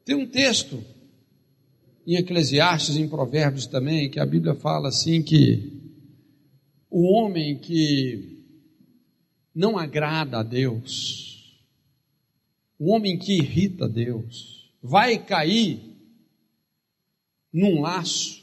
[0.04, 0.82] Tem um texto
[2.06, 5.80] em Eclesiastes, em Provérbios também, que a Bíblia fala assim que
[6.90, 8.44] o homem que
[9.54, 11.29] não agrada a Deus,
[12.80, 15.98] o homem que irrita Deus, vai cair
[17.52, 18.40] num laço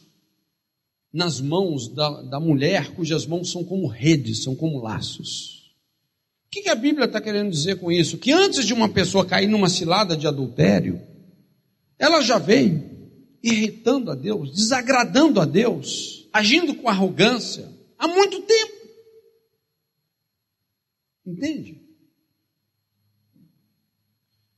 [1.12, 5.74] nas mãos da, da mulher cujas mãos são como redes, são como laços.
[6.46, 8.20] O que, que a Bíblia está querendo dizer com isso?
[8.20, 11.02] Que antes de uma pessoa cair numa cilada de adultério,
[11.98, 12.96] ela já veio
[13.42, 18.74] irritando a Deus, desagradando a Deus, agindo com arrogância há muito tempo.
[21.26, 21.87] Entende?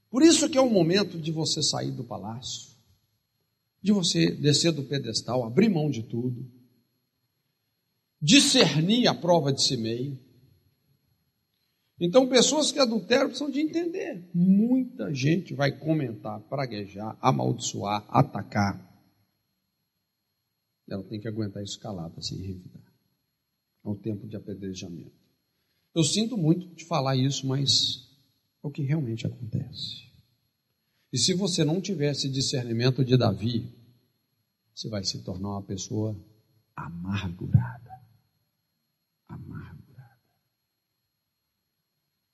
[0.09, 2.69] Por isso que é o momento de você sair do palácio,
[3.81, 6.49] de você descer do pedestal, abrir mão de tudo,
[8.21, 10.17] discernir a prova de si meio,
[11.99, 14.23] então, pessoas que adulteram precisam de entender.
[14.33, 18.87] Muita gente vai comentar, praguejar, amaldiçoar, atacar.
[20.89, 22.81] Ela tem que aguentar isso calada, sem revidar.
[23.85, 25.11] É o tempo de apedrejamento.
[25.93, 28.08] Eu sinto muito de falar isso, mas
[28.61, 30.09] o que realmente acontece.
[31.11, 33.73] E se você não tiver esse discernimento de Davi,
[34.73, 36.15] você vai se tornar uma pessoa
[36.75, 37.91] amargurada.
[39.27, 39.79] Amargurada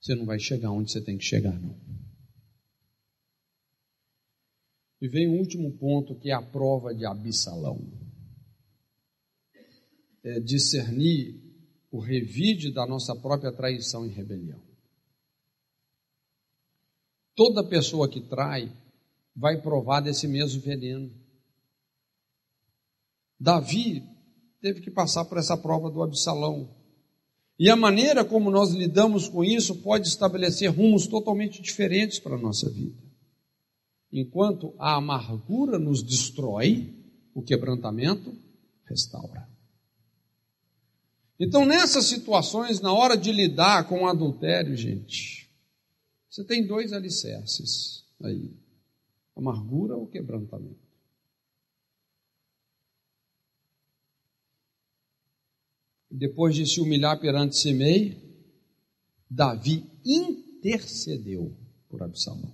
[0.06, 1.76] você não vai chegar onde você tem que chegar, não.
[5.02, 7.92] E vem o último ponto, que é a prova de Absalão.
[10.24, 11.42] É discernir
[11.92, 14.62] o revide da nossa própria traição e rebelião.
[17.36, 18.72] Toda pessoa que trai
[19.36, 21.12] vai provar desse mesmo veneno.
[23.40, 24.04] Davi
[24.62, 26.74] teve que passar por essa prova do Absalão.
[27.60, 32.40] E a maneira como nós lidamos com isso pode estabelecer rumos totalmente diferentes para a
[32.40, 32.98] nossa vida.
[34.12, 36.94] Enquanto a amargura nos destrói,
[37.34, 38.34] o quebrantamento
[38.86, 39.48] restaura.
[41.38, 45.45] Então, nessas situações, na hora de lidar com o adultério, gente,
[46.36, 48.52] você tem dois alicerces aí:
[49.36, 50.86] amargura ou quebrantamento.
[56.18, 58.18] depois de se humilhar perante Semei,
[59.30, 61.54] Davi intercedeu
[61.90, 62.54] por Absalão.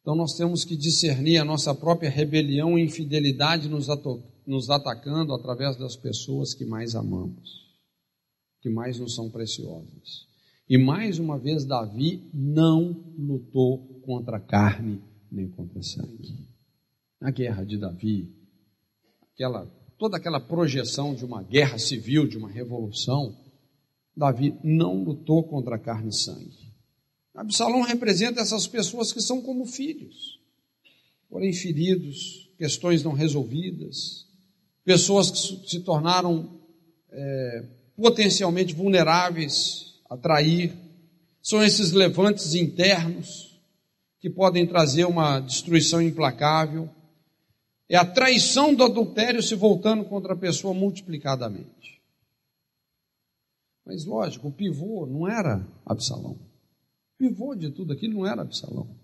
[0.00, 3.88] Então nós temos que discernir a nossa própria rebelião e infidelidade nos,
[4.46, 7.74] nos atacando através das pessoas que mais amamos,
[8.60, 10.33] que mais nos são preciosas.
[10.68, 16.48] E mais uma vez, Davi não lutou contra a carne nem contra a sangue.
[17.20, 18.32] Na guerra de Davi,
[19.32, 19.66] aquela
[19.98, 23.36] toda aquela projeção de uma guerra civil, de uma revolução,
[24.16, 26.72] Davi não lutou contra carne e sangue.
[27.34, 30.40] Absalão representa essas pessoas que são como filhos,
[31.28, 34.26] porém feridos, questões não resolvidas,
[34.84, 36.60] pessoas que se tornaram
[37.10, 40.74] é, potencialmente vulneráveis a trair.
[41.42, 43.60] São esses levantes internos
[44.20, 46.88] que podem trazer uma destruição implacável.
[47.88, 52.02] É a traição do adultério se voltando contra a pessoa multiplicadamente.
[53.84, 56.32] Mas lógico, o pivô não era Absalão.
[56.32, 58.98] O pivô de tudo aquilo não era Absalão.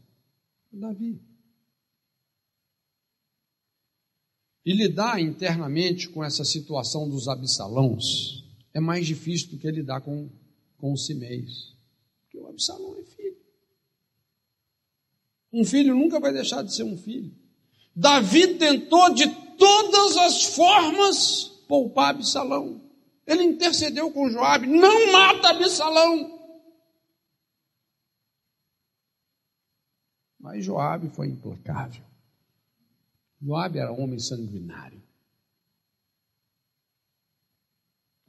[0.73, 1.21] Era Davi.
[4.65, 10.31] E lidar internamente com essa situação dos Absalãos é mais difícil do que lidar com,
[10.81, 11.75] com os Simeis.
[12.23, 13.37] Porque o Absalão é filho.
[15.53, 17.35] Um filho nunca vai deixar de ser um filho.
[17.95, 22.81] Davi tentou de todas as formas poupar Absalão.
[23.27, 26.39] Ele intercedeu com Joabe, não mata Absalão.
[30.39, 32.03] Mas Joabe foi implacável.
[33.41, 35.03] Joabe era homem sanguinário.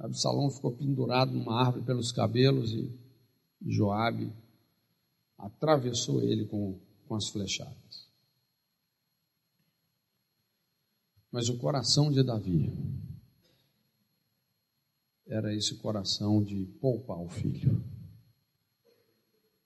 [0.01, 2.91] Absalão ficou pendurado numa árvore pelos cabelos e
[3.61, 4.33] Joabe
[5.37, 8.09] atravessou ele com, com as flechadas.
[11.31, 12.73] Mas o coração de Davi
[15.27, 17.83] era esse coração de poupar o filho.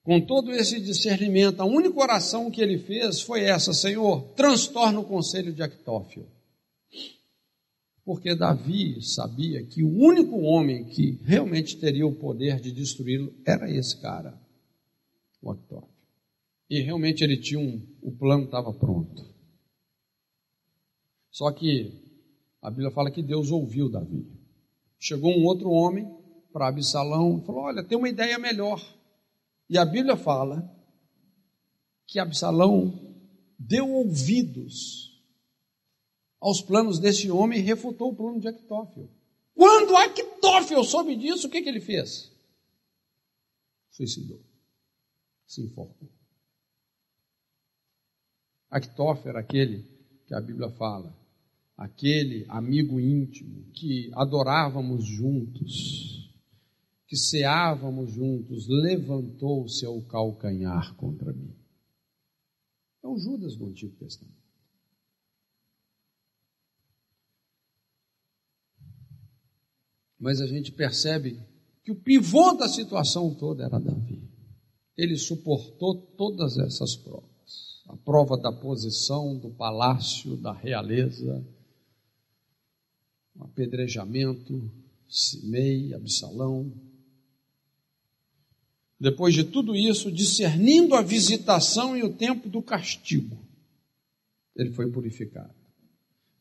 [0.04, 5.06] com todo esse discernimento, a única oração que ele fez foi essa: Senhor, transtorna o
[5.06, 6.35] conselho de Actófilo.
[8.06, 13.68] Porque Davi sabia que o único homem que realmente teria o poder de destruí-lo era
[13.70, 14.40] esse cara,
[15.42, 15.92] o Actófilo.
[16.70, 19.26] E realmente ele tinha um, o plano estava pronto.
[21.32, 21.92] Só que
[22.62, 24.26] a Bíblia fala que Deus ouviu Davi.
[25.00, 26.08] Chegou um outro homem
[26.54, 28.82] para Absalão e falou: Olha, tem uma ideia melhor.
[29.70, 30.72] E a Bíblia fala
[32.06, 33.16] que Absalão
[33.58, 35.05] deu ouvidos
[36.46, 39.10] aos planos desse homem e refutou o plano de Actófilo.
[39.56, 42.32] Quando Actófilo soube disso, o que, que ele fez?
[43.90, 44.40] Suicidou.
[45.48, 46.08] Se enforcou.
[48.70, 49.88] Actófilo era aquele
[50.28, 51.18] que a Bíblia fala
[51.76, 56.32] aquele amigo íntimo que adorávamos juntos,
[57.08, 61.56] que ceávamos juntos, levantou seu calcanhar contra mim.
[63.04, 64.35] É o Judas do Antigo Testamento.
[70.20, 71.40] Mas a gente percebe
[71.84, 74.22] que o pivô da situação toda era Davi.
[74.98, 77.84] Ele suportou todas essas provas.
[77.88, 81.46] A prova da posição, do palácio, da realeza,
[83.36, 84.72] um apedrejamento,
[85.08, 86.72] Simei, Absalão.
[89.00, 93.38] Depois de tudo isso, discernindo a visitação e o tempo do castigo,
[94.56, 95.54] ele foi purificado.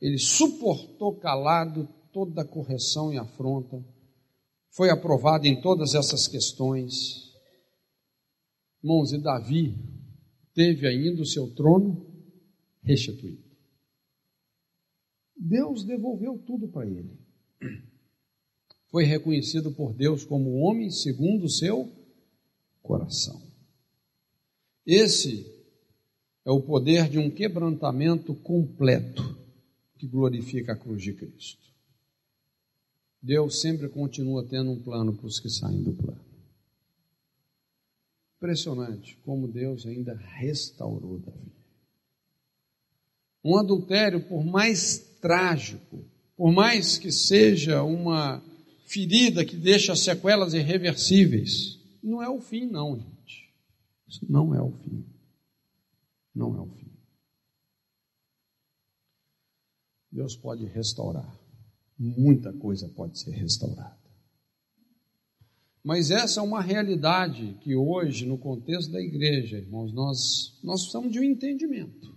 [0.00, 3.84] Ele suportou calado toda correção e afronta,
[4.70, 7.34] foi aprovado em todas essas questões.
[8.82, 9.76] Irmãos, e Davi
[10.54, 12.06] teve ainda o seu trono
[12.82, 13.42] restituído.
[15.36, 17.18] Deus devolveu tudo para ele.
[18.86, 21.90] Foi reconhecido por Deus como homem segundo o seu
[22.80, 23.42] coração.
[24.86, 25.44] Esse
[26.44, 29.36] é o poder de um quebrantamento completo
[29.98, 31.73] que glorifica a cruz de Cristo.
[33.24, 36.20] Deus sempre continua tendo um plano para os que saem do plano.
[38.36, 41.50] Impressionante como Deus ainda restaurou Davi.
[43.42, 46.04] Um adultério, por mais trágico,
[46.36, 48.42] por mais que seja uma
[48.84, 53.54] ferida que deixa sequelas irreversíveis, não é o fim, não, gente.
[54.06, 55.02] Isso não é o fim.
[56.34, 56.92] Não é o fim.
[60.12, 61.43] Deus pode restaurar.
[61.98, 63.96] Muita coisa pode ser restaurada.
[65.82, 71.12] Mas essa é uma realidade que hoje, no contexto da igreja, irmãos, nós, nós precisamos
[71.12, 72.14] de um entendimento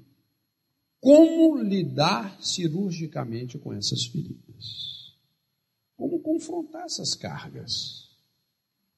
[1.00, 5.16] como lidar cirurgicamente com essas feridas.
[5.96, 8.10] Como confrontar essas cargas.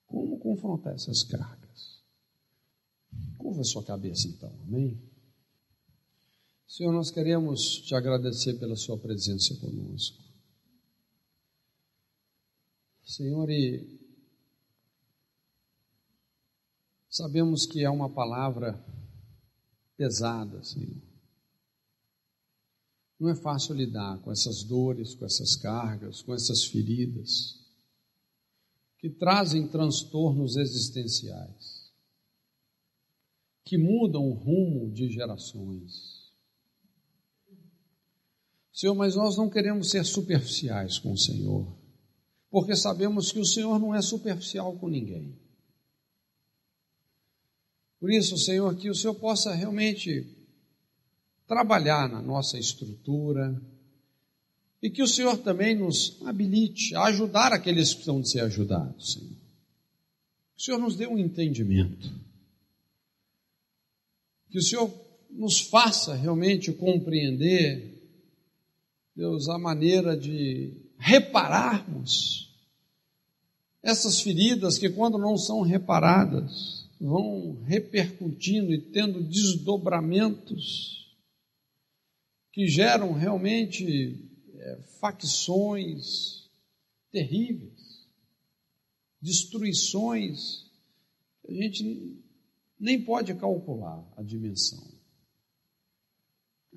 [0.08, 2.04] Como confrontar essas cargas.
[3.38, 5.00] Curva sua cabeça então, amém?
[6.68, 10.29] Senhor, nós queremos te agradecer pela sua presença conosco.
[13.10, 14.00] Senhor, e
[17.10, 18.80] sabemos que é uma palavra
[19.98, 21.02] pesada, Senhor.
[23.20, 27.60] Não é fácil lidar com essas dores, com essas cargas, com essas feridas
[29.00, 31.92] que trazem transtornos existenciais,
[33.66, 36.32] que mudam o rumo de gerações.
[38.72, 41.79] Senhor, mas nós não queremos ser superficiais com o Senhor,
[42.50, 45.38] porque sabemos que o Senhor não é superficial com ninguém.
[48.00, 50.26] Por isso, Senhor, que o Senhor possa realmente
[51.46, 53.62] trabalhar na nossa estrutura
[54.82, 59.14] e que o Senhor também nos habilite a ajudar aqueles que precisam de ser ajudados,
[59.14, 59.30] Senhor.
[60.56, 62.10] Que o Senhor nos dê um entendimento.
[64.50, 64.92] Que o Senhor
[65.30, 68.00] nos faça realmente compreender,
[69.16, 72.54] Deus, a maneira de repararmos
[73.82, 81.18] essas feridas que, quando não são reparadas, vão repercutindo e tendo desdobramentos
[82.52, 84.20] que geram realmente
[84.54, 86.50] é, facções
[87.10, 88.06] terríveis,
[89.22, 90.66] destruições,
[91.48, 92.22] a gente
[92.78, 94.86] nem pode calcular a dimensão.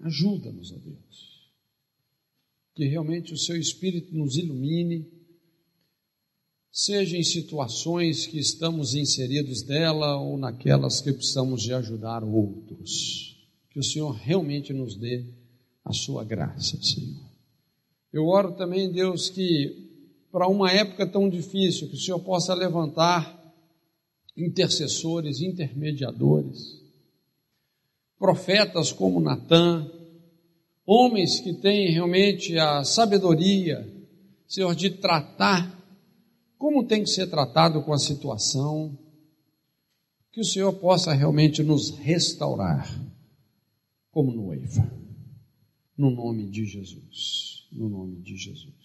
[0.00, 1.31] Ajuda-nos, ó Deus.
[2.74, 5.06] Que realmente o Seu Espírito nos ilumine,
[6.70, 13.36] seja em situações que estamos inseridos dela ou naquelas que precisamos de ajudar outros.
[13.70, 15.26] Que o Senhor realmente nos dê
[15.84, 17.30] a sua graça, Senhor.
[18.12, 19.90] Eu oro também, Deus, que
[20.30, 23.38] para uma época tão difícil, que o Senhor possa levantar
[24.34, 26.80] intercessores, intermediadores,
[28.18, 29.90] profetas como Natã,
[30.92, 33.88] homens que têm realmente a sabedoria,
[34.46, 35.80] Senhor, de tratar
[36.58, 38.96] como tem que ser tratado com a situação,
[40.30, 42.88] que o Senhor possa realmente nos restaurar
[44.10, 44.90] como noiva.
[45.96, 47.66] No nome de Jesus.
[47.72, 48.81] No nome de Jesus.